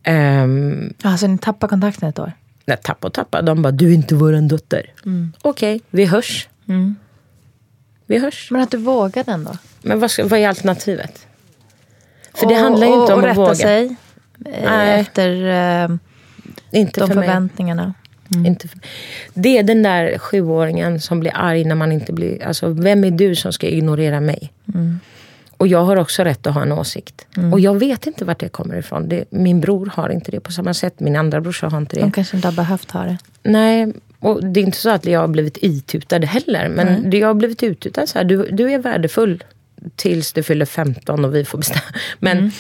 Um, 0.08 0.94
Alltså 1.02 1.26
ni 1.26 1.38
tappar 1.38 1.68
kontakten 1.68 2.08
ett 2.08 2.18
år? 2.18 2.32
nej, 2.66 2.76
tappa 2.82 3.06
och 3.06 3.12
tappa. 3.12 3.42
De 3.42 3.62
bara, 3.62 3.70
du 3.72 3.88
är 3.90 3.94
inte 3.94 4.14
våran 4.14 4.48
dotter. 4.48 4.92
Okej, 5.42 5.80
vi 5.90 6.04
hörs. 6.04 6.48
Vi 8.06 8.18
hörs. 8.18 8.50
Men 8.50 8.60
att 8.62 8.70
du 8.70 8.76
vågade 8.76 9.32
ändå? 9.32 9.50
Men 9.82 10.00
vad, 10.00 10.10
ska, 10.10 10.26
vad 10.26 10.40
är 10.40 10.48
alternativet? 10.48 11.26
För 12.34 12.46
det 12.46 12.54
Och- 12.54 12.60
handlar 12.60 12.86
ju 12.86 12.92
och- 12.92 13.00
inte 13.02 13.12
om 13.14 13.18
och 13.18 13.24
att 13.24 13.30
rätta 13.30 13.40
våga. 13.40 13.54
sig 13.54 13.84
eh, 14.46 14.64
Nej. 14.70 15.00
efter 15.00 15.30
eh, 15.84 15.96
Inte 16.70 17.00
de 17.00 17.06
för 17.06 17.14
förväntningarna. 17.14 17.94
Inte 18.46 18.68
för... 18.68 18.78
Det 19.34 19.58
är 19.58 19.62
den 19.62 19.82
där 19.82 20.18
sjuåringen 20.18 21.00
som 21.00 21.20
blir 21.20 21.32
arg 21.34 21.64
när 21.64 21.74
man 21.74 21.92
inte 21.92 22.12
blir... 22.12 22.44
Alltså, 22.44 22.68
vem 22.68 23.04
är 23.04 23.10
du 23.10 23.34
som 23.34 23.52
ska 23.52 23.66
ignorera 23.66 24.20
mig? 24.20 24.52
Och 25.64 25.68
jag 25.68 25.84
har 25.84 25.96
också 25.96 26.24
rätt 26.24 26.46
att 26.46 26.54
ha 26.54 26.62
en 26.62 26.72
åsikt. 26.72 27.26
Och 27.52 27.60
jag 27.60 27.78
vet 27.78 28.06
inte 28.06 28.24
vart 28.24 28.38
det 28.38 28.48
kommer 28.48 28.76
ifrån. 28.76 29.08
Det, 29.08 29.24
min 29.30 29.60
bror 29.60 29.86
har 29.94 30.08
inte 30.08 30.30
det 30.30 30.40
på 30.40 30.52
samma 30.52 30.74
sätt. 30.74 31.00
Min 31.00 31.16
andra 31.16 31.40
brorsa 31.40 31.68
har 31.68 31.78
inte 31.78 31.96
det. 31.96 32.02
De 32.02 32.12
kanske 32.12 32.36
inte 32.36 32.48
har 32.48 32.52
behövt 32.52 32.90
ha 32.90 33.04
det. 33.04 33.18
Nej, 33.42 33.92
och 34.20 34.44
det 34.44 34.60
är 34.60 34.64
inte 34.64 34.78
så 34.78 34.90
att 34.90 35.06
jag 35.06 35.20
har 35.20 35.28
blivit 35.28 35.58
itutad 35.60 36.18
heller. 36.18 36.68
Men 36.68 37.10
det 37.10 37.18
jag 37.18 37.26
har 37.26 37.34
blivit 37.34 37.62
ututad 37.62 38.06
så 38.06 38.18
här, 38.18 38.24
du, 38.24 38.48
du 38.50 38.72
är 38.72 38.78
värdefull 38.78 39.44
tills 39.96 40.32
du 40.32 40.42
fyller 40.42 40.66
15 40.66 41.24
och 41.24 41.34
vi 41.34 41.44
får 41.44 41.58
bestämma. 41.58 41.98
Men 42.18 42.52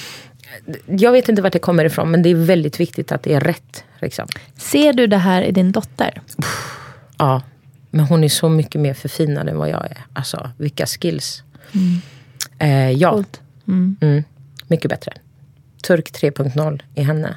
jag 0.86 1.12
vet 1.12 1.28
inte 1.28 1.42
vart 1.42 1.52
det 1.52 1.58
kommer 1.58 1.84
ifrån. 1.84 2.10
Men 2.10 2.22
det 2.22 2.28
är 2.28 2.34
väldigt 2.34 2.80
viktigt 2.80 3.12
att 3.12 3.22
det 3.22 3.34
är 3.34 3.40
rätt. 3.40 3.84
Liksom. 3.98 4.26
Ser 4.56 4.92
du 4.92 5.06
det 5.06 5.16
här 5.16 5.42
i 5.42 5.52
din 5.52 5.72
dotter? 5.72 6.20
Ja, 7.18 7.42
men 7.90 8.04
hon 8.04 8.24
är 8.24 8.28
så 8.28 8.48
mycket 8.48 8.80
mer 8.80 8.94
förfinad 8.94 9.48
än 9.48 9.58
vad 9.58 9.68
jag 9.68 9.84
är. 9.84 9.98
Alltså, 10.12 10.50
vilka 10.56 10.86
skills. 10.86 11.42
Eh, 12.64 12.90
ja, 12.90 13.10
Coolt. 13.10 13.40
mm, 13.68 14.24
mycket 14.66 14.90
bättre. 14.90 15.12
Turk 15.86 16.12
3.0 16.12 16.82
i 16.94 17.02
henne. 17.02 17.36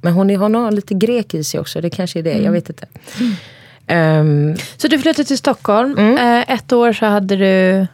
Men 0.00 0.12
hon, 0.12 0.30
är, 0.30 0.36
har 0.36 0.70
lite 0.70 0.94
grek 0.94 1.34
i 1.34 1.44
sig 1.44 1.60
också. 1.60 1.80
Det 1.80 1.90
kanske 1.90 2.18
är 2.18 2.22
det, 2.22 2.38
jag 2.38 2.52
vet 2.52 2.68
inte. 2.68 2.86
Ehm, 3.86 4.56
Så 4.76 4.88
du 4.88 4.98
flyttade 4.98 5.24
till 5.26 5.38
Stockholm. 5.38 5.98
Mm. 5.98 6.18
Eh, 6.18 6.54
ett 6.54 6.72
år 6.72 6.92
så 6.92 7.06
hade 7.06 7.36
du... 7.36 7.86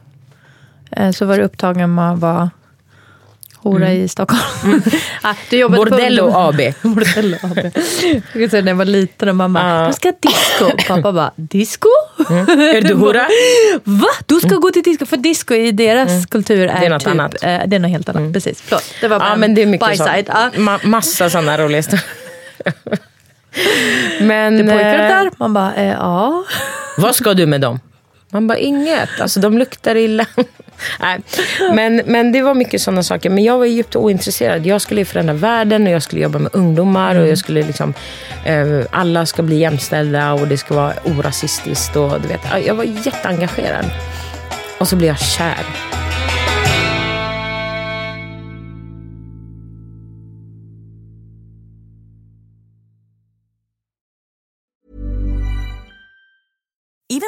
Eh, 0.90 1.10
så 1.10 1.26
var 1.26 1.36
du 1.38 1.42
upptagen 1.44 1.94
med 1.94 2.12
att 2.12 2.18
vara 2.18 2.50
hora 3.62 3.92
i 3.92 4.08
Stockholm. 4.08 4.42
ah, 5.22 5.34
du 5.50 5.56
jobbade 5.58 5.90
Bordello 5.90 6.32
på 6.32 6.38
AB. 6.38 6.60
Bordello 6.82 7.36
AB. 7.42 7.58
Jag 8.34 8.50
säga, 8.50 8.62
när 8.62 8.70
jag 8.72 8.76
var 8.76 8.84
liten 8.84 9.28
och 9.28 9.36
mamma, 9.36 9.60
Ja. 9.80 9.86
du 9.86 9.92
ska 9.92 10.12
disco. 10.20 10.70
Pappa 10.88 11.12
bara, 11.12 11.32
disco? 11.36 11.88
Är 12.58 12.80
du 12.80 12.94
hora? 12.94 13.26
Va? 13.84 14.08
Du 14.26 14.40
ska 14.40 14.56
gå 14.56 14.70
till 14.70 14.82
disco? 14.82 15.06
För 15.06 15.16
disco 15.16 15.54
i 15.54 15.72
deras 15.72 16.26
kultur 16.26 16.68
är, 16.68 16.80
Det 16.80 16.86
är 16.86 16.90
något 16.90 17.02
typ, 17.04 17.08
annat. 17.10 17.34
Eh, 17.34 17.60
det 17.66 17.76
är 17.76 17.78
något 17.80 17.90
helt 17.90 18.08
annat. 18.08 18.32
Precis, 18.32 18.62
förlåt. 18.62 18.84
Det 19.00 19.08
var 19.08 19.18
bara 19.18 19.32
en 19.32 19.40
men 19.40 19.54
det 19.54 19.62
är 19.62 19.66
mycket 19.66 19.88
byside. 19.90 20.24
Ja. 20.28 20.50
Ma- 20.54 20.86
massa 20.86 21.30
sådana 21.30 21.58
roliga 21.58 21.76
historier. 21.78 22.04
Men... 24.20 24.56
Det 24.56 24.62
är 24.72 24.76
pojkar 24.76 24.98
eh, 25.02 25.08
där. 25.08 25.30
Man 25.36 25.54
bara, 25.54 25.74
eh, 25.74 25.92
ja. 25.92 26.44
Vad 26.98 27.14
ska 27.14 27.34
du 27.34 27.46
med 27.46 27.60
dem? 27.60 27.80
Man 28.32 28.46
bara, 28.46 28.58
inget. 28.58 29.20
Alltså 29.20 29.40
de 29.40 29.58
luktar 29.58 29.96
illa. 29.96 30.26
Nej. 31.00 31.20
Men, 31.72 32.02
men 32.06 32.32
det 32.32 32.42
var 32.42 32.54
mycket 32.54 32.82
sådana 32.82 33.02
saker. 33.02 33.30
Men 33.30 33.44
jag 33.44 33.58
var 33.58 33.66
djupt 33.66 33.96
ointresserad. 33.96 34.66
Jag 34.66 34.80
skulle 34.80 35.04
förändra 35.04 35.34
världen 35.34 35.86
och 35.86 35.92
jag 35.92 36.02
skulle 36.02 36.22
jobba 36.22 36.38
med 36.38 36.54
ungdomar. 36.54 37.16
Och 37.16 37.28
jag 37.28 37.38
skulle 37.38 37.62
liksom, 37.62 37.94
eh, 38.44 38.80
alla 38.90 39.26
ska 39.26 39.42
bli 39.42 39.56
jämställda 39.56 40.32
och 40.32 40.48
det 40.48 40.58
ska 40.58 40.74
vara 40.74 40.92
orasistiskt. 41.04 41.96
Och, 41.96 42.20
du 42.20 42.28
vet, 42.28 42.66
jag 42.66 42.74
var 42.74 42.84
jätteengagerad. 42.84 43.90
Och 44.78 44.88
så 44.88 44.96
blev 44.96 45.08
jag 45.08 45.18
kär. 45.18 45.91